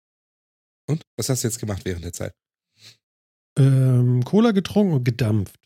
[0.89, 1.03] Und?
[1.17, 2.35] Was hast du jetzt gemacht während der Zeit?
[3.59, 5.59] Ähm, Cola getrunken und gedampft.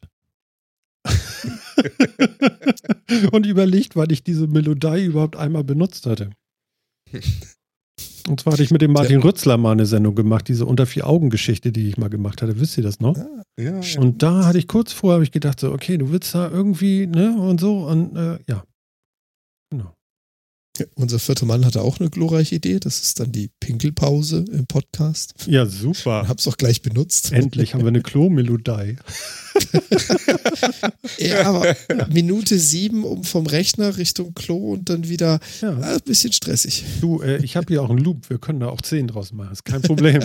[3.33, 6.31] und überlegt, wann ich diese Melodie überhaupt einmal benutzt hatte.
[8.29, 11.07] Und zwar hatte ich mit dem Martin Rützler mal eine Sendung gemacht, diese Unter vier
[11.07, 12.59] Augen Geschichte, die ich mal gemacht hatte.
[12.61, 13.17] Wisst ihr das noch?
[13.17, 16.35] Ah, Ja, Und da hatte ich kurz vorher habe ich gedacht so, okay, du willst
[16.35, 18.63] da irgendwie, ne, und so und äh, ja.
[20.81, 22.81] Ja, unser vierter Mann hatte auch eine glorreiche Idee.
[22.81, 25.35] Das ist dann die Pinkelpause im Podcast.
[25.47, 26.27] Ja, Ich super.
[26.27, 27.33] hab's auch gleich benutzt.
[27.33, 28.97] Endlich haben wir eine Klo-Melodie.
[31.19, 31.77] Ja, aber
[32.11, 35.77] Minute sieben um vom Rechner Richtung Klo und dann wieder Ja.
[35.81, 36.85] ah, ein bisschen stressig.
[37.01, 38.31] Du, äh, ich habe hier auch einen Loop.
[38.31, 39.53] Wir können da auch 10 draus machen.
[39.53, 40.23] Ist kein Problem.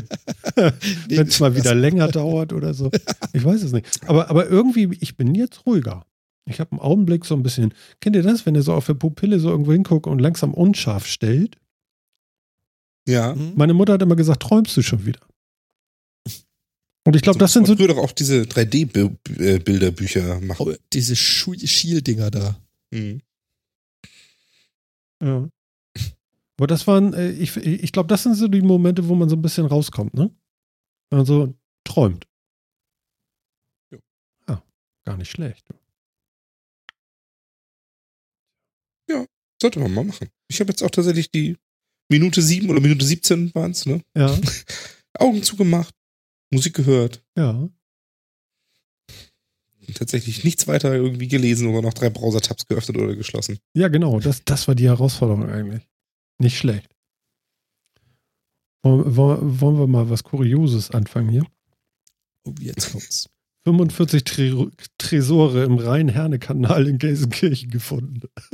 [0.55, 2.91] Wenn es mal wieder länger dauert oder so.
[3.33, 3.85] Ich weiß es nicht.
[4.07, 6.05] Aber, aber irgendwie, ich bin jetzt ruhiger.
[6.47, 7.73] Ich habe einen Augenblick so ein bisschen.
[7.99, 11.07] Kennt ihr das, wenn ihr so auf der Pupille so irgendwo hinguckt und langsam unscharf
[11.07, 11.57] stellt?
[13.07, 13.33] ja.
[13.33, 13.53] Hm?
[13.55, 15.21] Meine Mutter hat immer gesagt, träumst du schon wieder?
[17.07, 17.75] Und ich glaube, das sind so.
[17.75, 20.67] früher doch auch diese 3D-Bilderbücher machen.
[20.67, 22.59] Oh, diese Schieldinger da.
[22.91, 23.21] Mhm.
[25.21, 25.47] Ja.
[26.57, 29.35] Aber das waren, äh, ich, ich glaube, das sind so die Momente, wo man so
[29.35, 30.31] ein bisschen rauskommt, ne?
[31.09, 31.53] Wenn man so
[31.83, 32.25] träumt.
[33.91, 33.99] Ja.
[34.47, 34.63] Ja,
[35.03, 35.67] gar nicht schlecht.
[39.61, 40.29] Sollte man mal machen.
[40.47, 41.57] Ich habe jetzt auch tatsächlich die
[42.09, 44.01] Minute 7 oder Minute 17 waren es, ne?
[44.15, 44.37] Ja,
[45.17, 45.93] Augen zugemacht,
[46.51, 47.69] Musik gehört, ja.
[49.93, 53.59] tatsächlich nichts weiter irgendwie gelesen oder noch drei Browser-Tabs geöffnet oder geschlossen.
[53.73, 54.19] Ja, genau.
[54.19, 55.87] Das, das war die Herausforderung eigentlich.
[56.37, 56.89] Nicht schlecht.
[58.83, 61.45] Wollen, wollen wollen wir mal was Kurioses anfangen hier?
[62.43, 63.29] Oh, jetzt kommt's.
[63.65, 64.67] 45 Tre
[64.99, 68.21] Tresore im Rhein-Herne-Kanal in Gelsenkirchen gefunden.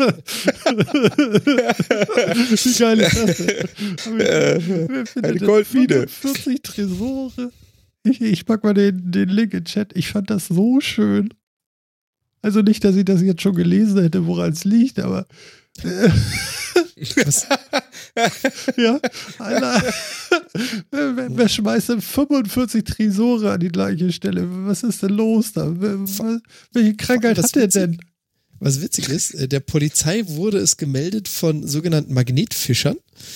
[2.48, 3.68] Wie geil ist das denn?
[4.16, 6.08] Wer findet Eine Goldmine.
[6.08, 7.52] 45 Tresore.
[8.04, 9.94] Ich, ich pack mal den, den Link in den Chat.
[9.98, 11.34] Ich fand das so schön.
[12.42, 15.28] Also nicht, dass ich das jetzt schon gelesen hätte, woran es liegt, aber
[15.84, 16.10] äh,
[17.26, 17.48] Was,
[18.78, 19.00] ja,
[19.40, 19.94] Alter.
[20.92, 24.46] wenn, wer schmeißt denn 45 Tresore an die gleiche Stelle?
[24.68, 25.72] Was ist denn los da?
[25.72, 28.00] Welche Krankheit hat der denn?
[28.62, 32.96] Was witzig ist, äh, der Polizei wurde es gemeldet von sogenannten Magnetfischern.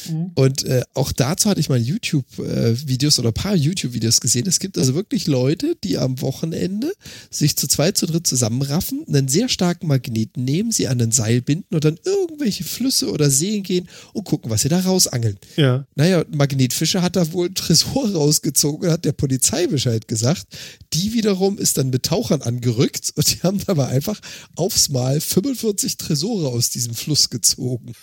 [0.10, 0.32] Mhm.
[0.36, 4.48] Und äh, auch dazu hatte ich mal YouTube-Videos äh, oder ein paar YouTube-Videos gesehen.
[4.48, 6.94] Es gibt also wirklich Leute, die am Wochenende
[7.30, 11.42] sich zu zweit, zu dritt zusammenraffen, einen sehr starken Magneten nehmen, sie an ein Seil
[11.42, 15.38] binden und dann irgendwelche Flüsse oder Seen gehen und gucken, was sie da rausangeln.
[15.56, 15.86] Ja.
[15.96, 20.46] Naja, Magnetfischer hat da wohl einen Tresor rausgezogen und hat der Polizei Bescheid gesagt.
[20.94, 24.20] Die wiederum ist dann mit Tauchern angerückt und die haben dabei einfach
[24.56, 27.94] aufs Mal 45 Tresore aus diesem Fluss gezogen.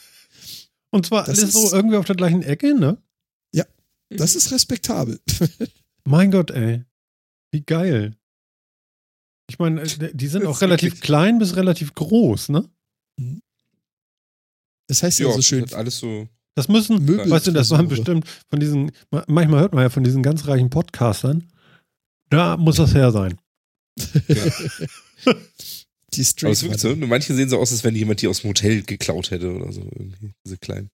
[0.90, 2.98] Und zwar das alles so irgendwie auf der gleichen Ecke, ne?
[3.54, 3.64] Ja,
[4.10, 5.20] das ist respektabel.
[6.04, 6.84] mein Gott, ey.
[7.50, 8.16] Wie geil.
[9.48, 12.68] Ich meine, äh, die sind auch relativ klein bis relativ groß, ne?
[13.18, 13.42] Mhm.
[14.88, 15.72] Das heißt ja, ja so schön.
[15.72, 16.28] Alles so.
[16.54, 20.04] Das müssen, Möbel weißt du, das waren bestimmt von diesen, manchmal hört man ja von
[20.04, 21.50] diesen ganz reichen Podcastern,
[22.28, 23.38] da muss das her sein.
[24.28, 24.44] Ja.
[26.14, 28.40] Die Street Aber es ist so, manche sehen so aus, als wenn jemand die aus
[28.40, 29.80] dem Hotel geklaut hätte oder so.
[29.80, 30.32] Irgendwie.
[30.44, 30.90] Diese kleinen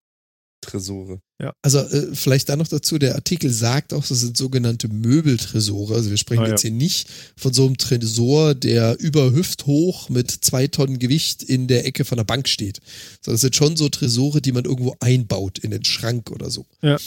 [0.60, 1.20] Tresore.
[1.40, 1.52] Ja.
[1.62, 5.94] Also äh, vielleicht da noch dazu, der Artikel sagt auch, das sind sogenannte Möbeltresore.
[5.94, 6.70] Also wir sprechen ah, jetzt ja.
[6.70, 11.86] hier nicht von so einem Tresor, der über hüfthoch mit zwei Tonnen Gewicht in der
[11.86, 12.80] Ecke von der Bank steht.
[13.22, 16.66] Sondern es sind schon so Tresore, die man irgendwo einbaut in den Schrank oder so.
[16.82, 16.98] Ja.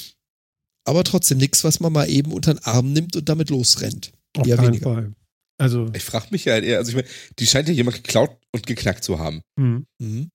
[0.85, 4.11] Aber trotzdem nichts, was man mal eben unter den Arm nimmt und damit losrennt.
[4.37, 4.93] Auf ja, keinen weniger.
[4.93, 5.13] Fall.
[5.61, 7.07] Also ich frage mich ja halt eher, also ich meine,
[7.37, 9.41] die scheint ja jemand geklaut und geknackt zu haben.
[9.57, 9.85] Mhm.
[9.99, 10.31] Mhm.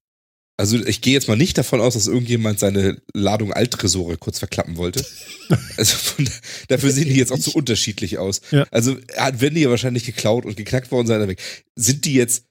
[0.58, 4.76] Also ich gehe jetzt mal nicht davon aus, dass irgendjemand seine Ladung Alttresore kurz verklappen
[4.76, 5.04] wollte.
[5.76, 6.28] also von,
[6.68, 8.40] dafür sehen die jetzt auch so unterschiedlich aus.
[8.52, 8.66] Ja.
[8.70, 8.96] Also
[9.32, 11.42] wenn die ja wahrscheinlich geklaut und geknackt worden sein, weg.
[11.74, 12.45] Sind die jetzt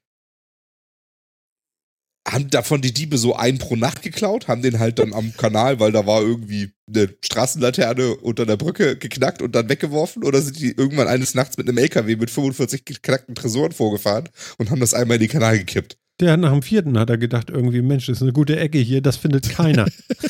[2.28, 5.80] haben davon die Diebe so einen pro Nacht geklaut, haben den halt dann am Kanal,
[5.80, 10.24] weil da war irgendwie eine Straßenlaterne unter der Brücke geknackt und dann weggeworfen?
[10.24, 14.72] Oder sind die irgendwann eines Nachts mit einem LKW mit 45 geknackten Tresoren vorgefahren und
[14.72, 15.98] haben das einmal in den Kanal gekippt?
[16.20, 19.02] Der nach dem vierten hat er gedacht, irgendwie, Mensch, das ist eine gute Ecke hier,
[19.02, 19.86] das findet keiner.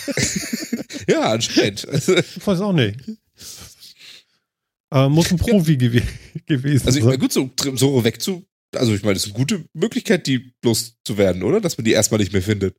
[1.07, 1.87] ja, anscheinend.
[1.91, 2.99] ich weiß auch nicht.
[4.89, 5.77] Aber muss ein Profi ja.
[5.77, 6.01] gew
[6.45, 7.03] gewesen sein.
[7.03, 8.45] Also, ich gut, so Tresore wegzu
[8.77, 11.61] also ich meine, das ist eine gute Möglichkeit, die loszuwerden, oder?
[11.61, 12.75] Dass man die erstmal nicht mehr findet.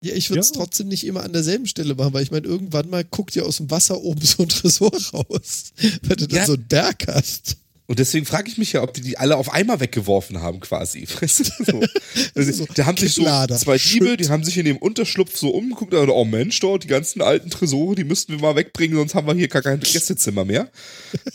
[0.00, 0.56] Ja, ich würde es ja.
[0.56, 3.56] trotzdem nicht immer an derselben Stelle machen, weil ich meine, irgendwann mal guckt ja aus
[3.56, 5.72] dem Wasser oben so ein Tresor raus,
[6.02, 6.38] wenn du ja.
[6.38, 7.56] dann so einen Berg hast.
[7.90, 11.08] Und deswegen frage ich mich ja, ob die die alle auf einmal weggeworfen haben, quasi.
[11.20, 11.80] Weißt du, so.
[12.34, 15.48] also, so da haben sich so zwei Diebe, die haben sich in dem Unterschlupf so
[15.48, 19.14] umgeguckt und oh Mensch, dort, die ganzen alten Tresore, die müssten wir mal wegbringen, sonst
[19.14, 20.70] haben wir hier gar kein Gästezimmer mehr.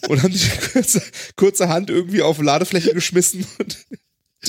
[0.07, 1.02] Und haben die kurze,
[1.35, 3.85] kurzerhand irgendwie auf Ladefläche geschmissen und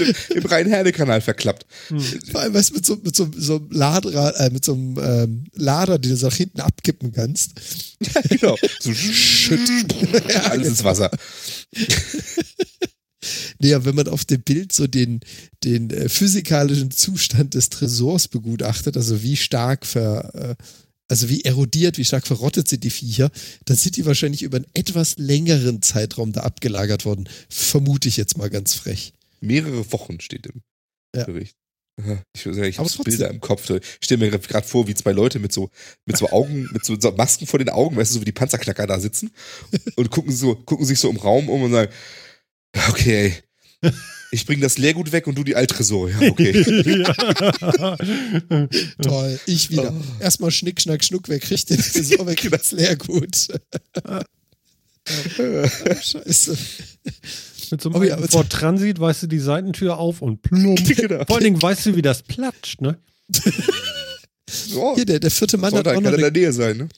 [0.01, 1.67] im Rhein-Herne-Kanal verklappt.
[1.89, 2.01] Hm.
[2.31, 4.99] Vor allem, weißt du, mit so, mit so, so einem Lader, äh, mit so einem
[4.99, 7.53] ähm, Lader, den du nach hinten abkippen kannst.
[8.01, 8.57] Ja, genau.
[8.81, 9.95] So schütt.
[10.29, 11.11] ja, alles ins Wasser.
[13.59, 15.21] Naja, wenn man auf dem Bild so den,
[15.63, 20.55] den äh, physikalischen Zustand des Tresors begutachtet, also wie stark ver, äh,
[21.09, 23.31] also wie erodiert, wie stark verrottet sind die Viecher,
[23.65, 27.29] dann sind die wahrscheinlich über einen etwas längeren Zeitraum da abgelagert worden.
[27.49, 29.13] Vermute ich jetzt mal ganz frech
[29.45, 30.63] mehrere Wochen steht im
[31.15, 31.25] ja.
[31.25, 31.57] Bericht.
[32.33, 33.71] Ich, ich habe Bilder im Kopf.
[33.71, 35.71] Ich stelle mir gerade vor, wie zwei Leute mit so,
[36.07, 38.33] mit so Augen, mit so, so, Masken vor den Augen, weißt du, so wie die
[38.33, 39.31] Panzerknacker da sitzen
[39.95, 41.93] und gucken so, gucken sich so im Raum um und sagen,
[42.89, 43.35] okay,
[44.33, 46.11] ich bringe das Leergut weg und du die Altresor.
[46.11, 46.53] Ja, okay.
[47.05, 47.97] ja.
[49.03, 49.93] Toll, ich wieder.
[49.93, 50.03] Oh.
[50.21, 53.49] Erstmal Schnick, Schnack, Schnuck, wer kriegt den Tresor weg, das Leergut.
[56.03, 56.59] Scheiße.
[57.73, 60.85] Mit so einem oh, ja, Ford Transit weißt du die Seitentür auf und plump.
[60.97, 61.25] genau.
[61.25, 62.99] Vor allen Dingen weißt du, wie das platscht, ne?
[64.77, 66.89] Oh, Hier, der, der vierte Mann hat auch noch eine, Nähe sein, ne?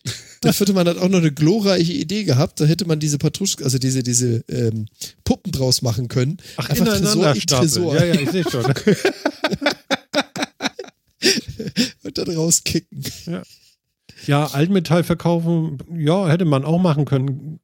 [0.43, 2.61] Der vierte Mann hat auch noch eine glorreiche Idee gehabt.
[2.61, 4.87] Da hätte man diese Patruschka, also diese, diese ähm,
[5.25, 6.39] Puppen draus machen können.
[6.57, 7.95] Ach, Einfach Tresor in Tresor.
[7.97, 8.65] Ja, ja, ich sehe schon.
[12.03, 13.05] Und dann rauskicken.
[13.27, 13.43] Ja.
[14.27, 17.61] ja, Altmetall verkaufen, ja, hätte man auch machen können.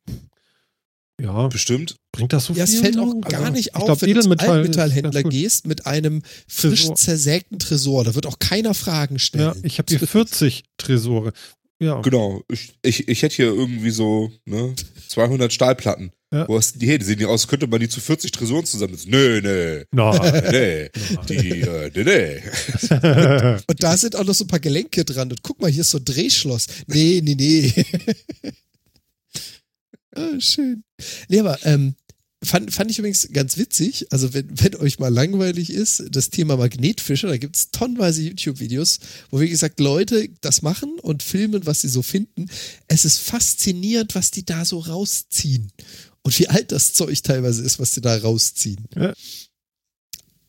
[1.23, 1.49] Ja.
[1.49, 1.97] Bestimmt.
[2.11, 2.75] Bringt das so ja, viel?
[2.75, 5.87] Ja, es fällt auch gar also, nicht auf, glaub, wenn du zum Altmetallhändler gehst mit
[5.87, 6.97] einem frisch Tresor.
[6.97, 8.05] zersägten Tresor.
[8.05, 9.53] Da wird auch keiner Fragen stellen.
[9.55, 11.33] Ja, ich habe hier 40 Tresore.
[11.81, 12.01] Ja.
[12.01, 12.43] Genau.
[12.51, 14.75] Ich, ich, ich hätte hier irgendwie so ne,
[15.09, 16.11] 200 Stahlplatten.
[16.33, 16.49] Ja.
[16.49, 16.99] Wo hast du die her?
[16.99, 19.11] Die sehen ja aus, könnte man die zu 40 Tresoren zusammensetzen.
[19.11, 19.85] Nö, nö.
[19.91, 20.43] Nein.
[20.51, 20.91] Nee.
[21.29, 23.59] Die, äh, nee, nee.
[23.67, 25.31] Und da sind auch noch so ein paar Gelenke dran.
[25.31, 26.67] Und guck mal, hier ist so ein Drehschloss.
[26.87, 27.73] Nee, nee, nee.
[30.15, 30.85] ah, schön.
[31.29, 31.95] Nee, aber ähm,
[32.45, 34.09] Fand, fand ich übrigens ganz witzig.
[34.11, 38.99] Also, wenn, wenn euch mal langweilig ist, das Thema Magnetfische, da gibt es tonnenweise YouTube-Videos,
[39.31, 42.47] wo, wie gesagt, Leute das machen und filmen, was sie so finden.
[42.89, 45.71] Es ist faszinierend, was die da so rausziehen.
[46.23, 48.89] Und wie alt das Zeug teilweise ist, was sie da rausziehen.
[48.97, 49.13] Ja.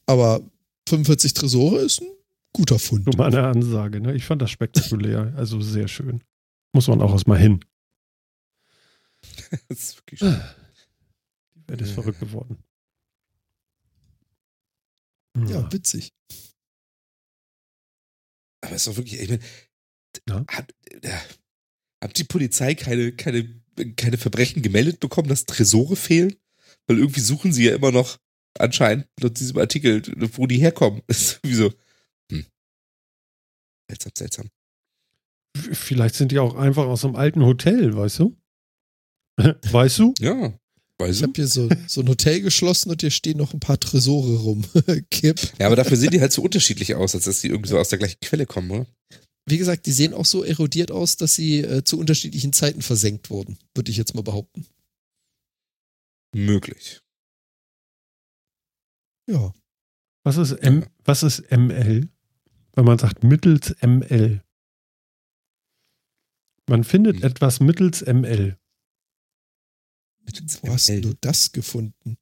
[0.08, 0.42] Aber
[0.90, 2.08] 45 Tresore ist ein
[2.54, 3.06] guter Fund.
[3.06, 4.16] So mal eine Ansage, ne?
[4.16, 6.22] Ich fand das spektakulär, also sehr schön.
[6.74, 7.60] Muss man auch erstmal hin.
[9.70, 10.42] Das ist wirklich schön.
[11.56, 11.94] Die Welt ist Äh.
[11.94, 12.58] verrückt geworden.
[15.48, 16.14] Ja, witzig.
[18.62, 19.42] Aber es ist doch wirklich, ich meine,
[20.30, 20.46] Ja.
[20.48, 21.10] hat, äh,
[22.04, 23.62] hat die Polizei keine, keine,
[23.96, 26.36] keine Verbrechen gemeldet bekommen, dass Tresore fehlen?
[26.88, 28.20] Weil irgendwie suchen sie ja immer noch
[28.60, 30.02] anscheinend laut diesem Artikel,
[30.38, 31.02] wo die herkommen.
[31.08, 31.74] Das ist irgendwie so.
[32.32, 32.46] Hm.
[33.90, 34.50] Seltsam, seltsam.
[35.56, 38.38] Vielleicht sind die auch einfach aus einem alten Hotel, weißt du?
[39.38, 40.14] Weißt du?
[40.20, 40.54] Ja.
[41.00, 41.24] Weißt Ich du?
[41.24, 44.64] habe hier so, so ein Hotel geschlossen und hier stehen noch ein paar Tresore rum.
[45.12, 45.40] Kipp.
[45.60, 47.90] Ja, aber dafür sehen die halt so unterschiedlich aus, als dass die irgendwie so aus
[47.90, 48.86] der gleichen Quelle kommen, oder?
[49.46, 53.30] Wie gesagt, die sehen auch so erodiert aus, dass sie äh, zu unterschiedlichen Zeiten versenkt
[53.30, 54.66] wurden, würde ich jetzt mal behaupten.
[56.36, 57.02] Möglich.
[59.30, 59.54] Ja.
[60.24, 62.08] Was ist, M was ist ML?
[62.76, 64.42] Wenn man sagt mittels ML.
[66.70, 67.24] Man findet Hm.
[67.24, 68.58] etwas mittels ML.
[70.62, 72.18] Wo hast du das gefunden?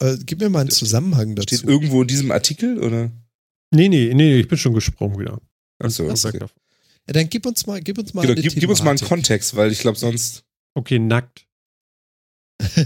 [0.00, 1.54] Äh, gib mir mal einen Zusammenhang dazu.
[1.56, 3.12] Steht irgendwo in diesem Artikel, oder?
[3.70, 5.40] Nee, nee, nee, ich bin schon gesprungen wieder.
[5.78, 6.38] Achso, okay.
[6.38, 6.58] davon.
[7.06, 9.00] Ja, dann gib uns mal, gib uns mal Genau, eine gib, gib uns mal einen.
[9.00, 10.44] Kontext, weil ich glaube sonst.
[10.74, 11.46] Okay, nackt.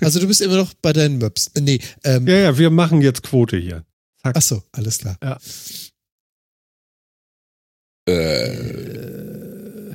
[0.00, 1.48] also du bist immer noch bei deinen Möps.
[1.54, 3.84] Äh, Nee, ähm, ja, ja, wir machen jetzt Quote hier.
[4.22, 4.36] Zack.
[4.36, 5.16] achso, alles klar.
[5.20, 5.36] Äh,
[8.04, 8.91] Äh,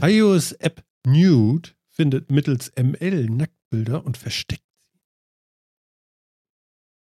[0.02, 4.64] iOS-App Nude findet mittels ML Nacktbilder und versteckt.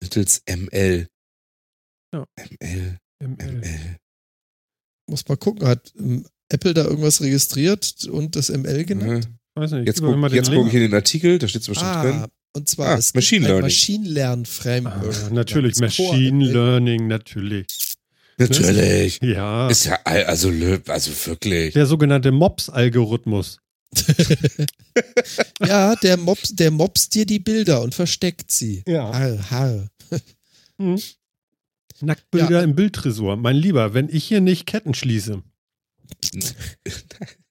[0.02, 1.08] mittels ML.
[2.14, 2.26] Ja.
[2.36, 3.52] ML, ML.
[3.60, 3.96] ML.
[5.08, 9.24] muss mal gucken, hat ähm, Apple da irgendwas registriert und das ML genannt?
[9.28, 9.38] Ne?
[9.54, 10.32] Weiß nicht, Jetzt gucke guck
[10.68, 12.26] ich in den Artikel, da steht es bestimmt Ah, drin.
[12.56, 13.62] und zwar Ah, es gibt Machine ein Learning.
[13.66, 15.16] Machine Learn Framework.
[15.24, 16.44] Ah, natürlich, Machine.
[16.44, 17.66] Learning, natürlich.
[18.40, 19.18] Natürlich.
[19.22, 19.68] Ja.
[19.68, 21.74] Ist ja, also, lö- also wirklich.
[21.74, 23.58] der sogenannte MOPS-Algorithmus.
[25.64, 28.82] Ja, der Mops, der mobst dir die Bilder und versteckt sie.
[28.86, 29.12] Ja.
[29.12, 29.88] Har, har.
[30.78, 30.98] Hm.
[32.00, 32.62] Nacktbilder Ja.
[32.62, 33.36] im Bildtresor.
[33.36, 35.42] Mein Lieber, wenn ich hier nicht Ketten schließe.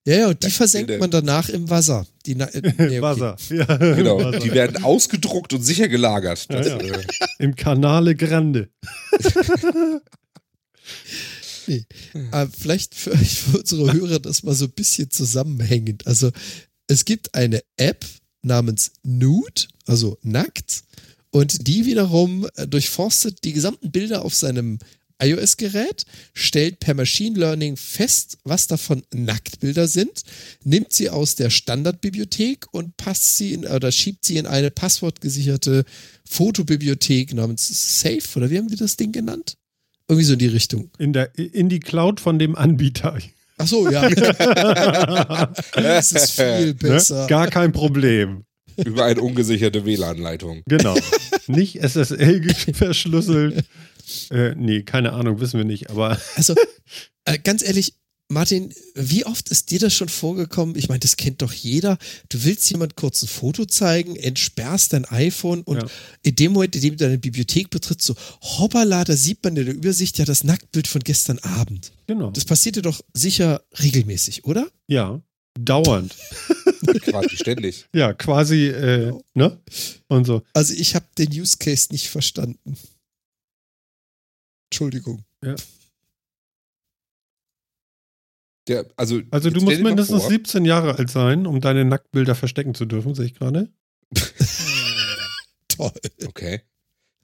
[0.08, 2.08] Ja, ja, und die versenkt man danach im Wasser.
[2.26, 3.02] Die Na äh, nee, okay.
[3.02, 3.36] Wasser.
[3.50, 4.18] Ja, Genau.
[4.24, 4.40] Wasser.
[4.40, 6.48] Die werden ausgedruckt und sicher gelagert.
[6.50, 6.78] Ja, ja.
[6.78, 7.04] Äh,
[7.38, 8.70] Im Canale Grande.
[12.32, 16.08] Aber vielleicht für, für unsere Hörer das mal so ein bisschen zusammenhängend.
[16.08, 16.32] Also
[16.88, 18.06] es gibt eine App
[18.42, 20.84] namens Nude, also nackt,
[21.32, 24.80] und die wiederum äh, durchforstet die gesamten Bilder auf seinem
[25.22, 30.24] iOS-Gerät, stellt per Machine Learning fest, was davon Nacktbilder sind,
[30.64, 35.84] nimmt sie aus der Standardbibliothek und passt sie in, oder schiebt sie in eine passwortgesicherte
[36.28, 39.58] Fotobibliothek namens Safe, oder wie haben die das Ding genannt?
[40.10, 40.90] Irgendwie so in die Richtung.
[40.98, 43.18] In, der, in die Cloud von dem Anbieter.
[43.60, 44.10] Ach so, ja.
[45.74, 46.74] das ist viel Ne?
[46.74, 47.28] besser.
[47.28, 48.44] Gar kein Problem.
[48.78, 50.64] über eine ungesicherte WLAN-Leitung.
[50.68, 50.96] Genau.
[51.48, 53.66] Nicht SSL verschlüsselt.
[54.32, 55.90] Äh, nee, keine Ahnung, wissen wir nicht.
[55.90, 56.56] Aber Also,
[57.26, 57.94] äh, ganz ehrlich,
[58.32, 60.76] Martin, wie oft ist dir das schon vorgekommen?
[60.76, 61.98] Ich meine, das kennt doch jeder.
[62.30, 65.90] Du willst jemand kurz ein Foto zeigen, entsperrst dein iPhone und Ja.
[66.22, 69.66] in dem Moment, in dem du deine Bibliothek betrittst, so hoppala, da sieht man in
[69.66, 71.92] der Übersicht ja das Nacktbild von gestern Abend.
[72.06, 72.30] genau.
[72.30, 74.70] Das passiert dir doch sicher regelmäßig, oder?
[74.88, 75.20] ja,
[75.60, 76.16] dauernd.
[77.02, 77.86] Quasi ständig.
[77.94, 79.60] Ja, quasi, äh, ne?
[80.08, 80.44] Und so.
[80.54, 82.78] Also ich habe den Use Case nicht verstanden.
[84.72, 85.24] Entschuldigung.
[88.70, 92.76] Der, also, Also du musst mindestens vor, 17 Jahre alt sein, um deine Nacktbilder verstecken
[92.76, 93.70] zu dürfen, sehe ich gerade.
[95.68, 95.92] Toll.
[96.28, 96.62] Okay.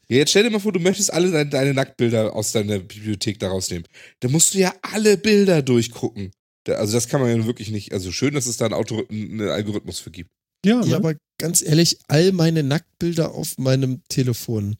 [0.08, 3.40] Ja, jetzt stell dir mal vor, du möchtest alle deine, deine Nacktbilder aus deiner Bibliothek
[3.40, 3.88] da rausnehmen.
[4.20, 6.32] Da musst du ja alle Bilder durchgucken.
[6.64, 7.94] Da, also das kann man ja wirklich nicht.
[7.94, 10.32] Also schön, dass es da einen, Auto, einen Algorithmus für gibt.
[10.66, 10.88] Ja, ne?
[10.88, 14.78] Ja, aber ganz ehrlich, all meine Nacktbilder auf meinem Telefon.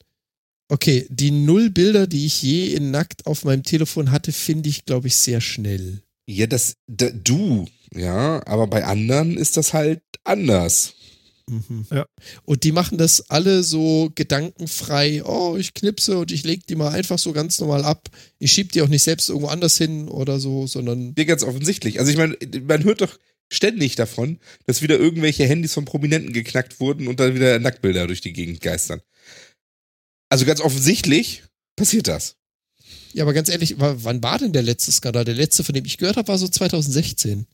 [0.68, 4.84] Okay, die null Bilder, die ich je in nackt auf meinem Telefon hatte, finde ich,
[4.84, 6.02] glaube ich, sehr schnell.
[6.26, 10.94] Ja, das, da, du, ja, aber bei anderen ist das halt anders.
[11.48, 11.86] Mhm.
[11.90, 12.06] Ja.
[12.44, 15.22] Und die machen das alle so gedankenfrei.
[15.24, 18.08] Oh, ich knipse und ich lege die mal einfach so ganz normal ab.
[18.38, 22.00] Ich schieb die auch nicht selbst irgendwo anders hin oder so, sondern Dir ganz offensichtlich.
[22.00, 22.36] Also ich meine,
[22.66, 23.16] man hört doch
[23.52, 28.20] ständig davon, dass wieder irgendwelche Handys von Prominenten geknackt wurden und dann wieder Nacktbilder durch
[28.20, 29.00] die Gegend geistern.
[30.28, 31.44] Also ganz offensichtlich
[31.76, 32.35] passiert das.
[33.16, 35.24] Ja, aber ganz ehrlich, wa- wann war denn der letzte Skandal?
[35.24, 37.46] Der letzte, von dem ich gehört habe, war so 2016.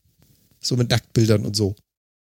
[0.60, 1.76] So mit Nacktbildern und so.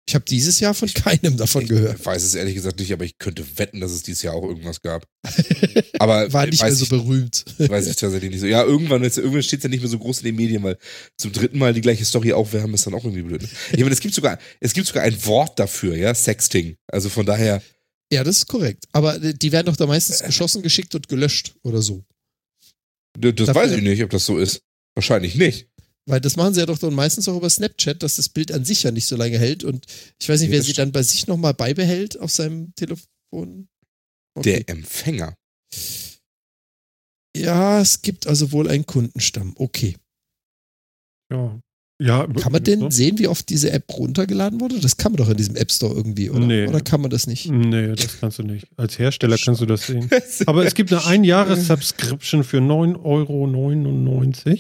[0.08, 2.06] Ich habe dieses Jahr von keinem davon Ich gehört.
[2.06, 4.82] weiß es ehrlich gesagt nicht, aber ich könnte wetten, dass es dieses Jahr auch irgendwas
[4.82, 5.06] gab.
[6.00, 7.44] Aber War nicht mehr so ich, berühmt.
[7.58, 8.46] weiß ich tatsächlich nicht so.
[8.46, 10.78] Ja, irgendwann, jetzt- irgendwann steht es ja nicht mehr so groß in den Medien, weil
[11.18, 13.42] zum dritten Mal die gleiche Story aufwärmen ist dann auch irgendwie blöd.
[13.42, 13.50] ne?
[13.74, 16.78] Ich meine, es gibt sogar, es gibt sogar ein Wort dafür, ja, Sexting.
[16.88, 17.62] Also von daher,
[18.10, 18.86] Ja, das ist korrekt.
[18.94, 22.06] Aber äh, die werden doch da meistens geschossen, geschickt und gelöscht oder so.
[23.20, 24.62] Das Dafür- weiß ich nicht, ob das so ist.
[24.96, 25.70] Wahrscheinlich nicht.
[26.10, 28.64] Weil das machen sie ja doch dann meistens auch über Snapchat, dass das Bild an
[28.64, 29.64] sich ja nicht so lange hält.
[29.64, 29.86] Und
[30.20, 33.68] ich weiß nicht, wer sie dann bei sich nochmal beibehält auf seinem Telefon.
[34.36, 34.64] Okay.
[34.64, 35.36] Der Empfänger.
[37.36, 39.54] Ja, es gibt also wohl einen Kundenstamm.
[39.58, 39.98] Okay.
[41.32, 41.60] Ja.
[42.00, 44.80] Ja Kann man denn sehen, wie oft diese App runtergeladen wurde?
[44.80, 46.46] Das kann man doch in diesem App Store irgendwie, oder?
[46.46, 46.68] Nee.
[46.68, 47.50] Oder kann man das nicht?
[47.50, 48.68] Nee, das kannst du nicht.
[48.78, 50.10] Als Hersteller kannst du das sehen.
[50.46, 54.58] Aber es gibt eine Ein-Jahres-Subscription für 9,99 Euro.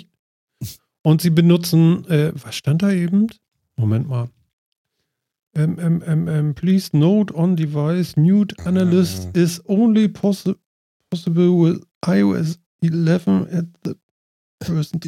[1.03, 3.27] Und sie benutzen, äh, was stand da eben?
[3.77, 4.29] Moment mal.
[5.55, 9.39] Ähm, ähm, ähm, please note on device, Nude Analyst Ah.
[9.39, 10.53] is only possi
[11.09, 13.93] possible with iOS 11 at the
[14.59, 14.99] person.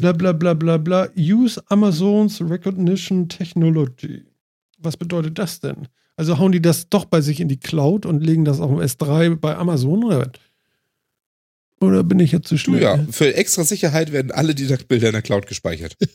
[0.00, 1.08] Bla bla bla bla bla.
[1.16, 4.24] Use Amazons Recognition Technology.
[4.78, 5.88] Was bedeutet das denn?
[6.16, 8.80] Also hauen die das doch bei sich in die Cloud und legen das auf dem
[8.80, 10.30] S3 bei Amazon oder was?
[11.82, 12.82] Oder bin ich jetzt zu Du schnell?
[12.82, 15.96] ja, für extra Sicherheit werden alle die Nacktbilder in der Cloud gespeichert.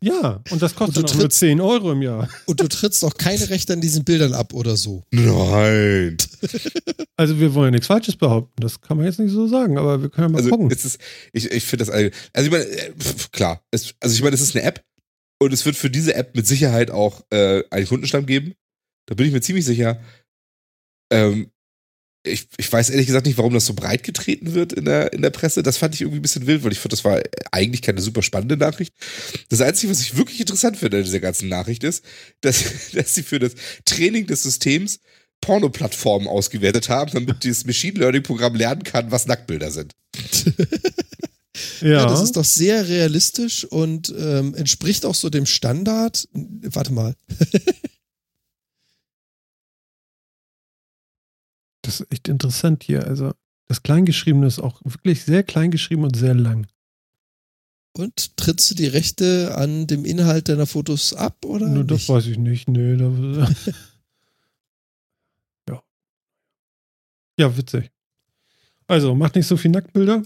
[0.00, 2.28] Ja, und das kostet Und du auch nur trittst- 10 Euro im Jahr.
[2.46, 5.02] Und du trittst auch keine Rechte an diesen Bildern ab oder so.
[5.10, 6.16] Nein.
[7.16, 8.62] Also wir wollen ja nichts Falsches behaupten.
[8.62, 10.70] Das kann man jetzt nicht so sagen, aber wir können ja mal Also gucken.
[10.70, 11.00] es ist,
[11.32, 12.10] ich, ich finde das, also
[12.46, 12.92] ich meine, äh,
[13.32, 14.84] klar, es, also ich meine, es ist eine App
[15.40, 18.54] und es wird für diese App mit Sicherheit auch äh, einen Kundenstamm geben.
[19.06, 20.00] Da bin ich mir ziemlich sicher.
[21.10, 21.50] Ähm,
[22.28, 25.22] ich, ich weiß ehrlich gesagt nicht, warum das so breit getreten wird in der, in
[25.22, 25.62] der Presse.
[25.62, 28.22] Das fand ich irgendwie ein bisschen wild, weil ich fand, das war eigentlich keine super
[28.22, 28.94] spannende Nachricht.
[29.48, 32.04] Das Einzige, was ich wirklich interessant finde an dieser ganzen Nachricht ist,
[32.40, 33.52] dass, dass sie für das
[33.84, 35.00] Training des Systems
[35.40, 39.92] Porno-Plattformen ausgewertet haben, damit dieses Machine Learning-Programm lernen kann, was Nacktbilder sind.
[41.80, 46.28] ja, Ja, das ist doch sehr realistisch und ähm, entspricht auch so dem Standard.
[46.32, 47.14] Warte mal.
[51.88, 53.06] das ist echt interessant hier.
[53.06, 53.32] Also
[53.66, 56.66] das Kleingeschriebene ist auch wirklich sehr klein geschrieben und sehr lang.
[57.96, 61.66] Und trittst du die Rechte an dem Inhalt deiner Fotos ab oder?
[61.68, 62.08] Nur das nicht?
[62.08, 62.68] weiß ich nicht.
[62.68, 63.06] Nee, da,
[65.68, 65.82] ja.
[67.38, 67.90] Ja, witzig.
[68.86, 70.22] Also, macht nicht so viel Nacktbilder.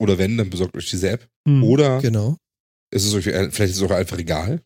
[0.00, 1.28] Oder wenn, dann besorgt euch diese App.
[1.46, 1.62] Hm.
[1.64, 2.36] Oder Genau.
[2.90, 4.62] ist es euch, vielleicht ist es auch einfach egal.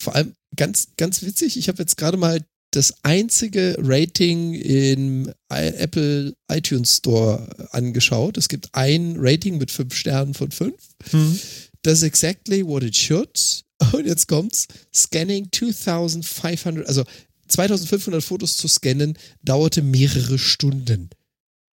[0.00, 1.56] Vor allem ganz, ganz witzig.
[1.56, 8.36] Ich habe jetzt gerade mal das einzige Rating im Apple iTunes Store angeschaut.
[8.36, 10.74] Es gibt ein Rating mit fünf Sternen von fünf.
[11.10, 11.38] Hm.
[11.82, 13.64] Das ist exactly what it should.
[13.92, 14.66] Und jetzt kommt's.
[14.94, 17.04] Scanning 2500, also
[17.48, 21.10] 2500 Fotos zu scannen, dauerte mehrere Stunden.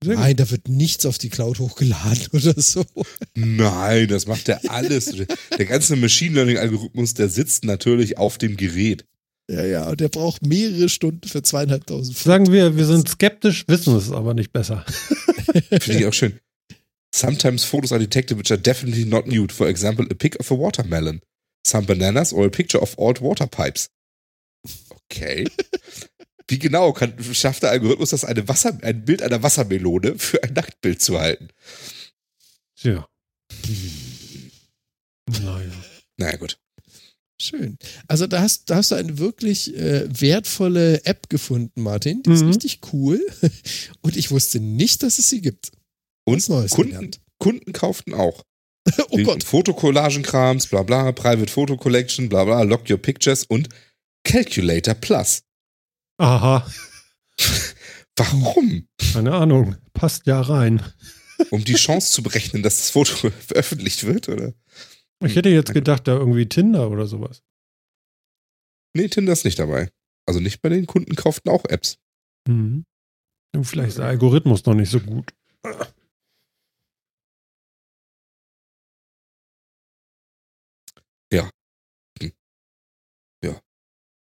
[0.04, 2.86] Nein, da wird nichts auf die Cloud hochgeladen oder so.
[3.34, 5.12] Nein, das macht er alles.
[5.58, 9.06] der ganze Machine Learning-Algorithmus, der sitzt natürlich auf dem Gerät.
[9.50, 12.24] Ja, ja, und der braucht mehrere Stunden für zweieinhalbtausend Fotos.
[12.24, 14.84] Sagen wir, wir sind skeptisch, wissen es aber nicht besser.
[15.70, 16.40] Finde ich auch schön.
[17.14, 19.54] Sometimes photos are detected which are definitely not nude.
[19.54, 21.22] For example, a pic of a watermelon,
[21.66, 23.90] some bananas or a picture of old water pipes.
[24.90, 25.48] Okay.
[26.48, 30.54] Wie genau kann, schafft der Algorithmus das, eine Wasser, ein Bild einer Wassermelone für ein
[30.54, 31.50] Nacktbild zu halten?
[32.76, 33.08] Tja.
[35.28, 35.72] Naja.
[36.18, 36.60] Naja, gut.
[37.41, 37.78] Schön.
[38.07, 42.24] Also da hast, da hast du eine wirklich äh, wertvolle App gefunden, Martin.
[42.24, 42.48] Die ist Mhm.
[42.48, 43.20] richtig cool.
[44.02, 45.72] Und ich wusste nicht, dass es sie gibt.
[46.26, 47.20] Und Was Neues Kunden, gelernt.
[47.40, 48.44] Kunden kauften auch.
[49.10, 49.44] oh Gott.
[49.44, 53.68] Fotocollagen-Krams, bla bla, Private Photo Collection, bla bla, Lock Your Pictures und
[54.24, 55.41] Calculator Plus.
[56.18, 56.66] Aha,
[58.18, 58.88] Warum?
[59.14, 59.76] keine Ahnung.
[59.94, 60.82] Passt ja rein.
[61.49, 64.53] Um die Chance zu berechnen, dass das Foto veröffentlicht wird, oder?
[65.26, 67.44] Ich hätte jetzt gedacht, da irgendwie Tinder oder sowas.
[68.94, 69.92] Nee, Tinder ist nicht dabei.
[70.26, 71.98] Also nicht bei den Kunden kauften auch Apps.
[72.48, 72.86] Mhm.
[73.56, 75.34] Und Vielleicht ist der Algorithmus noch nicht so gut.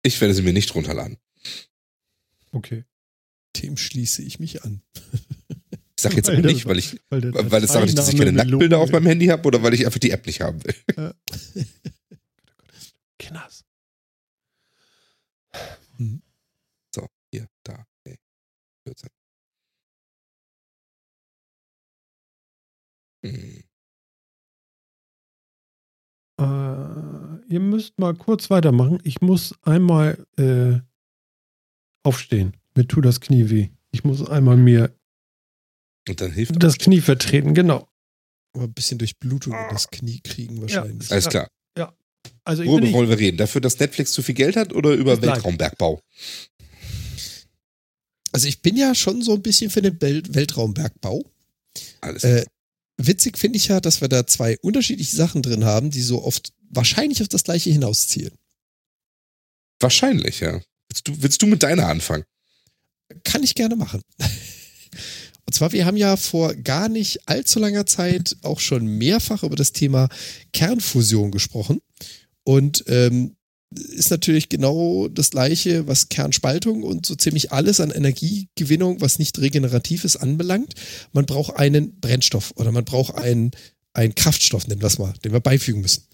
[0.06, 1.16] Ich werde sie mir nicht runterladen.
[2.52, 2.84] Okay.
[3.56, 4.82] Dem schließe ich mich an.
[6.04, 8.32] Ich sage jetzt aber das- nicht, weil ich, Weil, weil daran liegt, dass ich keine
[8.32, 10.74] Nacktbilder auf meinem Handy habe oder weil ich einfach die App nicht haben will.
[13.32, 13.64] das.
[16.94, 17.84] So, hier, da.
[18.04, 18.18] Okay.
[18.86, 19.08] 14.
[23.24, 23.62] Hm.
[26.40, 28.98] Äh, ihr müsst mal kurz weitermachen.
[29.04, 30.80] Ich muss einmal äh,
[32.02, 32.56] aufstehen.
[32.76, 33.68] Mir tut das Knie weh.
[33.92, 34.92] Ich muss einmal mir
[36.08, 37.88] Und dann hilft das Knie vertreten, genau.
[38.52, 41.10] Aber ein bisschen Durchblutung in das Knie kriegen wahrscheinlich.
[41.10, 41.48] Alles klar.
[42.44, 43.36] Also ich bin Worüber nicht, wollen wir reden?
[43.36, 45.20] Dafür, dass Netflix zu viel Geld hat oder über.
[45.20, 46.00] Weltraumbergbau?
[48.32, 51.24] Also ich bin ja schon so ein bisschen für den Welt Weltraumbergbau.
[52.00, 52.44] Alles Äh,
[52.96, 56.52] witzig finde ich ja, dass wir da zwei unterschiedliche Sachen drin haben, die so oft
[56.68, 58.34] wahrscheinlich auf das gleiche hinauszielen.
[59.80, 60.60] Wahrscheinlich, ja.
[60.88, 62.24] Willst du, willst du mit deiner anfangen?
[63.22, 64.02] Kann ich gerne machen.
[65.46, 69.56] Und zwar, wir haben ja vor gar nicht allzu langer Zeit auch schon mehrfach über
[69.56, 70.08] das Thema
[70.52, 71.80] Kernfusion gesprochen.
[72.44, 73.36] Und ähm,
[73.76, 79.38] ist natürlich genau das gleiche, was Kernspaltung und so ziemlich alles an Energiegewinnung, was nicht
[79.40, 80.74] regenerativ ist, anbelangt.
[81.12, 83.50] Man braucht einen Brennstoff oder man braucht einen,
[83.92, 86.04] einen Kraftstoff, nennen wir es mal, den wir beifügen müssen.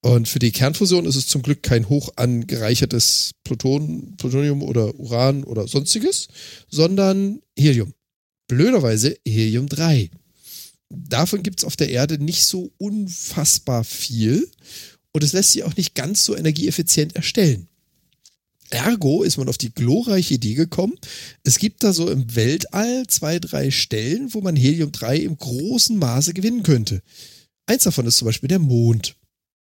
[0.00, 5.42] Und für die Kernfusion ist es zum Glück kein hoch angereichertes Pluton, Plutonium oder Uran
[5.44, 6.28] oder sonstiges,
[6.68, 7.92] sondern Helium.
[8.48, 10.10] Blöderweise Helium-3.
[10.88, 14.48] Davon gibt es auf der Erde nicht so unfassbar viel
[15.12, 17.68] und es lässt sich auch nicht ganz so energieeffizient erstellen.
[18.70, 20.98] Ergo ist man auf die glorreiche Idee gekommen,
[21.44, 26.34] es gibt da so im Weltall zwei, drei Stellen, wo man Helium-3 im großen Maße
[26.34, 27.02] gewinnen könnte.
[27.66, 29.16] Eins davon ist zum Beispiel der Mond.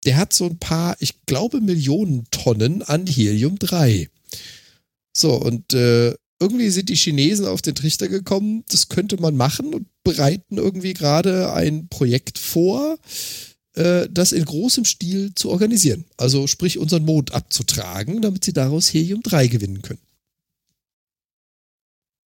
[0.05, 4.09] Der hat so ein paar, ich glaube, Millionen Tonnen an Helium-3.
[5.12, 9.74] So, und äh, irgendwie sind die Chinesen auf den Trichter gekommen, das könnte man machen
[9.74, 12.98] und bereiten irgendwie gerade ein Projekt vor,
[13.74, 16.05] äh, das in großem Stil zu organisieren.
[16.16, 20.01] Also sprich unseren Mond abzutragen, damit sie daraus Helium-3 gewinnen können.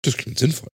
[0.01, 0.69] Das klingt sinnvoll.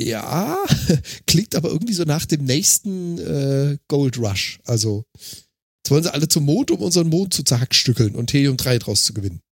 [0.00, 0.58] Ja,
[1.26, 4.60] klingt aber irgendwie so nach dem nächsten äh, Gold Rush.
[4.64, 9.04] Also, jetzt wollen sie alle zum Mond, um unseren Mond zu zerhackstückeln und Helium-3 draus
[9.04, 9.42] zu gewinnen.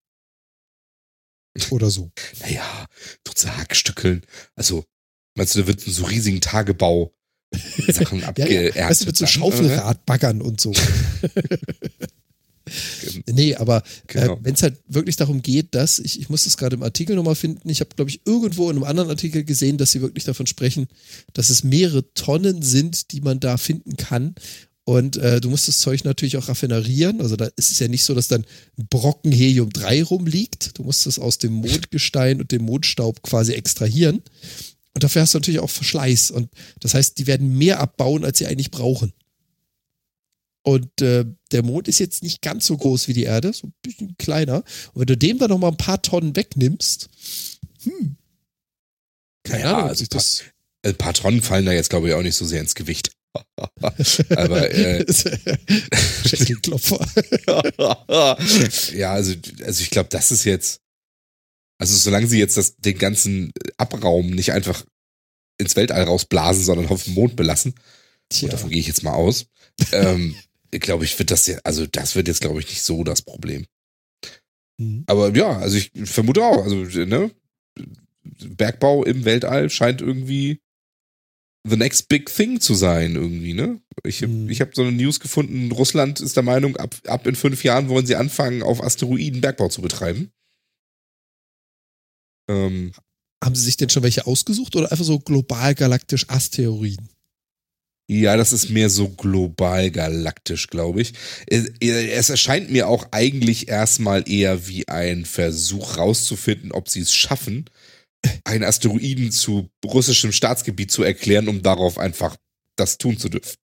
[1.71, 2.11] Oder so.
[2.41, 2.85] Naja,
[3.23, 4.23] du Hackstückeln.
[4.55, 4.85] Also,
[5.35, 7.13] meinst du, da wird so riesigen Tagebau
[7.87, 8.75] Sachen Ja, abgeerntet?
[8.75, 8.89] ja.
[8.89, 10.73] Weißt du, mit so Schaufelradbaggern und so.
[13.27, 14.35] nee, aber Genau.
[14.35, 17.15] äh, wenn es halt wirklich darum geht, dass, ich, ich muss das gerade im Artikel
[17.15, 20.23] nochmal finden, ich habe, glaube ich, irgendwo in einem anderen Artikel gesehen, dass sie wirklich
[20.25, 20.87] davon sprechen,
[21.33, 24.35] dass es mehrere Tonnen sind, die man da finden kann.
[24.89, 27.21] Und äh, du musst das Zeug natürlich auch raffinerieren.
[27.21, 28.43] Also da ist es ja nicht so, dass dann
[28.75, 30.79] ein Brocken Helium-3 rumliegt.
[30.79, 34.23] Du musst es aus dem Mondgestein und dem Mondstaub quasi extrahieren.
[34.95, 36.31] Und dafür hast du natürlich auch Verschleiß.
[36.31, 36.49] Und
[36.79, 39.13] das heißt, die werden mehr abbauen, als sie eigentlich brauchen.
[40.63, 43.73] Und äh, der Mond ist jetzt nicht ganz so groß wie die Erde, so ein
[43.83, 44.63] bisschen kleiner.
[44.93, 47.09] Und wenn du dem dann noch mal ein paar Tonnen wegnimmst,
[47.83, 48.15] hm,
[49.43, 50.45] keine Naja, Ahnung, also das
[50.81, 53.11] Ein paar Tonnen fallen da jetzt, glaube ich, auch nicht so sehr ins Gewicht.
[54.35, 55.05] Aber äh,
[58.93, 59.33] ja, also,
[59.63, 60.81] also ich glaube, das ist jetzt.
[61.81, 64.83] Also solange sie jetzt das, den ganzen Abraum nicht einfach
[65.57, 67.73] ins Weltall rausblasen, sondern auf dem Mond belassen,
[68.41, 69.47] und davon gehe ich jetzt mal aus,
[69.91, 70.35] ähm,
[70.71, 73.65] glaube ich, wird das ja, also das wird jetzt, glaube ich, nicht so das Problem.
[74.77, 75.03] hm.
[75.07, 77.31] Aber ja, also ich vermute auch, also ne,
[78.23, 80.61] Bergbau im Weltall scheint irgendwie
[81.69, 83.79] the next big thing zu sein irgendwie, ne?
[84.03, 84.49] Ich, hab- Hm.
[84.49, 87.89] ich habe so eine News gefunden, Russland ist der Meinung, ab, ab in fünf Jahren
[87.89, 90.31] wollen sie anfangen, auf Asteroiden Bergbau zu betreiben.
[92.49, 92.91] Ähm,
[93.43, 97.09] haben sie sich denn schon welche ausgesucht oder einfach so global galaktisch Asteroiden?
[98.11, 101.13] ja, das ist mehr so global galaktisch, glaube ich.
[101.45, 107.13] Es, es erscheint mir auch eigentlich erstmal eher wie ein Versuch rauszufinden, ob sie es
[107.13, 107.65] schaffen,
[108.43, 112.35] einen Asteroiden zu russischem Staatsgebiet zu erklären, um darauf einfach
[112.75, 113.55] das tun zu dürfen.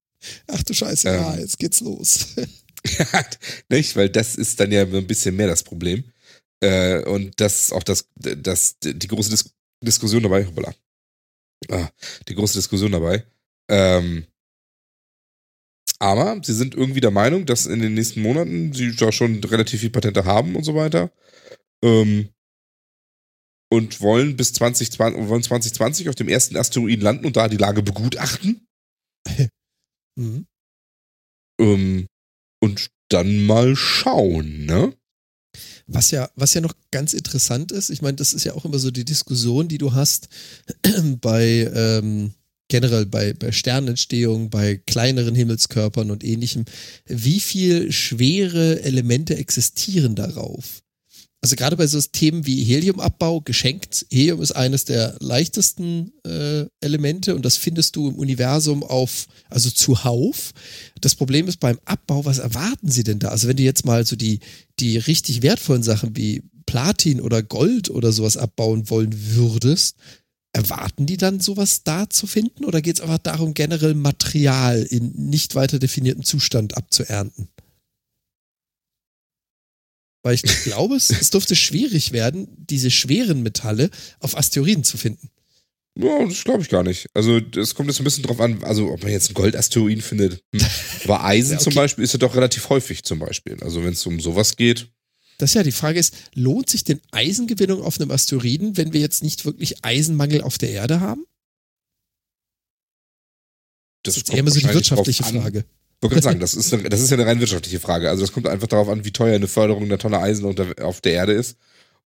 [0.49, 1.15] Ach du Scheiße, Ähm.
[1.15, 2.35] ja, jetzt geht's los.
[3.69, 3.97] Nicht?
[3.97, 6.05] Weil das ist dann ja ein bisschen mehr das Problem.
[6.61, 9.53] Äh, und das ist auch das, das, die große Dis
[9.83, 10.47] Diskussion dabei.
[10.47, 10.75] Hoppala.
[11.71, 11.89] Ah,
[12.29, 13.25] die große Diskussion dabei.
[13.71, 14.27] Ähm,
[15.99, 19.81] aber sie sind irgendwie der Meinung, dass in den nächsten Monaten sie da schon relativ
[19.81, 21.11] viel Patente haben und so weiter.
[21.83, 22.31] Ähm,
[23.69, 27.83] und wollen bis 2020, wollen 2020 auf dem ersten Asteroiden landen und da die Lage
[27.83, 28.67] begutachten.
[30.19, 30.47] Mhm.
[31.61, 32.07] Ähm,
[32.63, 34.97] und dann mal schauen, ne?
[35.87, 38.79] Was ja, was ja noch ganz interessant ist, ich meine, das ist ja auch immer
[38.79, 40.29] so die Diskussion, die du hast
[41.21, 42.33] bei, ähm,
[42.69, 46.65] generell bei, bei Sternentstehung, bei kleineren Himmelskörpern und ähnlichem,
[47.05, 50.83] wie viel schwere Elemente existieren darauf?
[51.43, 54.07] Also gerade bei so Themen wie Heliumabbau geschenkt.
[54.11, 59.71] Helium ist eines der leichtesten äh, Elemente und das findest du im Universum auf, also
[59.71, 60.53] zuhauf.
[61.01, 63.29] Das Problem ist beim Abbau, was erwarten sie denn da?
[63.29, 64.41] Also wenn du jetzt mal so die,
[64.81, 69.97] die richtig wertvollen Sachen wie Platin oder Gold oder sowas abbauen wollen würdest,
[70.57, 75.13] Erwarten die dann sowas da zu finden oder geht es einfach darum, generell Material in
[75.13, 77.49] nicht weiter definierten Zustand abzuernten?
[80.27, 85.31] Weil ich glaube, es, es dürfte schwierig werden, diese schweren Metalle auf Asteroiden zu finden.
[85.97, 87.07] Ja, das glaube ich gar nicht.
[87.15, 90.43] Also, es kommt jetzt ein bisschen drauf an, also ob man jetzt einen Goldasteroiden findet.
[90.53, 90.67] Hm.
[91.05, 91.63] Aber Eisen ja, okay.
[91.63, 93.57] zum Beispiel ist ja doch relativ häufig zum Beispiel.
[93.63, 94.89] Also, wenn es um sowas geht.
[95.39, 99.01] Das ist ja die Frage ist, lohnt sich denn Eisengewinnung auf einem Asteroiden, wenn wir
[99.01, 101.25] jetzt nicht wirklich Eisenmangel auf der Erde haben?
[104.03, 105.65] Das, das ist eher so die wirtschaftliche Frage.
[105.97, 108.11] Ich wollte gerade sagen, das ist, eine, das ist ja eine rein wirtschaftliche Frage.
[108.11, 111.01] Also das kommt einfach darauf an, wie teuer eine Förderung der Tonne Eisen unter, auf
[111.01, 111.57] der Erde ist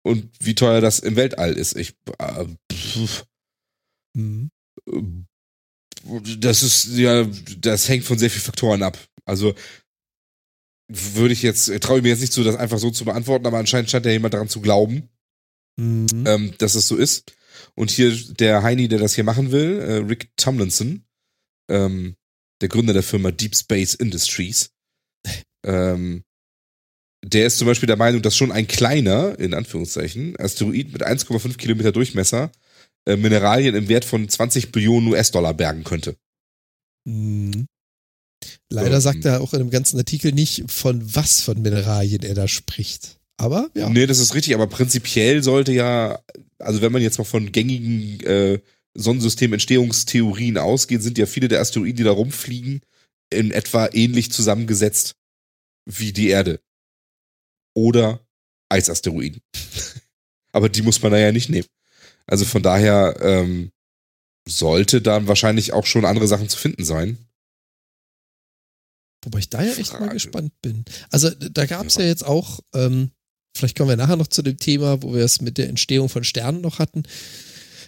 [0.02, 1.76] und wie teuer das im Weltall ist.
[1.76, 2.46] Ich, äh,
[4.14, 4.50] mhm.
[6.38, 7.26] Das ist ja,
[7.58, 8.98] das hängt von sehr vielen Faktoren ab.
[9.24, 9.54] Also
[10.88, 13.58] würde ich jetzt, traue ich mir jetzt nicht zu, das einfach so zu beantworten, aber
[13.58, 15.08] anscheinend scheint ja jemand daran zu glauben,
[15.76, 16.24] mhm.
[16.26, 17.32] ähm, dass es so ist.
[17.74, 21.04] Und hier der Heini, der das hier machen will, äh, Rick Tomlinson,
[21.70, 22.16] ähm,
[22.60, 24.70] der Gründer der Firma Deep Space Industries,
[25.64, 26.24] ähm,
[27.24, 31.56] der ist zum Beispiel der Meinung, dass schon ein kleiner, in Anführungszeichen, Asteroid mit 1,5
[31.56, 32.52] Kilometer Durchmesser
[33.06, 36.16] äh, Mineralien im Wert von 20 Billionen US-Dollar bergen könnte.
[37.06, 37.66] Mhm.
[38.70, 42.34] Leider ähm, sagt er auch in dem ganzen Artikel nicht, von was von Mineralien er
[42.34, 43.18] da spricht.
[43.36, 43.88] Aber ja.
[43.88, 46.20] Nee, das ist richtig, aber prinzipiell sollte ja,
[46.58, 48.60] also wenn man jetzt mal von gängigen äh,
[48.94, 52.80] Sonnensystem-Entstehungstheorien ausgeht, sind ja viele der Asteroiden, die da rumfliegen,
[53.30, 55.16] in etwa ähnlich zusammengesetzt
[55.86, 56.60] wie die Erde.
[57.74, 58.20] Oder
[58.68, 59.40] Eisasteroiden.
[60.52, 61.68] aber die muss man da ja nicht nehmen.
[62.26, 63.70] Also von daher ähm,
[64.48, 67.18] sollte dann wahrscheinlich auch schon andere Sachen zu finden sein.
[69.24, 70.06] Wobei ich da ja echt Frage.
[70.06, 70.84] mal gespannt bin.
[71.10, 72.02] Also da gab es ja.
[72.02, 72.08] ja.
[72.08, 73.10] jetzt auch, ähm,
[73.56, 76.24] vielleicht kommen wir nachher noch zu dem Thema, wo wir es mit der Entstehung von
[76.24, 77.04] Sternen noch hatten.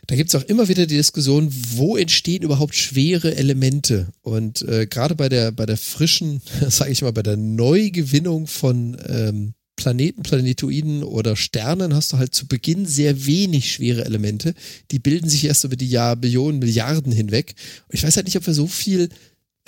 [0.07, 4.09] Da gibt es auch immer wieder die Diskussion, wo entstehen überhaupt schwere Elemente?
[4.23, 8.97] Und äh, gerade bei der, bei der frischen, sage ich mal, bei der Neugewinnung von
[9.09, 14.55] ähm, Planeten, Planetoiden oder Sternen hast du halt zu Beginn sehr wenig schwere Elemente.
[14.91, 17.55] Die bilden sich erst über die Jahr, Billionen, Milliarden hinweg.
[17.89, 19.11] Und ich weiß halt nicht, ob wir so viel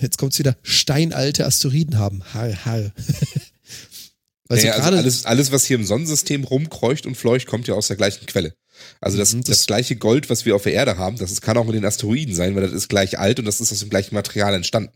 [0.00, 2.22] jetzt kommt es wieder, steinalte Asteroiden haben.
[2.32, 2.78] Har, har.
[4.48, 7.96] naja, also alles, alles, was hier im Sonnensystem rumkreucht und fleucht, kommt ja aus der
[7.96, 8.54] gleichen Quelle.
[9.00, 11.40] Also das, mhm, das, das, gleiche Gold, was wir auf der Erde haben, das ist,
[11.40, 13.80] kann auch mit den Asteroiden sein, weil das ist gleich alt und das ist aus
[13.80, 14.92] dem gleichen Material entstanden.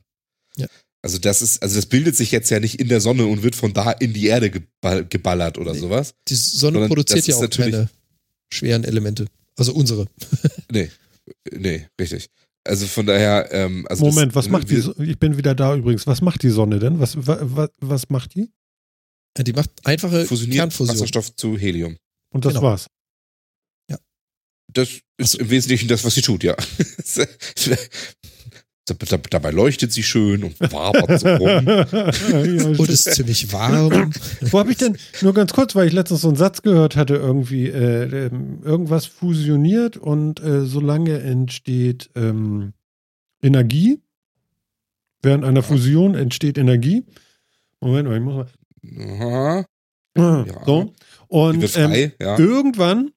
[0.57, 0.67] Ja.
[1.03, 3.57] Also das ist, also das bildet sich jetzt ja nicht in der Sonne und wird
[3.57, 5.79] von da in die Erde geballert oder nee.
[5.79, 6.15] sowas.
[6.29, 7.89] Die Sonne produziert ja auch keine
[8.53, 9.27] schweren Elemente.
[9.57, 10.07] Also unsere.
[10.71, 10.91] nee,
[11.51, 12.29] nee, richtig.
[12.65, 15.05] Also von daher, ähm, also Moment, das, was macht die Sonne?
[15.05, 16.07] Ich bin wieder da übrigens.
[16.07, 17.01] Was macht die Sonne denn?
[17.01, 18.51] Was, was, was macht die?
[19.39, 20.95] Die macht einfache Fusioniert Kernfusion.
[20.95, 21.97] Wasserstoff zu Helium.
[22.33, 22.67] Und das genau.
[22.67, 22.87] war's.
[24.73, 26.57] Das ist also, im Wesentlichen das, was sie tut, ja.
[29.31, 31.67] Dabei leuchtet sie schön und wabert so rum.
[32.79, 34.13] und ist ziemlich warm.
[34.41, 37.15] Wo habe ich denn, nur ganz kurz, weil ich letztens so einen Satz gehört hatte,
[37.15, 42.73] irgendwie, äh, ähm, irgendwas fusioniert und äh, solange entsteht ähm,
[43.41, 44.01] Energie,
[45.23, 47.05] während einer Fusion entsteht Energie.
[47.81, 48.47] Moment, ich muss mal.
[49.21, 49.65] Aha.
[50.15, 50.65] Ah, ja.
[50.67, 50.93] So.
[51.29, 52.39] Und frei, ähm, ja.
[52.39, 53.13] irgendwann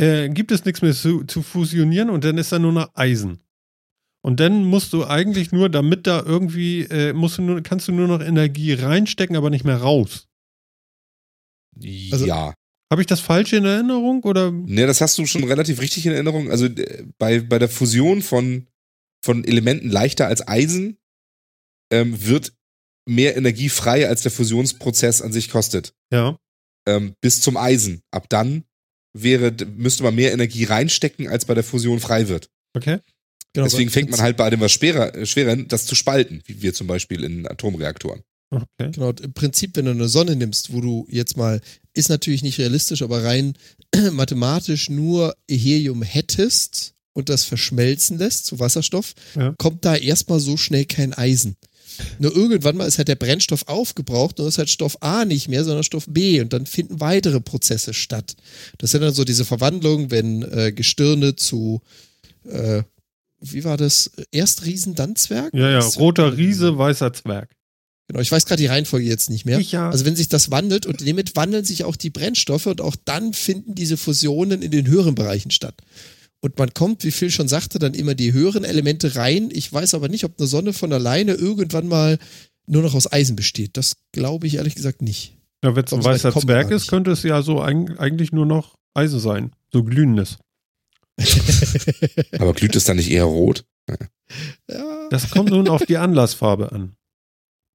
[0.00, 3.42] äh, gibt es nichts mehr zu, zu fusionieren und dann ist da nur noch Eisen.
[4.22, 7.92] Und dann musst du eigentlich nur, damit da irgendwie, äh, musst du nur, kannst du
[7.92, 10.28] nur noch Energie reinstecken, aber nicht mehr raus.
[12.12, 12.54] Also, ja.
[12.90, 14.50] Habe ich das falsch in Erinnerung oder?
[14.50, 16.50] Ne, das hast du schon relativ richtig in Erinnerung.
[16.50, 18.66] Also äh, bei, bei der Fusion von,
[19.24, 20.98] von Elementen leichter als Eisen
[21.92, 22.52] ähm, wird
[23.06, 25.94] mehr Energie frei, als der Fusionsprozess an sich kostet.
[26.12, 26.36] Ja.
[26.86, 28.02] Ähm, bis zum Eisen.
[28.10, 28.64] Ab dann
[29.12, 32.50] wäre, müsste man mehr Energie reinstecken, als bei der Fusion frei wird.
[32.76, 32.98] Okay.
[33.52, 36.62] Genau, Deswegen fängt man halt bei dem was schwerer, äh, schwerer das zu spalten, wie
[36.62, 38.22] wir zum Beispiel in Atomreaktoren.
[38.50, 38.90] Okay.
[38.92, 41.60] Genau, im Prinzip, wenn du eine Sonne nimmst, wo du jetzt mal,
[41.94, 43.54] ist natürlich nicht realistisch, aber rein
[44.12, 49.54] mathematisch nur Helium hättest und das verschmelzen lässt zu Wasserstoff, ja.
[49.58, 51.56] kommt da erstmal so schnell kein Eisen.
[52.18, 55.64] Nur irgendwann mal ist halt der Brennstoff aufgebraucht und ist halt Stoff A nicht mehr,
[55.64, 58.36] sondern Stoff B und dann finden weitere Prozesse statt.
[58.78, 61.80] Das sind dann so diese Verwandlungen, wenn äh, Gestirne zu
[62.44, 62.82] äh,
[63.40, 64.10] wie war das?
[64.32, 65.54] Erst Riesen, dann Zwerg?
[65.54, 67.48] Ja, ja, roter Riese, weißer Zwerg.
[68.06, 69.58] Genau, ich weiß gerade die Reihenfolge jetzt nicht mehr.
[69.58, 69.88] Ich ja.
[69.88, 73.32] Also wenn sich das wandelt und damit wandeln sich auch die Brennstoffe und auch dann
[73.32, 75.74] finden diese Fusionen in den höheren Bereichen statt.
[76.42, 79.50] Und man kommt, wie Phil schon sagte, dann immer die höheren Elemente rein.
[79.52, 82.18] Ich weiß aber nicht, ob eine Sonne von alleine irgendwann mal
[82.66, 83.76] nur noch aus Eisen besteht.
[83.76, 85.36] Das glaube ich ehrlich gesagt nicht.
[85.62, 88.76] Ja, wenn es ein weißer Zwerg ist, könnte es ja so eig eigentlich nur noch
[88.94, 89.52] Eisen sein.
[89.72, 90.38] So glühendes.
[92.38, 93.64] Aber glüht es dann nicht eher rot?
[94.70, 96.94] Ja, Das kommt nun auf die Anlassfarbe an.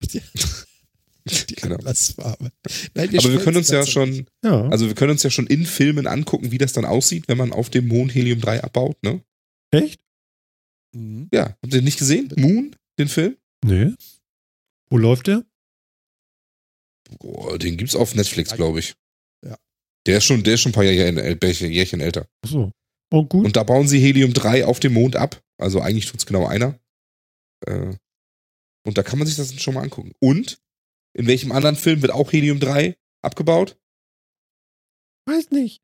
[1.50, 1.76] die Genau.
[1.76, 2.52] Anlassfarbe.
[2.94, 4.68] Nein, Aber wir können uns ja schon, Ja.
[4.70, 7.52] also wir können uns ja schon in Filmen angucken, wie das dann aussieht, wenn man
[7.52, 9.24] auf dem Mond Helium-3 abbaut, ne?
[9.72, 10.00] Echt?
[10.94, 11.30] Mhm.
[11.34, 12.32] Ja, habt ihr nicht gesehen?
[12.38, 13.38] Moon, den Film?
[13.64, 13.94] Nee.
[14.90, 15.44] Wo läuft der?
[17.20, 18.96] Oh, den gibt's auf Netflix, glaube ich.
[19.44, 19.58] Ja.
[20.06, 22.28] Der ist schon, der ist schon ein paar Jährchen, äh, Jährchen älter.
[22.46, 22.72] Ach so.
[23.12, 23.46] Oh, gut.
[23.46, 25.42] Und da bauen sie Helium-3 auf dem Mond ab.
[25.58, 26.80] Also eigentlich tut's genau einer.
[27.66, 27.96] Äh,
[28.86, 30.14] und da kann man sich das schon mal angucken.
[30.20, 30.60] Und
[31.16, 33.78] in welchem anderen Film wird auch Helium-3 abgebaut?
[35.26, 35.82] Weiß nicht.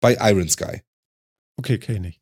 [0.00, 0.80] Bei Iron Sky.
[1.56, 2.20] Okay, kenne ich.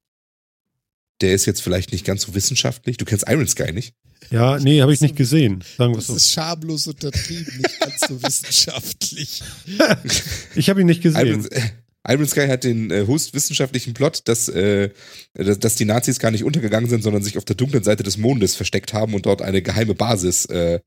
[1.20, 2.96] Der ist jetzt vielleicht nicht ganz so wissenschaftlich.
[2.96, 3.94] Du kennst Iron Sky nicht?
[4.30, 5.62] Ja, nee, habe ich nicht gesehen.
[5.76, 6.16] Sagen wir Das so.
[6.16, 9.42] ist schamlos untertrieben, nicht ganz so wissenschaftlich.
[10.56, 11.26] Ich habe ihn nicht gesehen.
[11.26, 11.48] Iron,
[12.08, 14.90] Iron Sky hat den äh, höchst wissenschaftlichen Plot, dass, äh,
[15.34, 18.16] dass, dass die Nazis gar nicht untergegangen sind, sondern sich auf der dunklen Seite des
[18.16, 20.80] Mondes versteckt haben und dort eine geheime Basis, äh,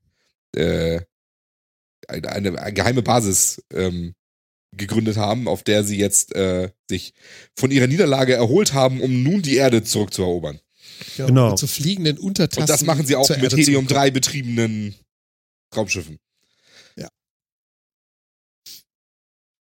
[0.54, 1.00] äh,
[2.06, 4.14] eine, eine, geheime Basis ähm,
[4.76, 7.14] gegründet haben, auf der sie jetzt äh, sich
[7.58, 10.60] von ihrer Niederlage erholt haben, um nun die Erde zurückzuerobern.
[11.16, 11.54] Genau.
[11.54, 12.62] Zu fliegenden Untertassen.
[12.62, 13.64] Und das machen sie auch mit Erde zu kommen.
[13.64, 14.94] Helium-3 betriebenen
[15.74, 16.18] Raumschiffen.
[16.96, 17.08] Ja.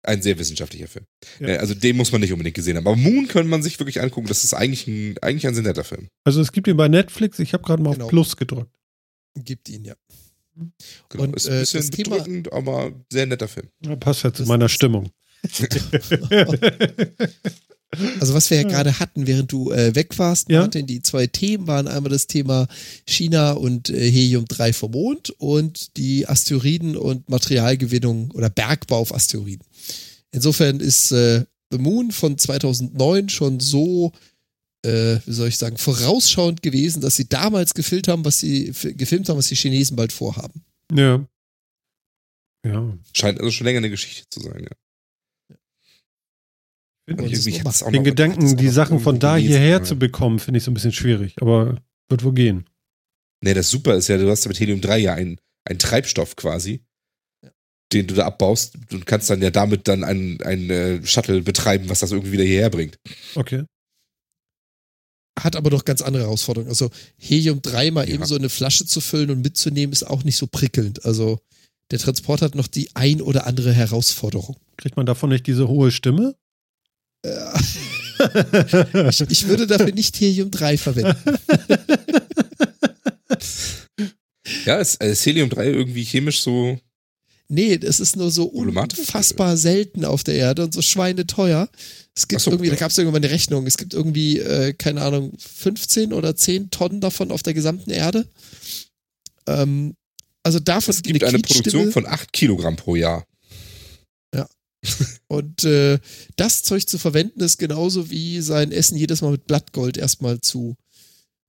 [0.03, 1.07] Ein sehr wissenschaftlicher Film.
[1.41, 1.49] Ja.
[1.49, 2.87] Äh, Also den muss man nicht unbedingt gesehen haben.
[2.87, 4.27] Aber Moon kann man sich wirklich angucken.
[4.29, 6.09] Das ist eigentlich ein, eigentlich ein sehr netter Film.
[6.25, 7.39] Also es gibt ihn bei Netflix.
[7.39, 8.07] Ich habe gerade mal Genau.
[8.07, 8.71] auf Plus gedrückt.
[9.37, 9.95] Gibt ihn, ja.
[11.09, 11.25] Genau.
[11.25, 13.69] Und, ist äh, ein bisschen das Thema- bedrückend, aber sehr netter Film.
[13.85, 15.11] Ja, passt ja zu meiner ist- Stimmung.
[18.21, 18.69] Also was wir ja Ja.
[18.69, 20.61] gerade hatten, während du äh, weg warst, Ja.
[20.61, 22.69] Martin, die zwei Themen waren einmal das Thema
[23.05, 29.67] China und äh, Helium-3 vom Mond und die Asteroiden und Materialgewinnung oder Bergbau auf Asteroiden.
[30.31, 34.13] Insofern ist äh, The Moon von 2009 schon so,
[34.85, 39.29] äh, wie soll ich sagen, vorausschauend gewesen, dass sie damals gefilmt haben, was sie gefilmt
[39.29, 40.65] haben, was die Chinesen bald vorhaben.
[40.93, 41.27] ja.
[42.63, 42.93] Ja.
[43.15, 45.57] Scheint also schon länger eine Geschichte zu sein, ja.
[47.09, 49.83] Den es Gedanken, die Sachen von da hierher ja.
[49.83, 51.35] zu bekommen, finde ich so ein bisschen schwierig.
[51.41, 52.69] Aber wird wohl gehen.
[53.43, 56.85] Nee, das Super ist ja, du hast ja mit Helium-3 ja einen, einen Treibstoff quasi,
[57.43, 57.51] Ja.
[57.93, 61.89] den du da abbaust und kannst dann ja damit dann ein, ein äh, Shuttle betreiben,
[61.89, 62.99] was das irgendwie wieder hierher bringt.
[63.35, 63.65] Okay.
[65.45, 66.71] Hat aber doch ganz andere Herausforderungen.
[66.71, 68.15] Also Helium-3 mal Ja.
[68.15, 71.05] eben so eine Flasche zu füllen und mitzunehmen, ist auch nicht so prickelnd.
[71.05, 71.39] Also
[71.91, 74.57] der Transport hat noch die ein oder andere Herausforderung.
[74.77, 76.35] Kriegt man davon nicht diese hohe Stimme?
[77.23, 77.31] Äh,
[79.09, 81.17] ich, ich würde dafür nicht Helium-3 verwenden.
[84.65, 86.79] Ja, ist, ist Helium-3 irgendwie chemisch so.
[87.53, 91.69] Nee, das ist nur so unfassbar selten auf der Erde und so schweineteuer.
[92.15, 92.81] Es gibt so, irgendwie, da ja.
[92.81, 97.01] gab es irgendwann eine Rechnung, es gibt irgendwie, äh, keine Ahnung, 15 oder 10 Tonnen
[97.01, 98.27] davon auf der gesamten Erde.
[99.49, 99.95] Ähm,
[100.45, 103.27] also davon Es gibt eine Produktion Quietschstimme- von 8 Kilogramm pro Jahr.
[105.29, 105.99] Und äh,
[106.37, 110.75] das Zeug zu verwenden ist genauso wie sein Essen jedes Mal mit Blattgold erstmal zu,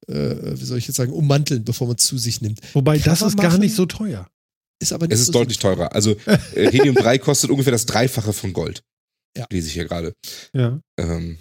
[0.08, 2.60] äh, wie soll ich jetzt sagen, ummanteln, bevor man es zu sich nimmt.
[2.74, 3.62] Wobei, Kann das ist gar machen.
[3.62, 4.28] nicht so teuer.
[4.82, 5.94] Ist aber nicht Es ist so deutlich teurer.
[5.94, 8.84] Also äh, Helium-3 kostet ungefähr das Dreifache von Gold.
[9.38, 9.46] Ja.
[9.52, 10.16] Lese ich hier gerade.
[10.54, 10.82] Ja.
[10.98, 11.38] Ähm,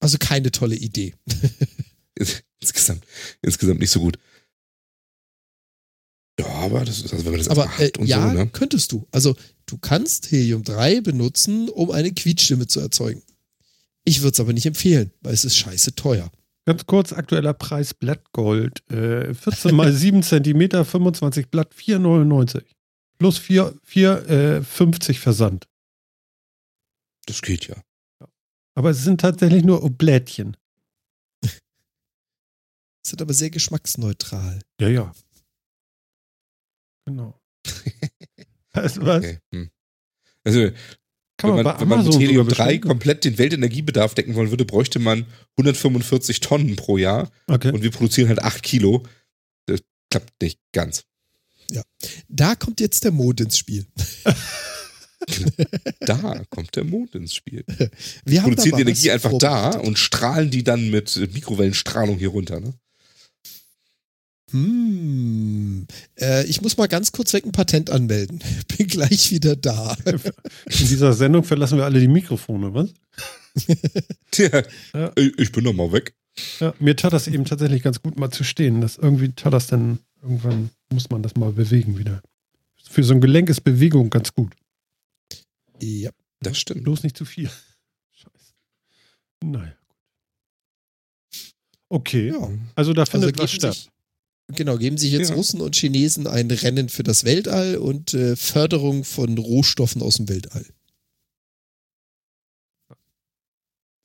[0.00, 1.14] Also keine tolle Idee.
[2.60, 3.04] insgesamt,
[3.42, 4.18] insgesamt nicht so gut.
[6.40, 8.48] Ja, aber das ist, also wenn man das Aber äh, ja, so, ne?
[8.48, 9.06] könntest du.
[9.12, 9.36] Also
[9.66, 13.22] du kannst Helium-3 benutzen, um eine Quietschstimme zu erzeugen.
[14.04, 16.30] Ich würde es aber nicht empfehlen, weil es ist scheiße teuer.
[16.66, 18.82] Ganz kurz, aktueller Preis Blattgold.
[18.90, 22.62] Äh, 14 mal 7 Zentimeter, 25 Blatt, 4,99.
[23.20, 25.68] Plus 4, 4 äh, 50 Versand.
[27.26, 27.76] Das geht ja.
[28.74, 30.56] Aber es sind tatsächlich nur Oblättchen.
[33.06, 34.62] Sind aber sehr geschmacksneutral.
[34.80, 35.12] Ja, ja.
[37.06, 37.38] Genau.
[38.72, 39.18] Also, was?
[39.18, 39.38] Okay.
[39.52, 39.68] Hm.
[40.44, 40.70] Also,
[41.36, 42.80] Kann wenn man, man, wenn man mit Helium sogar 3 bestellen.
[42.82, 45.26] komplett den Weltenergiebedarf decken wollen würde, bräuchte man
[45.58, 47.72] 145 Tonnen pro Jahr Okay.
[47.72, 49.02] und wir produzieren halt 8 Kilo.
[49.66, 51.02] Das klappt nicht ganz.
[52.28, 53.86] Da kommt jetzt der Mond ins Spiel.
[56.00, 57.62] Da kommt der Mond ins Spiel.
[58.24, 62.30] Wir haben da Produzieren die Energie einfach da und strahlen die dann mit Mikrowellenstrahlung hier
[62.30, 62.58] runter.
[62.58, 62.72] Ne?
[64.50, 65.86] Hm.
[66.18, 68.42] Äh, ich muss mal ganz kurz weg ein Patent anmelden.
[68.76, 69.96] Bin gleich wieder da.
[70.04, 70.22] In
[70.88, 72.92] dieser Sendung verlassen wir alle die Mikrofone, was?
[74.30, 74.62] Tja,
[74.94, 75.12] Ja.
[75.16, 76.14] ich, ich bin doch mal weg.
[76.60, 78.80] Ja, mir tat das eben tatsächlich ganz gut, mal zu stehen.
[78.80, 82.22] Das irgendwie tat das dann, irgendwann muss man das mal bewegen wieder.
[82.82, 84.52] Für so ein Gelenk ist Bewegung ganz gut.
[85.80, 86.10] Ja.
[86.40, 86.84] Das stimmt.
[86.84, 87.50] Bloß nicht zu viel.
[88.12, 88.54] Scheiße.
[89.44, 89.76] Naja.
[91.88, 92.50] Okay, ja.
[92.76, 93.74] also da Also findet geben was statt.
[93.74, 93.90] sich,
[94.56, 95.34] genau, geben sich jetzt Ja.
[95.34, 100.28] Russen und Chinesen ein Rennen für das Weltall und äh, Förderung von Rohstoffen aus dem
[100.28, 100.64] Weltall.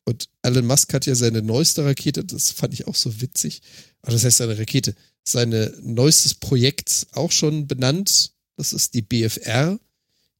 [0.08, 3.62] Und Elon Musk hat ja seine neueste Rakete, das fand ich auch so witzig.
[4.02, 4.96] Aber das heißt seine Rakete,
[5.28, 5.50] sein
[5.82, 8.32] neuestes Projekt auch schon benannt.
[8.58, 9.80] Das ist die BFR,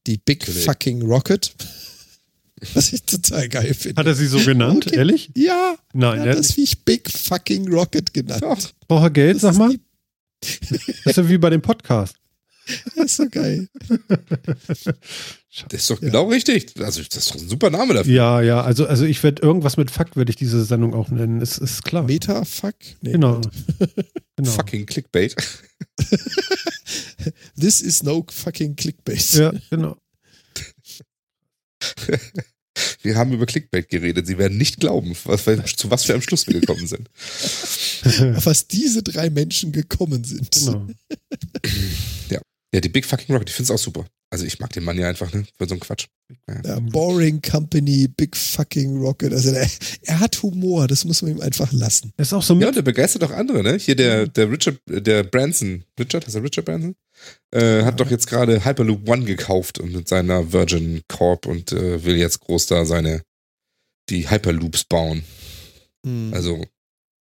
[0.06, 0.64] die Big Natürlich.
[0.64, 1.54] Fucking Rocket.
[2.74, 4.00] Was ich total geil finde.
[4.00, 4.96] Hat er sie so genannt, Okay.
[4.96, 5.30] ehrlich?
[5.36, 8.40] Ja, Nein, er hat das Viech Big Fucking Rocket genannt.
[8.40, 9.74] braucht er Geld, Das sag mal.
[10.40, 10.70] Das
[11.04, 12.14] ist ja wie bei dem Podcast.
[12.96, 13.68] Das ist so geil.
[15.68, 16.72] Das ist doch genau richtig.
[16.80, 18.12] Also, das ist doch ein super Name dafür.
[18.12, 21.40] Ja, ja, also, also ich werde irgendwas mit Fakt, werde ich diese Sendung auch nennen.
[21.40, 22.02] Ist, ist klar.
[22.02, 22.74] Meta-Fuck?
[23.00, 23.12] Nee.
[23.12, 23.40] Genau.
[24.36, 24.50] genau.
[24.50, 25.36] Fucking Clickbait.
[27.58, 29.32] This is no fucking Clickbait.
[29.34, 29.96] Ja, genau.
[33.02, 34.26] Wir haben über Clickbait geredet.
[34.26, 35.44] Sie werden nicht glauben, was,
[35.76, 37.08] zu was wir am Schluss wir gekommen sind.
[38.36, 40.50] Auf was diese drei Menschen gekommen sind.
[40.50, 40.86] genau.
[42.28, 42.40] Ja,
[42.80, 44.06] die Big Fucking Rocket, ich finde es auch super.
[44.30, 45.46] Also ich mag den Mann ja einfach, ne?
[45.56, 46.06] Für so einen Quatsch.
[46.64, 49.32] Ja, Boring Company, Big Fucking Rocket.
[49.32, 49.70] Also er,
[50.02, 52.12] er hat Humor, das muss man ihm einfach lassen.
[52.16, 53.78] Das ist auch so Ja, und der begeistert auch andere, ne?
[53.78, 56.96] Hier der, der Richard, der Branson, Richard, heißt er Richard Branson?
[57.52, 62.04] Äh, hat doch jetzt gerade Hyperloop One gekauft und mit seiner Virgin Corp und äh,
[62.04, 63.22] will jetzt groß da seine,
[64.10, 65.22] die Hyperloops bauen.
[66.04, 66.34] Hm.
[66.34, 66.64] Also,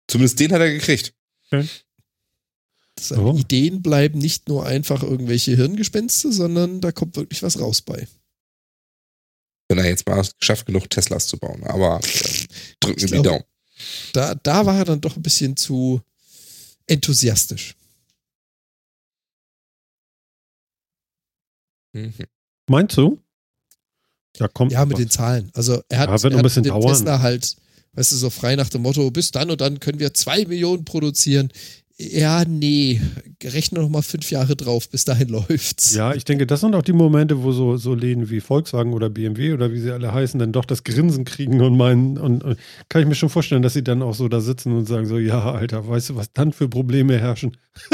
[0.08, 1.14] zumindest den hat er gekriegt.
[3.00, 3.38] Seine Oh.
[3.38, 8.08] Ideen bleiben nicht nur einfach irgendwelche Hirngespenste, sondern da kommt wirklich was raus bei.
[9.68, 11.64] Wenn er jetzt mal geschafft genug Teslas zu bauen.
[11.66, 12.46] Aber äh,
[12.80, 13.44] drücken wir die Daumen.
[14.14, 16.02] Da, da war er dann doch ein bisschen zu
[16.88, 17.76] enthusiastisch.
[21.94, 22.14] Mhm.
[22.70, 23.20] meinst du?
[24.38, 24.72] Ja, kommt.
[24.72, 25.00] Ja, mit was.
[25.04, 25.50] den Zahlen.
[25.54, 26.94] Also er hat, Ja, wird er ein hat bisschen mit dem dauern.
[26.94, 27.56] Tesla halt,
[27.94, 30.84] weißt du, so frei nach dem Motto, bis dann und dann können wir zwei Millionen
[30.86, 31.52] produzieren.
[31.98, 33.00] Ja, nee,
[33.42, 35.96] rechne noch mal fünf Jahre drauf, bis dahin läuft's.
[35.96, 39.10] Ja, ich denke, das sind auch die Momente, wo so, so Läden wie Volkswagen oder
[39.10, 42.60] BMW oder wie sie alle heißen, dann doch das Grinsen kriegen und meinen, und, und
[42.90, 45.18] kann ich mir schon vorstellen, dass sie dann auch so da sitzen und sagen so,
[45.18, 47.56] ja, Alter, weißt du, was dann für Probleme herrschen?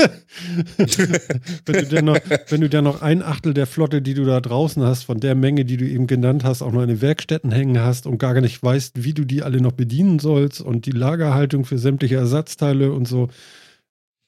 [1.65, 2.19] wenn, du dann noch,
[2.49, 5.35] wenn du dann noch ein Achtel der Flotte, die du da draußen hast, von der
[5.35, 8.39] Menge, die du eben genannt hast, auch noch in den Werkstätten hängen hast und gar
[8.41, 12.91] nicht weißt, wie du die alle noch bedienen sollst und die Lagerhaltung für sämtliche Ersatzteile
[12.91, 13.29] und so.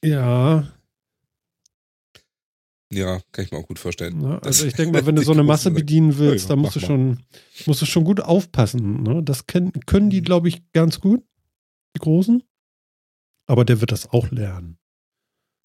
[0.03, 0.67] Ja,
[2.91, 4.19] Ja, kann ich mir auch gut vorstellen.
[4.19, 4.37] Ne?
[4.43, 6.75] Das- Also ich denke mal, wenn du so eine Masse bedienen willst, Ja, dann musst
[6.75, 7.23] du schon,
[7.65, 9.01] musst du schon gut aufpassen.
[9.01, 9.23] Ne?
[9.23, 11.23] Das können, können die, glaube ich, ganz gut,
[11.95, 12.43] die Großen.
[13.47, 14.77] Aber der wird das auch lernen.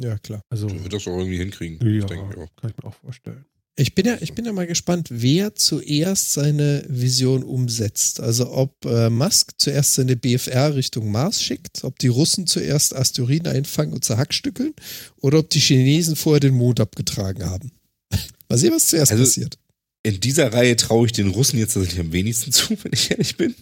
[0.00, 0.40] Ja, klar.
[0.48, 1.78] Also, Der wird das auch irgendwie hinkriegen.
[1.86, 2.46] ja, Ich denke, ja.
[2.56, 3.44] kann ich mir auch vorstellen.
[3.80, 8.18] Ich bin ja, ich bin ja mal gespannt, wer zuerst seine Vision umsetzt.
[8.18, 13.46] Also ob äh, Musk zuerst seine BFR Richtung Mars schickt, ob die Russen zuerst Asteroiden
[13.46, 14.74] einfangen und zerhackstückeln
[15.20, 17.70] oder ob die Chinesen vorher den Mond abgetragen haben.
[18.48, 19.58] mal sehen, was zuerst Also- passiert.
[20.04, 23.36] In dieser Reihe traue ich den Russen jetzt tatsächlich am wenigsten zu, wenn ich ehrlich
[23.36, 23.54] bin.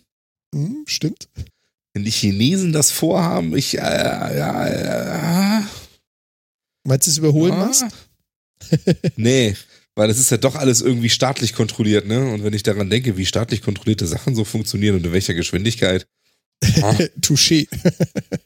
[0.55, 1.29] Hm, stimmt.
[1.93, 5.63] Wenn die Chinesen das vorhaben, ich, äh, ja, äh,
[6.85, 7.67] Meinst du, es überholen ah.
[7.67, 7.87] Musk?
[9.17, 9.55] nee,
[9.97, 12.31] weil das ist ja doch alles irgendwie staatlich kontrolliert, ne?
[12.31, 16.07] Und wenn ich daran denke, wie staatlich kontrollierte Sachen so funktionieren und in welcher Geschwindigkeit.
[16.83, 17.69] Ah, Touché.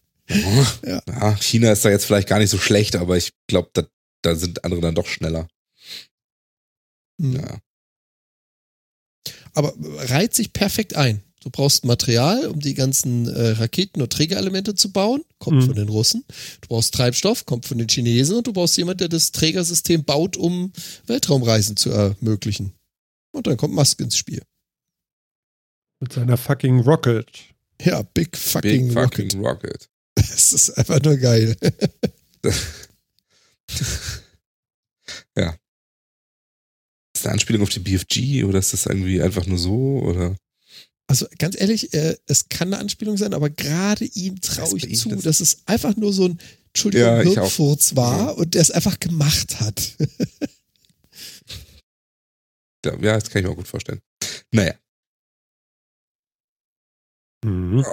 [0.86, 1.02] Ja.
[1.08, 3.82] ja, China ist da jetzt vielleicht gar nicht so schlecht, aber ich glaube, da,
[4.22, 5.48] da sind andere dann doch schneller.
[7.20, 7.34] Hm.
[7.34, 7.58] Ja.
[9.54, 9.74] Aber
[10.08, 11.24] reiht sich perfekt ein.
[11.42, 15.22] Du brauchst Material, um die ganzen äh, Raketen und Trägerelemente zu bauen.
[15.38, 15.66] Kommt Mhm.
[15.66, 16.24] von den Russen.
[16.60, 18.36] Du brauchst Treibstoff, kommt von den Chinesen.
[18.36, 20.72] Und du brauchst jemanden, der das Trägersystem baut, um
[21.06, 22.72] Weltraumreisen zu ermöglichen.
[23.32, 24.42] Und dann kommt Musk ins Spiel.
[26.00, 27.26] Mit seiner fucking Rocket.
[27.80, 29.32] Ja, Big Fucking Big Rocket.
[29.32, 29.88] fucking Rocket.
[30.16, 31.56] Das ist einfach nur geil.
[37.14, 40.00] Ist das eine Anspielung auf die BFG oder ist das irgendwie einfach nur so?
[40.00, 40.36] Oder?
[41.10, 45.08] Also ganz ehrlich, äh, es kann eine Anspielung sein, aber gerade ihm traue ich zu,
[45.08, 46.38] das- dass es einfach nur so ein
[46.68, 47.16] Entschuldigung, Ja,
[47.96, 48.28] war Ja.
[48.30, 49.96] und der es einfach gemacht hat.
[52.86, 54.00] Ja, ja, das kann ich mir auch gut vorstellen.
[54.52, 54.72] Naja.
[57.44, 57.84] Mhm.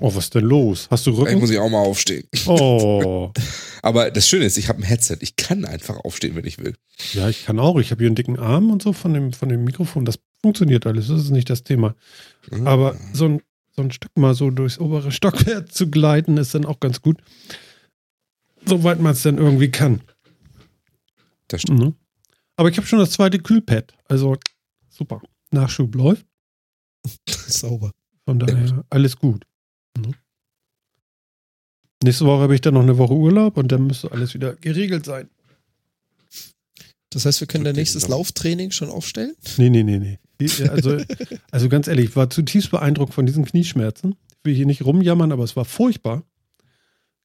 [0.00, 0.86] Oh, was ist denn los?
[0.90, 1.40] Hast du Vielleicht Rücken?
[1.40, 2.28] muss ich auch mal aufstehen.
[2.46, 3.32] Oh,
[3.82, 5.16] Aber das Schöne ist, ich habe ein Headset.
[5.20, 6.76] Ich kann einfach aufstehen, wenn ich will.
[7.12, 7.78] ja, ich kann auch.
[7.78, 10.04] Ich habe hier einen dicken Arm und so von dem, von dem Mikrofon.
[10.04, 11.08] Das funktioniert alles.
[11.08, 11.94] Das ist nicht das Thema.
[12.50, 12.66] Mhm.
[12.66, 13.42] Aber so ein,
[13.74, 17.22] so ein Stück mal so durchs obere Stockwerk zu gleiten, ist dann auch ganz gut.
[18.66, 20.02] Soweit man es dann irgendwie kann.
[21.48, 21.80] Das stimmt.
[21.80, 21.94] Mhm.
[22.56, 23.94] Aber ich habe schon das zweite Kühlpad.
[24.06, 24.36] Also
[24.90, 25.22] super.
[25.50, 26.26] Nachschub läuft.
[27.26, 27.92] Sauber.
[28.26, 29.46] Von daher alles gut.
[29.96, 30.14] Mhm.
[32.02, 35.06] Nächste Woche habe ich dann noch eine Woche Urlaub und dann müsste alles wieder geregelt
[35.06, 35.30] sein.
[37.08, 38.08] Das heißt, wir können dein nächstes.
[38.08, 39.34] Lauftraining schon aufstellen?
[39.56, 40.18] Nee, nee, nee, nee.
[40.68, 40.98] Also,
[41.50, 44.16] also ganz ehrlich, ich war zutiefst beeindruckt von diesen Knieschmerzen.
[44.30, 46.22] Ich will hier nicht rumjammern, aber es war furchtbar.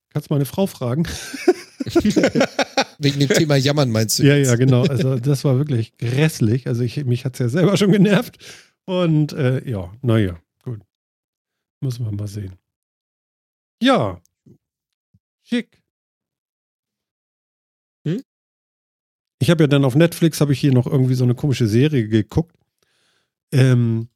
[0.09, 1.05] Kannst meine Frau fragen.
[2.99, 4.23] Wegen dem Thema Jammern meinst du?
[4.23, 4.47] Ja, jetzt?
[4.49, 4.83] ja, genau.
[4.83, 6.67] Also das war wirklich grässlich.
[6.67, 8.37] Also ich, mich hat es ja selber schon genervt.
[8.85, 10.81] Und äh, ja, naja, gut.
[11.81, 12.55] Müssen wir mal sehen.
[13.81, 14.21] Ja.
[15.43, 15.81] Schick.
[18.05, 18.21] Hm?
[19.41, 22.07] Ich habe ja dann auf Netflix, habe ich hier noch irgendwie so eine komische Serie
[22.07, 22.58] geguckt.
[23.51, 24.09] Ähm,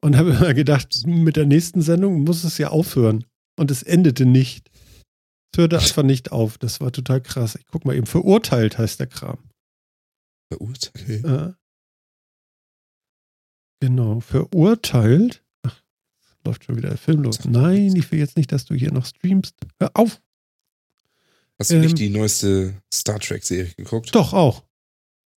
[0.00, 3.24] und habe immer gedacht, mit der nächsten Sendung muss es ja aufhören.
[3.58, 4.70] Und es endete nicht.
[5.52, 6.58] Es hörte einfach nicht auf.
[6.58, 7.54] Das war total krass.
[7.56, 8.06] Ich guck mal eben.
[8.06, 9.38] Verurteilt heißt der Kram.
[10.52, 10.92] Verurteilt.
[10.94, 11.16] Okay.
[11.26, 11.52] Äh,
[13.80, 15.42] genau, verurteilt.
[15.62, 15.82] Ach,
[16.44, 17.44] läuft schon wieder der Film los.
[17.44, 19.54] Nein, ich will jetzt nicht, dass du hier noch streamst.
[19.80, 20.20] Hör auf.
[21.58, 24.14] Hast du Ähm, nicht die neueste Star Trek-Serie geguckt?
[24.14, 24.62] Doch, auch.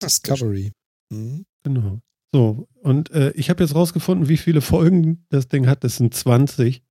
[0.03, 0.73] Discovery.
[1.09, 1.45] Mhm.
[1.63, 2.01] Genau.
[2.31, 5.83] So, und äh, ich habe jetzt rausgefunden, wie viele Folgen das Ding hat.
[5.83, 6.83] Das sind 20.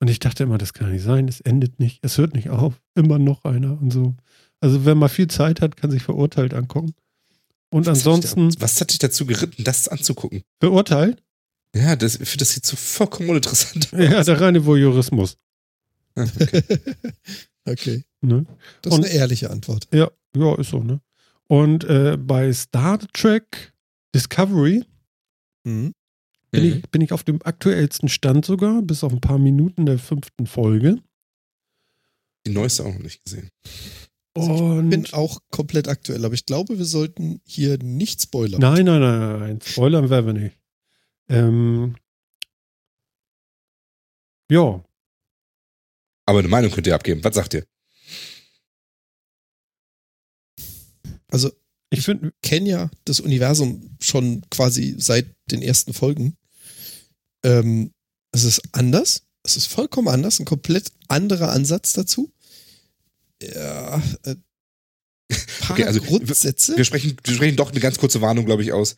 [0.00, 1.28] Und ich dachte immer, das kann nicht sein.
[1.28, 2.00] Es endet nicht.
[2.02, 2.80] Es hört nicht auf.
[2.94, 4.14] Immer noch einer und so.
[4.60, 6.94] Also, wer mal viel Zeit hat, kann sich verurteilt angucken.
[7.70, 10.42] Und Was hat ansonsten da- Was hat dich dazu geritten, das anzugucken?
[10.60, 11.22] verurteilt?
[11.74, 13.98] Ja, das, ich finde das sieht so vollkommen uninteressant aus.
[14.00, 15.36] Ja, der reine Voyeurismus.
[17.68, 18.04] Okay.
[18.20, 18.46] Ne?
[18.82, 19.88] Das ist Und- eine ehrliche Antwort.
[19.92, 21.00] Ja, ja, ist so, ne?
[21.48, 23.72] Und äh, bei Star Trek
[24.16, 24.84] Discovery
[25.64, 25.92] Mhm.
[26.50, 26.72] bin, Mhm.
[26.78, 30.46] ich, bin ich auf dem aktuellsten Stand sogar, bis auf ein paar Minuten der fünften
[30.46, 31.02] Folge.
[32.46, 33.50] Die neueste auch noch nicht gesehen.
[34.36, 38.60] Und Bin auch komplett aktuell, aber ich glaube, wir sollten hier nicht spoilern.
[38.60, 40.58] nein, nein, nein, nein, nein, spoilern werden wir nicht.
[41.28, 41.96] Ähm,
[44.50, 44.84] ja,
[46.26, 47.22] Aber eine Meinung könnt ihr abgeben.
[47.24, 47.64] Was sagt ihr?
[51.28, 51.50] Also
[51.90, 56.36] ich finde, kenne ja das Universum schon quasi seit den ersten Folgen.
[57.44, 57.92] Ähm,
[58.32, 59.22] es ist anders.
[59.42, 60.40] Es ist vollkommen anders.
[60.40, 62.32] Ein komplett anderer Ansatz dazu.
[63.42, 64.36] Ja, äh,
[65.60, 66.76] paar Okay, also, Grundsätze.
[66.76, 68.96] Wir sprechen, wir sprechen doch eine ganz kurze Warnung, glaube ich, aus.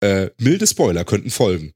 [0.00, 1.72] Äh, milde Spoiler könnten folgen.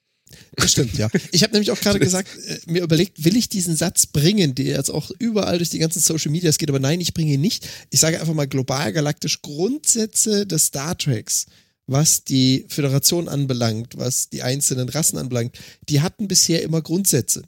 [0.57, 1.09] Das stimmt, ja.
[1.31, 4.77] Ich habe nämlich auch gerade gesagt, äh, mir überlegt, will ich diesen Satz bringen, der
[4.77, 7.69] jetzt auch überall durch die ganzen Social Medias geht, aber nein, ich bringe ihn nicht.
[7.91, 11.47] Ich sage einfach mal global galaktisch Grundsätze des Star Treks,
[11.87, 17.43] was die Föderation anbelangt, was die einzelnen Rassen anbelangt, die hatten bisher immer Grundsätze.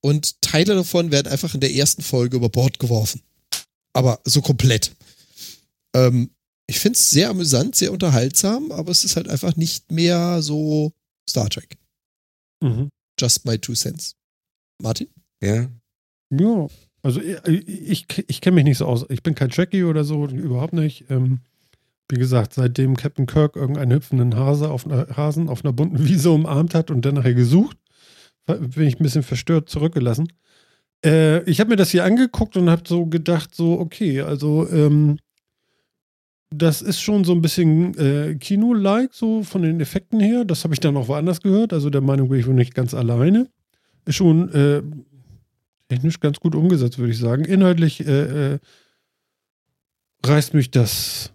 [0.00, 3.22] Und Teile davon werden einfach in der ersten Folge über Bord geworfen.
[3.94, 4.92] Aber so komplett.
[5.94, 6.30] Ähm,
[6.66, 10.92] ich finde es sehr amüsant, sehr unterhaltsam, aber es ist halt einfach nicht mehr so
[11.28, 11.76] Star Trek.
[12.64, 12.88] Mhm.
[13.18, 14.16] Just my two cents.
[14.82, 15.08] Martin?
[15.40, 15.68] Ja.
[16.30, 16.66] ja,
[17.02, 19.04] also ich, ich, ich kenne mich nicht so aus.
[19.10, 21.04] Ich bin kein Trekkie oder so, überhaupt nicht.
[21.10, 21.40] Ähm,
[22.10, 26.30] wie gesagt, seitdem Captain Kirk irgendeinen hüpfenden Hase auf einer, Hasen auf einer bunten Wiese
[26.30, 27.76] umarmt hat und dann nachher gesucht,
[28.46, 30.28] bin ich ein bisschen verstört zurückgelassen.
[31.04, 35.18] Äh, ich habe mir das hier angeguckt und habe so gedacht, so, okay, also ähm,
[36.58, 40.44] das ist schon so ein bisschen äh, Kino-like, so von den Effekten her.
[40.44, 41.72] Das habe ich dann auch woanders gehört.
[41.72, 43.48] Also der Meinung bin ich wohl nicht ganz alleine.
[44.04, 44.82] Ist schon äh,
[45.88, 47.44] technisch ganz gut umgesetzt, würde ich sagen.
[47.44, 48.58] Inhaltlich äh, äh,
[50.24, 51.32] reißt mich das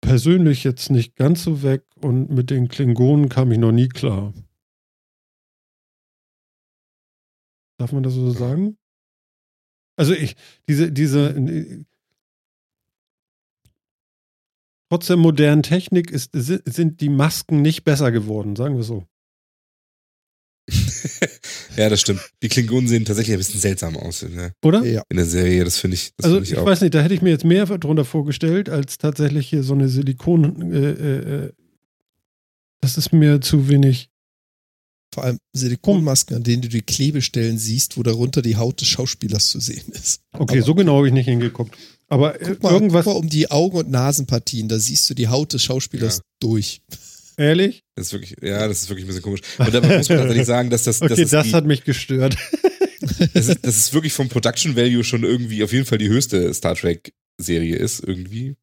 [0.00, 4.32] persönlich jetzt nicht ganz so weg und mit den Klingonen kam ich noch nie klar.
[7.78, 8.76] Darf man das so sagen?
[9.96, 10.36] Also ich,
[10.68, 11.34] diese, diese,
[14.94, 19.04] trotz der modernen Technik ist, si- sind die Masken nicht besser geworden, sagen wir so.
[21.76, 22.20] ja, das stimmt.
[22.42, 24.84] Die Klingonen sehen tatsächlich ein bisschen seltsam aus in der, Oder?
[24.84, 25.02] Ja.
[25.08, 25.64] in der Serie.
[25.64, 26.64] Das finde ich, das also finde ich, ich auch.
[26.64, 29.88] weiß nicht, da hätte ich mir jetzt mehr drunter vorgestellt, als tatsächlich hier so eine
[29.88, 30.72] Silikon.
[30.72, 31.52] Äh, äh, äh,
[32.80, 34.10] das ist mir zu wenig.
[35.12, 39.48] Vor allem Silikonmasken, an denen du die Klebestellen siehst, wo darunter die Haut des Schauspielers
[39.48, 40.22] zu sehen ist.
[40.32, 41.76] Okay, Aber so genau habe ich nicht hingeguckt.
[42.08, 43.04] Aber äh, Guck mal, irgendwas.
[43.04, 46.22] guck mal um die Augen- und Nasenpartien, da siehst du die Haut des Schauspielers Ja.
[46.40, 46.80] durch.
[47.36, 47.82] Ehrlich?
[47.96, 49.40] Das ist wirklich, ja, das ist wirklich ein bisschen komisch.
[49.58, 52.36] Und da muss man tatsächlich sagen, dass das, Okay, das, das, die, hat mich gestört.
[53.34, 56.52] das, ist, das ist wirklich vom Production Value schon irgendwie auf jeden Fall die höchste
[56.54, 58.54] Star Trek Serie ist irgendwie.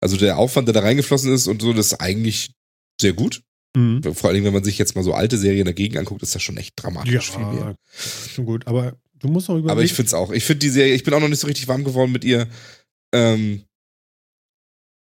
[0.00, 2.52] Also der Aufwand, der da reingeflossen ist und so, das ist eigentlich
[3.00, 3.42] sehr gut.
[3.76, 4.00] Mhm.
[4.14, 6.56] Vor allem, wenn man sich jetzt mal so alte Serien dagegen anguckt, ist das schon
[6.56, 7.74] echt dramatisch viel mehr.
[8.32, 8.66] schon gut.
[8.68, 9.70] Aber du musst auch überlegen.
[9.70, 10.30] Aber ich finde es auch.
[10.30, 12.48] Ich finde die Serie, ich bin auch noch nicht so richtig warm geworden mit ihr.
[13.14, 13.64] Ähm,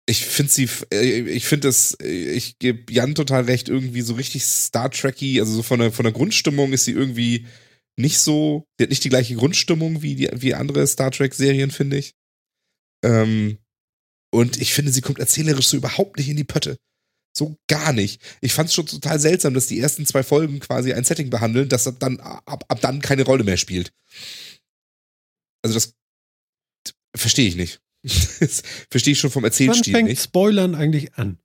[0.07, 4.15] ich finde sie, äh, ich finde das, äh, ich gebe Jan total recht, irgendwie so
[4.15, 7.45] richtig Star Trekky, also so von der, von der Grundstimmung ist sie irgendwie
[7.98, 11.98] nicht so, sie hat nicht die gleiche Grundstimmung wie, die, wie andere Star Trek-Serien, finde
[11.98, 12.14] ich.
[13.03, 13.57] Ähm,
[14.34, 16.78] und ich finde, sie kommt erzählerisch so überhaupt nicht in die Pötte.
[17.34, 18.22] So gar nicht.
[18.41, 21.70] Ich fand es schon total seltsam, dass die ersten zwei Folgen quasi ein Setting behandeln,
[21.70, 23.94] das dann ab, ab dann keine Rolle mehr spielt.
[25.64, 25.94] Also das
[27.16, 27.82] verstehe ich nicht.
[28.40, 30.24] Das verstehe ich schon vom Wann Erzählstil fängt nicht.
[30.24, 31.38] Spoilern eigentlich an?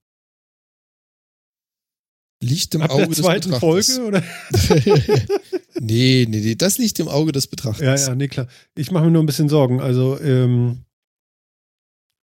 [2.43, 4.11] Liegt im Ab Auge der zweiten des Folge?
[4.11, 5.19] Betrachters.
[5.19, 5.27] Oder?
[5.81, 8.07] nee, nee, nee, das liegt im Auge des Ja, Betrachters.
[8.07, 8.47] ja, nee, klar.
[8.75, 9.81] Ich mache mir nur ein bisschen Sorgen.
[9.81, 10.85] Also, ähm,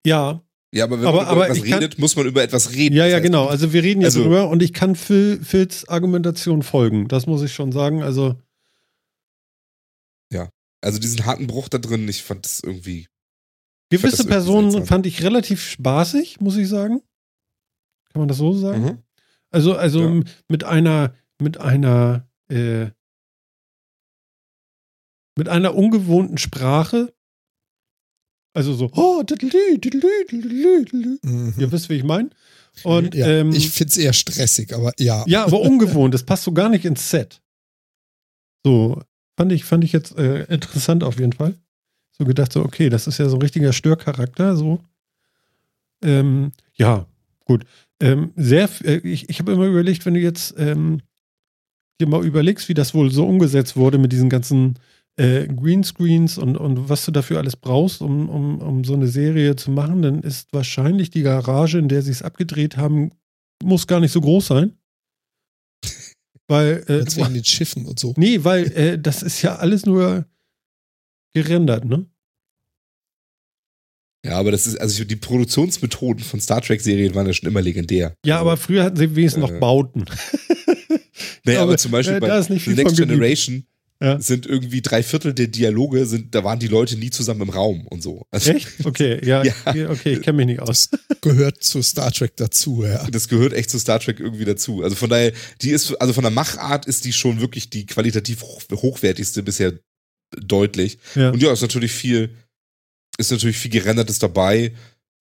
[0.06, 2.72] ja, Ja, aber wenn Aber- man über aber etwas kann- redet, muss man über etwas
[2.74, 2.96] reden.
[2.96, 3.48] ja, Das ja, heißt, genau.
[3.48, 7.08] Also, wir reden jetzt also- drüber und ich kann Phil, Phils Argumentation folgen.
[7.08, 8.04] Das muss ich schon sagen.
[8.04, 8.36] Also,
[10.82, 13.10] Also diesen harten Bruch da drin, ich fand das irgendwie.
[13.92, 14.88] gewisse Personen seltsam.
[14.88, 17.02] fand ich relativ spaßig, muss ich sagen.
[18.14, 18.82] Kann man das so sagen?
[18.84, 19.04] Mhm.
[19.52, 20.24] Also, also Ja.
[20.48, 22.92] mit einer, mit einer, äh,
[25.38, 27.14] mit einer ungewohnten Sprache.
[28.54, 29.24] Also so, oh.
[31.24, 31.54] Mhm.
[31.58, 32.30] ihr wisst, wie ich meine.
[32.84, 35.24] Und ja, ähm, ich finde es eher stressig, aber ja.
[35.28, 37.42] ja, aber ungewohnt, das passt so gar nicht ins Set.
[38.64, 39.02] So,
[39.38, 41.56] fand ich, fand ich jetzt äh, interessant auf jeden Fall.
[42.18, 44.80] So gedacht, so, okay, das ist ja so ein richtiger Störcharakter, so.
[46.04, 47.06] Ähm, ja,
[47.46, 47.66] gut.
[48.02, 51.02] Ähm, sehr, äh, ich, ich habe immer überlegt, wenn du jetzt ähm,
[52.00, 54.80] dir mal überlegst, wie das wohl so umgesetzt wurde mit diesen ganzen
[55.20, 59.58] äh, Greenscreens und, und was du dafür alles brauchst, um, um, um so eine Serie
[59.58, 63.12] zu machen, dann ist wahrscheinlich die Garage, in der sie es abgedreht haben,
[63.62, 64.78] muss gar nicht so groß sein.
[66.48, 68.14] Weil, äh, wegen den Schiffen und so.
[68.18, 70.26] nee, weil äh, das ist ja alles nur
[71.34, 72.08] gerendert, ne?
[74.26, 78.16] Ja, aber das ist, also die Produktionsmethoden von Star Trek-Serien waren ja schon immer legendär.
[78.26, 80.06] Ja, also, aber früher hatten sie wenigstens noch Äh, Bauten.
[81.44, 82.96] Naja, aber, aber zum Beispiel äh, bei The Next.
[82.98, 83.66] Generation
[84.02, 84.18] Ja.
[84.22, 87.86] sind irgendwie drei Viertel der Dialoge, sind, da waren die Leute nie zusammen im Raum
[87.88, 88.26] und so.
[88.32, 88.86] Also, Echt?
[88.86, 89.44] Okay, ja,
[89.74, 89.90] Ja.
[89.90, 90.90] okay, ich kenne mich nicht aus.
[91.22, 93.06] Gehört zu Star Trek dazu, ja.
[93.12, 94.84] Das gehört echt zu Star Trek irgendwie dazu.
[94.84, 98.42] Also von daher, die ist, also von der Machart ist die schon wirklich die qualitativ
[98.42, 99.74] hoch, hochwertigste bisher
[100.38, 101.00] deutlich.
[101.16, 101.32] Ja.
[101.32, 102.36] Und ja, ist natürlich viel,
[103.18, 104.74] ist natürlich viel gerendertes dabei.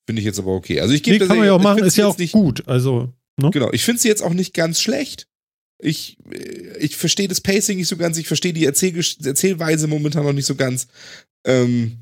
[0.06, 0.80] Finde ich jetzt aber okay.
[0.80, 2.32] Also ich gebe Nee, der kann man ja auch machen, ist ja jetzt auch nicht,
[2.32, 2.66] gut.
[2.68, 3.50] Also, ne?
[3.50, 5.26] Genau, ich finde sie jetzt auch nicht ganz schlecht.
[5.80, 8.94] Ich, äh, ich verstehe das Pacing nicht so ganz, ich verstehe die Erzähl
[9.24, 10.88] Erzählweise momentan noch nicht so ganz.
[11.46, 11.98] Ähm,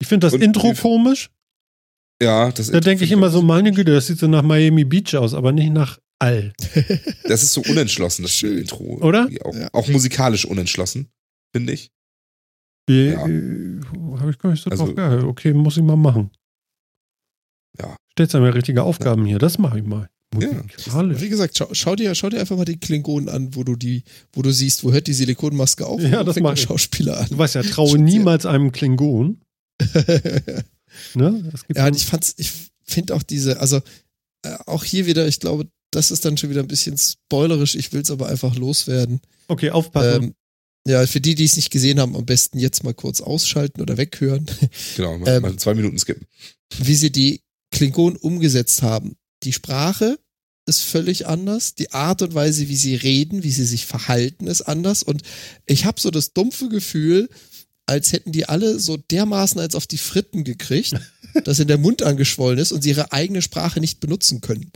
[0.00, 1.30] Ich finde das Intro komisch.
[2.22, 5.16] ja, das Da denke ich immer so, meine Güte, das sieht so nach Miami Beach
[5.16, 6.52] aus, aber nicht nach All.
[7.24, 8.58] Das ist so unentschlossen, das Schön.
[8.58, 8.84] Intro.
[9.02, 9.28] Oder?
[9.44, 9.68] Auch, Ja.
[9.72, 11.08] auch musikalisch unentschlossen,
[11.54, 11.90] finde ich.
[12.90, 13.26] Ja.
[13.26, 13.80] äh,
[14.18, 15.24] Habe ich gar nicht so Also- drauf geachtet.
[15.24, 16.30] Okay, muss ich mal machen.
[17.78, 17.96] Ja.
[18.12, 20.08] Stellst du mir richtige Aufgaben hier, das mache ich mal.
[20.38, 20.62] Ja.
[21.20, 24.02] Wie gesagt, schau, schau, dir, schau dir einfach mal die Klingonen an, wo du die,
[24.34, 26.68] wo du siehst, wo hört die Silikonmaske auf Ja, das fängt mach der ich.
[26.68, 27.38] Schauspieler Du an.
[27.38, 29.40] weißt ja, traue niemals einem Klingon.
[31.14, 31.52] Ne?
[31.74, 32.50] Ja, ich fand's, ich
[32.82, 33.76] finde auch diese, also
[34.42, 37.92] äh, auch hier wieder, ich glaube, das ist dann schon wieder ein bisschen spoilerisch, ich
[37.92, 39.20] will es aber einfach loswerden.
[39.48, 40.22] okay, aufpassen.
[40.24, 40.34] Ähm,
[40.86, 43.96] ja, für die, die es nicht gesehen haben, am besten jetzt mal kurz ausschalten oder
[43.98, 44.46] weghören,
[44.96, 46.26] Genau, mal, Ähm, mal zwei Minuten skippen.
[46.78, 49.16] wie sie die Klingonen umgesetzt haben.
[49.44, 50.18] Die Sprache
[50.66, 54.62] ist völlig anders, die Art und Weise, wie sie reden, wie sie sich verhalten, ist
[54.62, 55.02] anders.
[55.02, 55.22] Und
[55.66, 57.28] ich habe so das dumpfe Gefühl,
[57.86, 60.94] als hätten die alle so dermaßen als auf die Fritten gekriegt,
[61.44, 64.70] dass in der Mund angeschwollen ist und sie ihre eigene Sprache nicht benutzen können.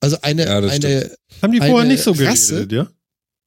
[0.00, 2.90] Also eine, Ja, eine Haben die vorher eine nicht so Rasse- geredet, ja?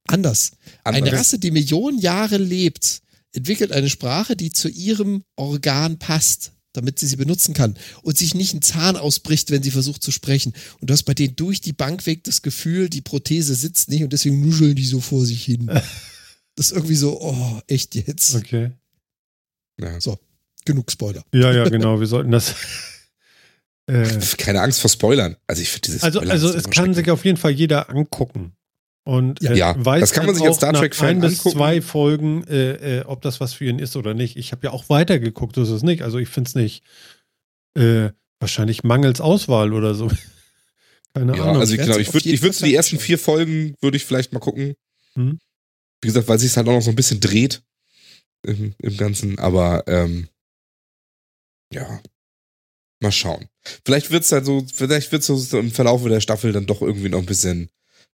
[0.06, 0.52] anders.
[0.84, 1.14] Eine Anders.
[1.20, 3.00] Rasse, die Millionen Jahre lebt,
[3.32, 8.34] entwickelt eine Sprache, die zu ihrem Organ passt, damit sie sie benutzen kann und sich
[8.34, 10.52] nicht ein Zahn ausbricht, wenn sie versucht zu sprechen.
[10.80, 14.02] Und du hast bei denen durch die Bank weg das Gefühl, die Prothese sitzt nicht
[14.02, 15.70] und deswegen nuscheln die so vor sich hin.
[16.56, 18.36] Das ist irgendwie so, oh, echt jetzt?
[18.36, 18.70] Okay.
[19.80, 19.98] Ja.
[20.64, 21.24] Genug Spoiler.
[21.32, 22.54] Ja, ja, genau, wir sollten das.
[23.86, 25.36] äh, Keine Angst vor Spoilern.
[25.48, 28.52] Also ich finde dieses also, Spoilern also es kann sich auf jeden Fall jeder angucken.
[29.06, 31.20] Und äh, Ja, weiß das kann man dann sich als auch Star nach Trek-Fan ein
[31.20, 31.56] bis angucken.
[31.58, 34.36] zwei Folgen, äh, äh, ob das was für ihn ist oder nicht.
[34.36, 36.02] Ich habe ja auch weitergeguckt, so ist es nicht.
[36.02, 36.82] Also ich finde es nicht
[37.76, 38.10] äh,
[38.40, 40.10] wahrscheinlich mangels Auswahl oder so.
[41.14, 41.58] Keine Ja, Ahnung.
[41.58, 44.32] also ich, genau, ich würde ich würd Fall die ersten vier Folgen, würde ich vielleicht
[44.32, 44.74] mal gucken.
[45.14, 45.38] Hm.
[46.00, 47.62] Wie gesagt, weil sich es halt auch noch so ein bisschen dreht
[48.44, 50.28] im, im Ganzen, aber ähm,
[51.72, 52.00] ja,
[53.00, 53.48] mal schauen.
[53.84, 57.18] Vielleicht wird's halt so, vielleicht wird's so im Verlauf der Staffel dann doch irgendwie noch
[57.20, 57.68] ein bisschen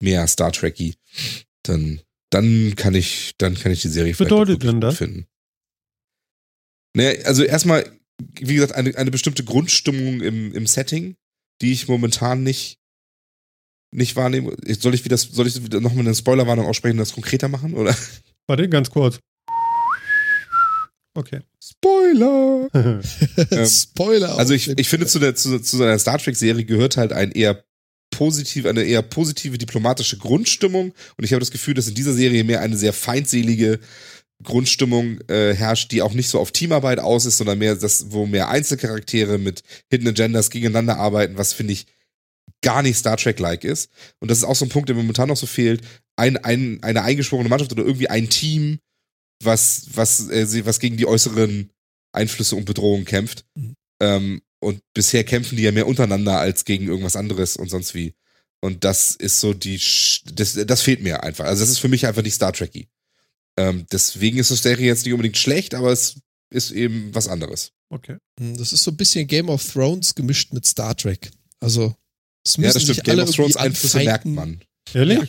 [0.00, 0.94] mehr Star Trekky.
[1.62, 2.00] Dann,
[2.30, 4.96] dann kann ich, dann kann ich die Serie bedeutet denn das?
[4.96, 5.26] finden.
[6.96, 7.84] Naja, also erstmal,
[8.40, 11.16] wie gesagt, eine, eine bestimmte Grundstimmung im, im Setting,
[11.60, 12.78] die ich momentan nicht,
[13.92, 14.56] nicht wahrnehme.
[14.78, 17.96] Soll ich wieder, soll ich wieder nochmal eine Spoilerwarnung aussprechen und das konkreter machen, oder?
[18.46, 19.18] Warte, ganz kurz.
[21.16, 21.40] Okay.
[21.62, 22.68] Spoiler!
[23.50, 24.38] Ähm, Spoiler.
[24.38, 27.64] Also ich, ich finde, zu, der, zu, zu seiner Star Trek-Serie gehört halt ein eher
[28.16, 30.94] positiv, eine eher positive diplomatische Grundstimmung.
[31.16, 33.80] Und ich habe das Gefühl, dass in dieser Serie mehr eine sehr feindselige
[34.42, 38.26] Grundstimmung äh, herrscht, die auch nicht so auf Teamarbeit aus ist, sondern mehr, das, wo
[38.26, 41.86] mehr Einzelcharaktere mit Hidden Agendas gegeneinander arbeiten, was finde ich
[42.62, 43.90] gar nicht Star Trek-like ist.
[44.20, 45.82] Und das ist auch so ein Punkt, der momentan noch so fehlt.
[46.16, 48.78] Ein, ein, eine eingeschworene Mannschaft oder irgendwie ein Team,
[49.42, 51.70] was, was, äh, was gegen die äußeren
[52.12, 53.44] Einflüsse und Bedrohungen kämpft.
[53.54, 53.74] Mhm.
[54.00, 58.14] Ähm, und bisher kämpfen die ja mehr untereinander als gegen irgendwas anderes und sonst wie.
[58.60, 61.44] Und das ist so die, Sch- das, das fehlt mir einfach.
[61.44, 62.88] Also das ist für mich einfach nicht Star Trekky.
[63.56, 66.16] Ähm, deswegen ist das Serie jetzt nicht unbedingt schlecht, aber es
[66.50, 67.70] ist eben was anderes.
[67.90, 68.16] Okay.
[68.40, 71.30] Hm, Das ist so ein bisschen Game of Thrones gemischt mit Star Trek.
[71.60, 71.94] Also,
[72.44, 73.08] es müssen Ja, das sich stimmt.
[73.10, 74.34] alle Game of Thrones Einflüsse merkt anfeinden.
[74.34, 74.60] man.
[74.94, 75.18] Ehrlich?
[75.18, 75.26] Ja.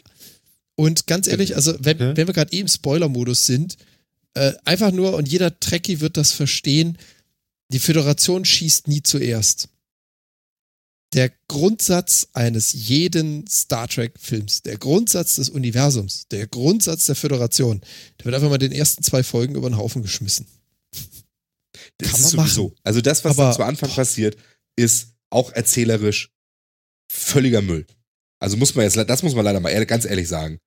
[0.77, 2.13] Und ganz ehrlich, also wenn, Okay.
[2.17, 3.77] wenn wir gerade eh im Spoiler-Modus sind,
[4.33, 6.97] äh, einfach nur, und jeder Trekkie wird das verstehen,
[7.71, 9.69] die Föderation schießt nie zuerst.
[11.13, 17.81] Der Grundsatz eines jeden Star Trek-Films, der Grundsatz des Universums, der Grundsatz der Föderation,
[18.19, 20.45] der wird einfach mal den ersten zwei Folgen über den Haufen geschmissen.
[21.97, 22.63] Das Kann man sowieso.
[22.69, 22.79] machen.
[22.83, 24.37] Also das, was Aber- zu Anfang passiert,
[24.75, 26.31] ist auch erzählerisch
[27.09, 27.85] völliger Müll.
[28.39, 30.59] Also muss man jetzt, das muss man leider mal ganz ehrlich sagen.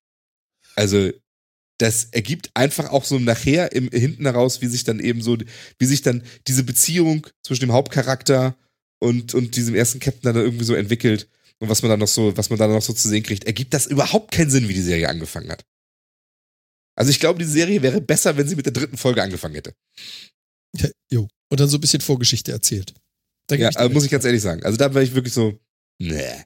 [0.75, 1.11] Also
[1.79, 5.37] das ergibt einfach auch so nachher im hinten heraus, wie sich dann eben so,
[5.79, 8.55] wie sich dann diese Beziehung zwischen dem Hauptcharakter
[8.99, 11.27] und und diesem ersten Captain dann irgendwie so entwickelt
[11.59, 13.73] und was man dann noch so, was man dann noch so zu sehen kriegt, ergibt
[13.73, 15.65] das überhaupt keinen Sinn, wie die Serie angefangen hat.
[16.95, 19.73] Also ich glaube, die Serie wäre besser, wenn sie mit der dritten Folge angefangen hätte.
[21.09, 21.27] Jo.
[21.49, 22.93] Und dann so ein bisschen Vorgeschichte erzählt.
[23.47, 24.63] Da Ja, ich also muss ich ganz ehrlich sagen.
[24.63, 25.57] Also da war ich wirklich so,
[25.97, 26.43] nee.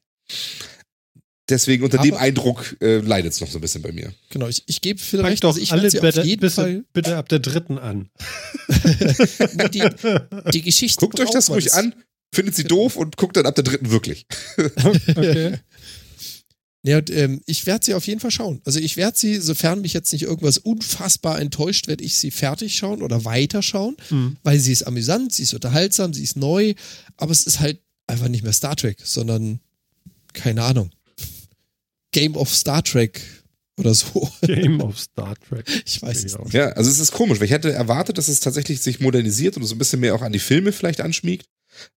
[1.50, 4.14] Deswegen unter dem Eindruck äh, leidet es noch so ein bisschen bei mir.
[4.30, 5.44] Genau, ich, ich gebe viel Fang recht.
[5.44, 6.84] doch also ich alle bitte, auf jeden bitte, Fall.
[6.94, 8.10] bitte ab der dritten an.
[9.74, 9.84] Die,
[10.54, 11.00] die Geschichte.
[11.00, 11.94] Guckt euch das ruhig an,
[12.34, 14.26] findet sie doof und guckt dann ab der dritten wirklich.
[15.16, 15.58] Okay.
[16.86, 18.62] Ja, und, ähm, ich werde sie auf jeden Fall schauen.
[18.66, 22.76] Also ich werde sie, sofern mich jetzt nicht irgendwas unfassbar enttäuscht, werde ich sie fertig
[22.76, 24.36] schauen oder weiterschauen, Hm.
[24.44, 26.74] weil sie ist amüsant, sie ist unterhaltsam, sie ist neu,
[27.16, 29.62] aber es ist halt einfach nicht mehr Star Trek, sondern
[30.34, 30.90] keine Ahnung.
[32.14, 33.22] Game of Star Trek
[33.78, 34.30] oder so.
[34.42, 35.66] Game of Star Trek.
[35.86, 36.54] Ich weiß es nicht.
[36.54, 39.66] Ja, also es ist komisch, weil ich hätte erwartet, dass es tatsächlich sich modernisiert und
[39.66, 41.48] so ein bisschen mehr auch an die Filme vielleicht anschmiegt.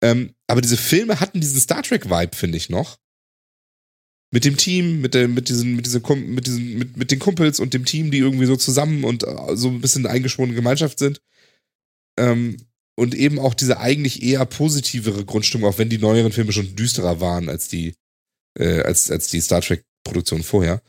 [0.02, 3.00] Ähm, aber diese Filme hatten diesen Star Trek-Vibe, finde ich noch.
[4.32, 7.20] Mit dem Team, mit, der, mit, diesen, mit, diesen, Kum- mit, diesen, mit, mit den
[7.20, 10.56] Kumpels und dem Team, die irgendwie so zusammen und äh, so ein bisschen eine eingeschworene
[10.56, 11.22] Gemeinschaft sind.
[12.20, 12.58] Ähm,
[12.96, 17.20] und eben auch diese eigentlich eher positivere Grundstimmung, auch wenn die neueren Filme schon düsterer
[17.20, 17.96] waren als die,
[18.60, 19.62] äh, als, als die Star
[20.04, 20.82] Trek-Produktion vorher.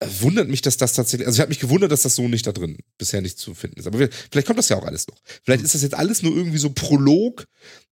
[0.00, 2.46] Äh, Wundert mich, dass das tatsächlich, also ich habe mich gewundert, dass das so nicht
[2.46, 3.86] da drin bisher nicht zu finden ist.
[3.86, 5.18] Aber vielleicht vielleicht kommt das ja auch alles noch.
[5.44, 7.46] Vielleicht ist das jetzt alles nur irgendwie so Prolog,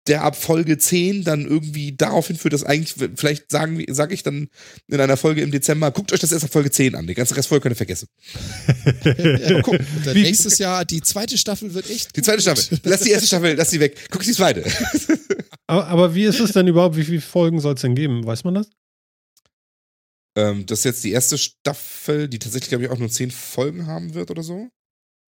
[0.09, 4.49] der ab Folge 10 dann irgendwie darauf hinführt, dass eigentlich, vielleicht sagen, sage ich dann
[4.89, 7.07] in einer Folge im Dezember, guckt euch das erst ab Folge 10 an.
[7.07, 8.09] Die ganze Restfolge könnt ihr vergessen.
[9.05, 9.79] Ja, guck,
[10.15, 12.17] nächstes Jahr, die zweite Staffel wird echt.
[12.17, 12.59] Die zweite gut.
[12.59, 12.81] Staffel.
[12.85, 13.97] Lass die erste Staffel, lass die weg.
[14.11, 14.65] Guck die zweite.
[15.67, 16.97] Aber, aber wie ist es denn überhaupt?
[16.97, 18.27] Wie viele Folgen soll es denn geben?
[18.27, 18.69] Weiß man das?
[20.37, 23.87] Ähm, das ist jetzt die erste Staffel, die tatsächlich, glaube ich, auch nur 10 Folgen
[23.87, 24.69] haben wird oder so.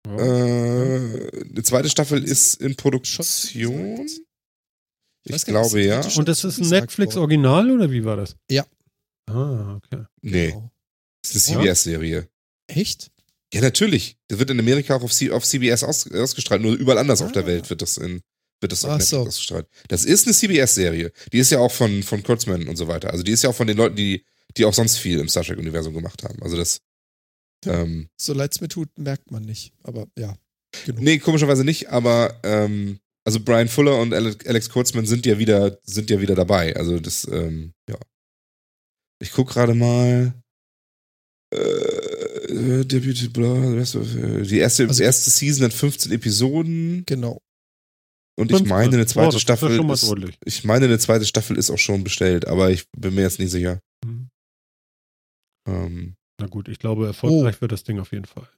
[0.06, 0.16] Ja.
[0.18, 4.06] Äh, eine zweite Staffel ist in Produktion.
[5.26, 6.06] Ich glaube, ja.
[6.16, 8.36] Und das ist ein Netflix-Original oder wie war das?
[8.50, 8.66] Ja.
[9.30, 10.04] Ah, okay.
[10.20, 10.70] Nee, Genau.
[11.22, 12.28] das ist eine CBS-Serie.
[12.66, 13.10] Echt?
[13.54, 14.18] Ja, natürlich.
[14.28, 16.60] Das wird in Amerika auch auf, C auf CBS aus ausgestrahlt.
[16.60, 17.46] Nur überall anders auf der Ah.
[17.46, 18.20] Welt wird das in
[18.60, 19.20] wird das auf Ach Netflix so.
[19.26, 19.66] ausgestrahlt.
[19.88, 21.12] Das ist eine CBS-Serie.
[21.32, 23.10] Die ist ja auch von, von Kurtzman und so weiter.
[23.10, 24.24] Also die ist ja auch von den Leuten, die,
[24.56, 26.42] die auch sonst viel im Star Trek-Universum gemacht haben.
[26.42, 26.78] Also das.
[27.64, 27.80] Ja.
[27.82, 29.72] Ähm, So leid es mir tut, merkt man nicht.
[29.82, 30.34] Aber ja,
[30.84, 31.00] genug.
[31.02, 35.78] nee, komischerweise nicht, aber ähm, also Brian Fuller und Ale- Alex Kurtzman sind ja wieder,
[35.84, 36.76] sind ja wieder dabei.
[36.76, 37.96] Also das, ähm, ja.
[39.22, 40.34] Ich guck gerade mal.
[41.52, 47.04] Äh, Deputy Blah, the rest of, äh, die erste, Also- erste Season hat 15 Episoden.
[47.06, 47.40] Genau.
[48.36, 50.12] Und ich meine, eine zweite ja Staffel ist,
[50.44, 53.52] ich meine, eine zweite Staffel ist auch schon bestellt, aber ich bin mir jetzt nicht
[53.52, 53.78] sicher.
[55.66, 58.48] Ähm, Na gut, ich glaube, erfolgreich wird das Ding auf jeden Fall.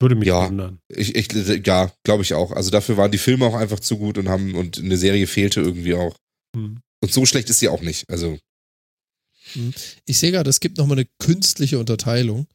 [0.00, 0.48] Würde mich Ja.
[0.48, 0.80] wundern.
[0.88, 1.28] ich, ich,
[1.66, 2.50] ja, glaube ich auch.
[2.50, 5.60] Also dafür waren die Filme auch einfach zu gut und haben, und eine Serie fehlte
[5.60, 6.16] irgendwie auch.
[6.56, 6.80] Mhm.
[7.00, 8.08] Und so schlecht ist sie auch nicht.
[8.10, 8.38] Also,
[10.06, 12.46] Ich sehe gerade, es gibt nochmal eine künstliche Unterteilung.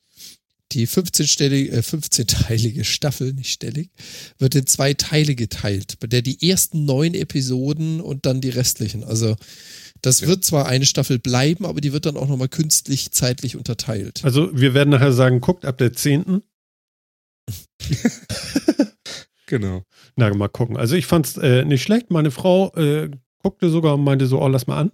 [0.74, 3.90] Die 15-stellige, äh, 15-teilige Staffel, nicht stellig,
[4.38, 9.06] wird in zwei Teile geteilt, bei der die ersten neun Episoden und dann die restlichen.
[9.06, 9.38] Also
[10.08, 10.28] das Ja.
[10.28, 14.24] wird zwar eine Staffel bleiben, aber die wird dann auch nochmal künstlich zeitlich unterteilt.
[14.26, 16.42] Also wir werden nachher sagen, guckt ab der 10.
[19.46, 19.84] genau.
[20.16, 20.78] Na, mal gucken.
[20.78, 22.10] Also ich fand's äh, nicht schlecht.
[22.12, 23.10] Meine Frau äh,
[23.44, 24.92] guckte sogar und meinte so, oh, lass mal an.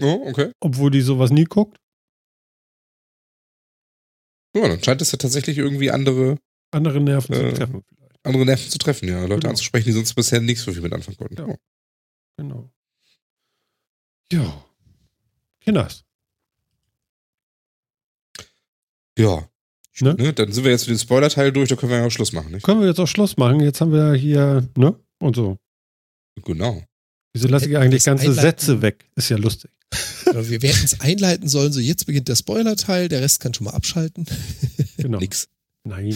[0.00, 0.52] Oh, okay.
[0.60, 1.78] Obwohl die sowas nie guckt.
[4.54, 6.38] Ja, dann scheint es ja tatsächlich irgendwie andere,
[6.72, 7.50] Andere Nerven Äh.
[7.50, 7.82] zu treffen
[8.24, 9.22] andere Nerven zu treffen, ja.
[9.22, 9.50] Leute Genau.
[9.50, 11.36] anzusprechen, die sonst bisher nichts so viel mit anfangen konnten.
[11.38, 11.46] Ja.
[11.48, 11.56] Oh.
[12.36, 12.70] Genau.
[14.32, 14.64] Ja.
[15.60, 16.04] Kinders.
[19.18, 19.48] Ja.
[20.00, 20.14] Ne?
[20.14, 22.32] Ne, dann sind wir jetzt für den Spoiler-Teil durch, da können wir ja auch Schluss
[22.32, 22.64] machen, nicht?
[22.64, 23.60] Können wir jetzt auch Schluss machen?
[23.60, 24.98] Jetzt haben wir hier, ne?
[25.20, 25.58] Und so.
[26.44, 26.82] Genau.
[27.34, 29.04] Wieso lasse ich eigentlich ganze einleiten- Sätze weg?
[29.16, 29.70] Ist ja lustig.
[30.26, 33.66] Aber wir werden es einleiten sollen, so jetzt beginnt der Spoiler-Teil, der Rest kann schon
[33.66, 34.24] mal abschalten.
[34.98, 35.18] Genau.
[35.18, 35.48] Nix.
[35.84, 36.14] Nein.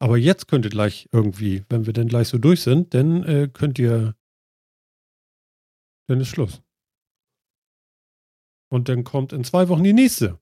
[0.00, 3.48] Aber jetzt könnt ihr gleich irgendwie, wenn wir denn gleich so durch sind, dann äh,
[3.52, 4.16] könnt ihr.
[6.08, 6.60] Dann ist Schluss.
[8.70, 10.38] Und dann kommt in zwei Wochen die nächste.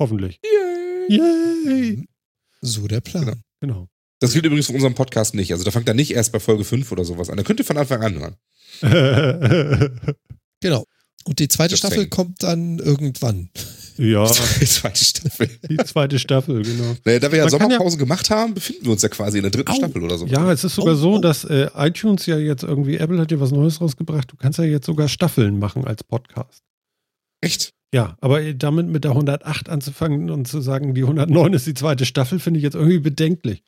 [0.00, 0.40] Hoffentlich.
[1.08, 2.06] Yay!
[2.60, 3.42] So der Plan.
[3.60, 3.88] Genau.
[4.20, 5.52] Das gilt übrigens für unseren Podcast nicht.
[5.52, 7.36] Also da fangt er nicht erst bei Folge 5 oder sowas an.
[7.36, 8.36] Da könnt ihr von Anfang an hören.
[10.60, 10.84] Genau.
[11.24, 12.10] Und die zweite Just Staffel saying.
[12.10, 13.50] kommt dann irgendwann.
[13.96, 14.24] ja,
[14.60, 15.48] Die zweite Staffel.
[15.68, 16.96] die zweite Staffel, genau.
[17.04, 19.38] Naja, da wir ja Man kann ja- Sommerpause gemacht haben, befinden wir uns ja quasi
[19.38, 19.74] in der dritten Au.
[19.74, 20.26] Staffel oder so.
[20.26, 21.18] Ja, es ist sogar Oh, so, oh.
[21.20, 24.32] dass äh, iTunes ja jetzt irgendwie, Apple hat ja was Neues rausgebracht.
[24.32, 26.62] Du kannst ja jetzt sogar Staffeln machen als Podcast.
[27.40, 27.72] Echt?
[27.94, 32.04] Ja, aber damit mit der 108 anzufangen und zu sagen, die 109 ist die zweite
[32.04, 33.62] Staffel, finde ich jetzt irgendwie bedenklich.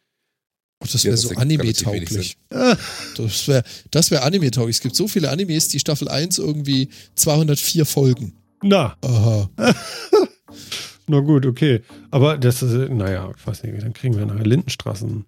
[0.82, 2.36] Oh, das Ja, wäre das so anime-tauglich.
[3.16, 4.76] Das wäre das wär anime-tauglich.
[4.76, 8.34] Es gibt so viele Animes, die Staffel 1 irgendwie 204 Folgen.
[8.62, 9.50] Na, Aha.
[11.06, 11.82] na gut, okay.
[12.10, 15.24] Aber das ist, naja, ich weiß nicht, dann kriegen wir nachher Lindenstraßen.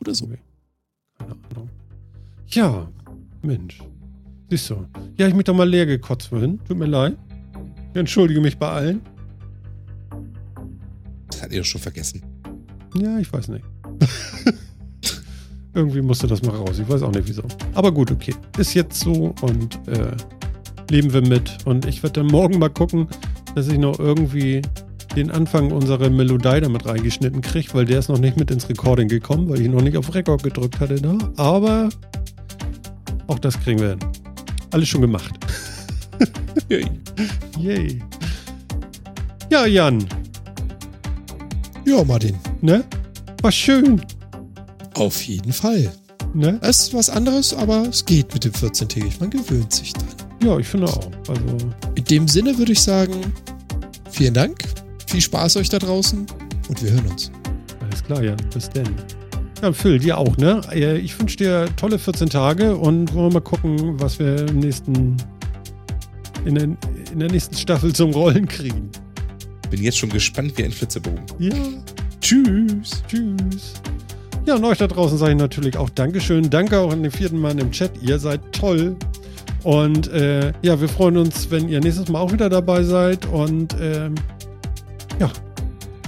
[0.00, 0.28] Oder so.
[1.18, 1.70] Keine Ahnung.
[2.48, 2.90] Ja,
[3.42, 3.78] Mensch.
[4.52, 4.84] Siehst du.
[5.16, 6.60] Ja, ich mich doch mal leer gekotzt vorhin.
[6.68, 7.16] Tut mir leid.
[7.92, 9.00] Ich entschuldige mich bei allen.
[11.30, 12.20] Das hat ihr doch schon vergessen.
[12.94, 13.64] Ja, ich weiß nicht.
[15.74, 16.78] Irgendwie musste das mal raus.
[16.78, 17.44] Ich weiß auch nicht wieso.
[17.72, 18.34] Aber gut, okay.
[18.58, 20.14] Ist jetzt so und äh,
[20.90, 21.56] leben wir mit.
[21.64, 23.08] Und ich werde dann morgen mal gucken,
[23.54, 24.60] dass ich noch irgendwie
[25.16, 29.08] den Anfang unserer Melodie damit reingeschnitten kriege, weil der ist noch nicht mit ins Recording
[29.08, 31.16] gekommen, weil ich noch nicht auf Rekord gedrückt hatte da.
[31.38, 31.88] Aber
[33.28, 34.21] auch das kriegen wir hin.
[34.72, 35.32] Alles schon gemacht.
[36.68, 36.86] Yay.
[37.58, 38.02] Yay.
[39.50, 40.04] Ja, Jan,
[41.84, 42.36] Ja, Martin.
[42.62, 42.84] ne?
[43.42, 44.00] War schön,
[44.94, 45.92] Auf jeden Fall.
[46.32, 46.58] ne?
[46.62, 49.20] Es ist was anderes, aber es geht mit dem 14-tägig.
[49.20, 50.06] Man gewöhnt sich dran.
[50.42, 51.10] Ja, ich finde auch.
[51.28, 51.56] Also,
[51.94, 53.14] In dem Sinne würde ich sagen,
[54.10, 54.58] vielen Dank.
[55.06, 56.26] Viel Spaß euch da draußen
[56.68, 57.30] und wir hören uns.
[57.80, 58.36] Alles klar, Jan.
[58.54, 58.88] Bis denn.
[59.62, 60.60] Ja, Phil, dir auch, ne?
[60.72, 64.58] Äh, Ich wünsche dir tolle 14 Tage und wollen wir mal gucken, was wir im
[64.58, 65.16] nächsten,
[66.44, 66.64] in der,
[67.12, 68.90] in der nächsten Staffel zum Rollen kriegen.
[69.70, 71.24] Bin jetzt schon gespannt wie ein Flitzebogen.
[71.38, 71.54] Ja.
[72.20, 73.02] Tschüss.
[73.08, 73.74] Tschüss.
[74.46, 76.50] Ja, und euch da draußen sage ich natürlich auch Dankeschön.
[76.50, 77.92] Danke auch an den vierten Mann im Chat.
[78.02, 78.96] Ihr seid toll.
[79.62, 83.26] Und äh, ja, wir freuen uns, wenn ihr nächstes Mal auch wieder dabei seid.
[83.26, 84.16] Und ähm,
[85.20, 85.30] ja,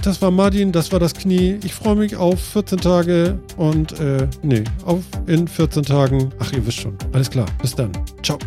[0.05, 1.57] das war Martin, das war das Knie.
[1.63, 6.31] Ich freue mich auf 14 Tage und äh, nee, auf in 14 Tagen.
[6.39, 6.97] Ach, ihr wisst schon.
[7.13, 7.47] Alles klar.
[7.61, 7.91] Bis dann.
[8.21, 8.37] Ciao.